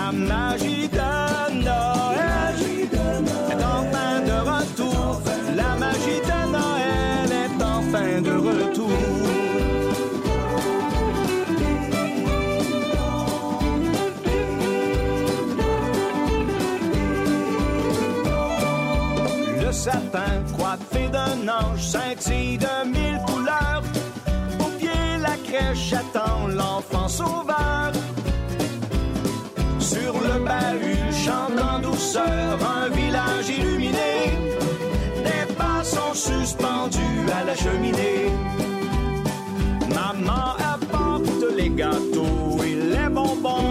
La 0.07 0.13
magie 0.13 0.87
de 0.87 1.63
Noël 1.65 2.55
est 2.79 3.61
enfin 3.61 4.21
de 4.21 4.37
retour. 4.51 5.21
La 5.53 5.75
magie 5.75 6.21
de 6.23 6.39
Noël 6.49 7.29
est 7.43 7.61
enfin 7.61 8.21
de 8.21 8.31
retour. 8.31 8.87
Le 19.59 19.71
sapin 19.73 20.41
coiffé 20.57 21.09
d'un 21.09 21.49
ange 21.49 21.81
scintille 21.81 22.57
de 22.57 22.87
mille 22.87 23.19
couleurs. 23.27 23.83
Au 24.61 24.69
pied, 24.79 25.17
la 25.21 25.35
crèche 25.43 25.91
attend 25.91 26.47
l'enfant 26.47 27.09
sauveur. 27.09 27.91
Le 30.67 30.79
bahut, 30.79 31.13
chantant 31.13 31.79
douceur, 31.79 32.59
un 32.61 32.89
village 32.89 33.49
illuminé. 33.49 34.37
Des 35.23 35.53
pas 35.53 35.83
sont 35.83 36.13
suspendus 36.13 37.25
à 37.39 37.43
la 37.45 37.55
cheminée. 37.55 38.31
Maman 39.89 40.55
apporte 40.73 41.43
les 41.55 41.69
gâteaux 41.69 42.63
et 42.63 42.75
les 42.75 43.09
bonbons. 43.09 43.66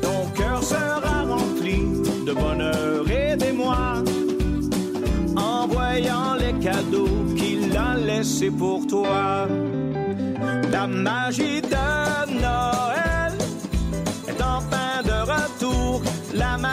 Ton 0.00 0.26
cœur 0.34 0.62
sera 0.62 1.24
rempli 1.28 1.82
de 2.24 2.32
bonheur 2.32 3.10
et 3.10 3.36
d'émoi 3.36 4.02
en 5.36 5.66
voyant 5.66 6.34
les 6.38 6.54
cadeaux 6.64 7.26
qu'il 7.36 7.76
a 7.76 7.94
laissés 7.94 8.50
pour 8.50 8.86
toi. 8.86 9.46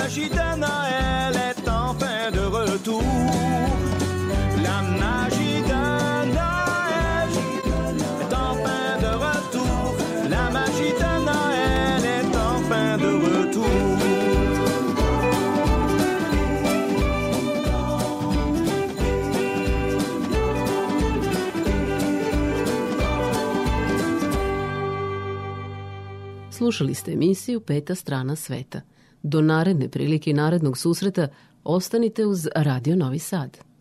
la 0.04 0.10
gitana, 0.10 0.74
elle 0.90 1.36
est 1.36 1.70
enfin 1.70 2.32
de 2.32 2.40
retour. 2.40 3.04
La 4.66 4.82
magitana, 5.02 6.50
elle 6.90 7.38
est 7.38 8.34
enfin 8.34 9.00
de 9.06 9.12
retour. 9.26 9.96
La 10.30 10.50
magitana, 10.50 11.40
elle 11.66 12.06
est 12.18 12.36
enfin 12.36 12.98
de 12.98 13.12
retour. 13.26 13.66
Slušali 26.52 26.96
ste 26.96 27.12
emisiju 27.12 27.60
Peta 27.60 27.96
strana 27.96 28.36
sveta. 28.36 28.82
Do 29.24 29.42
naredne 29.42 29.90
prilike 29.90 30.30
i 30.30 30.34
narednog 30.34 30.78
susreta 30.78 31.28
ostanite 31.64 32.26
uz 32.26 32.48
Radio 32.56 32.96
Novi 32.96 33.20
Sad. 33.20 33.58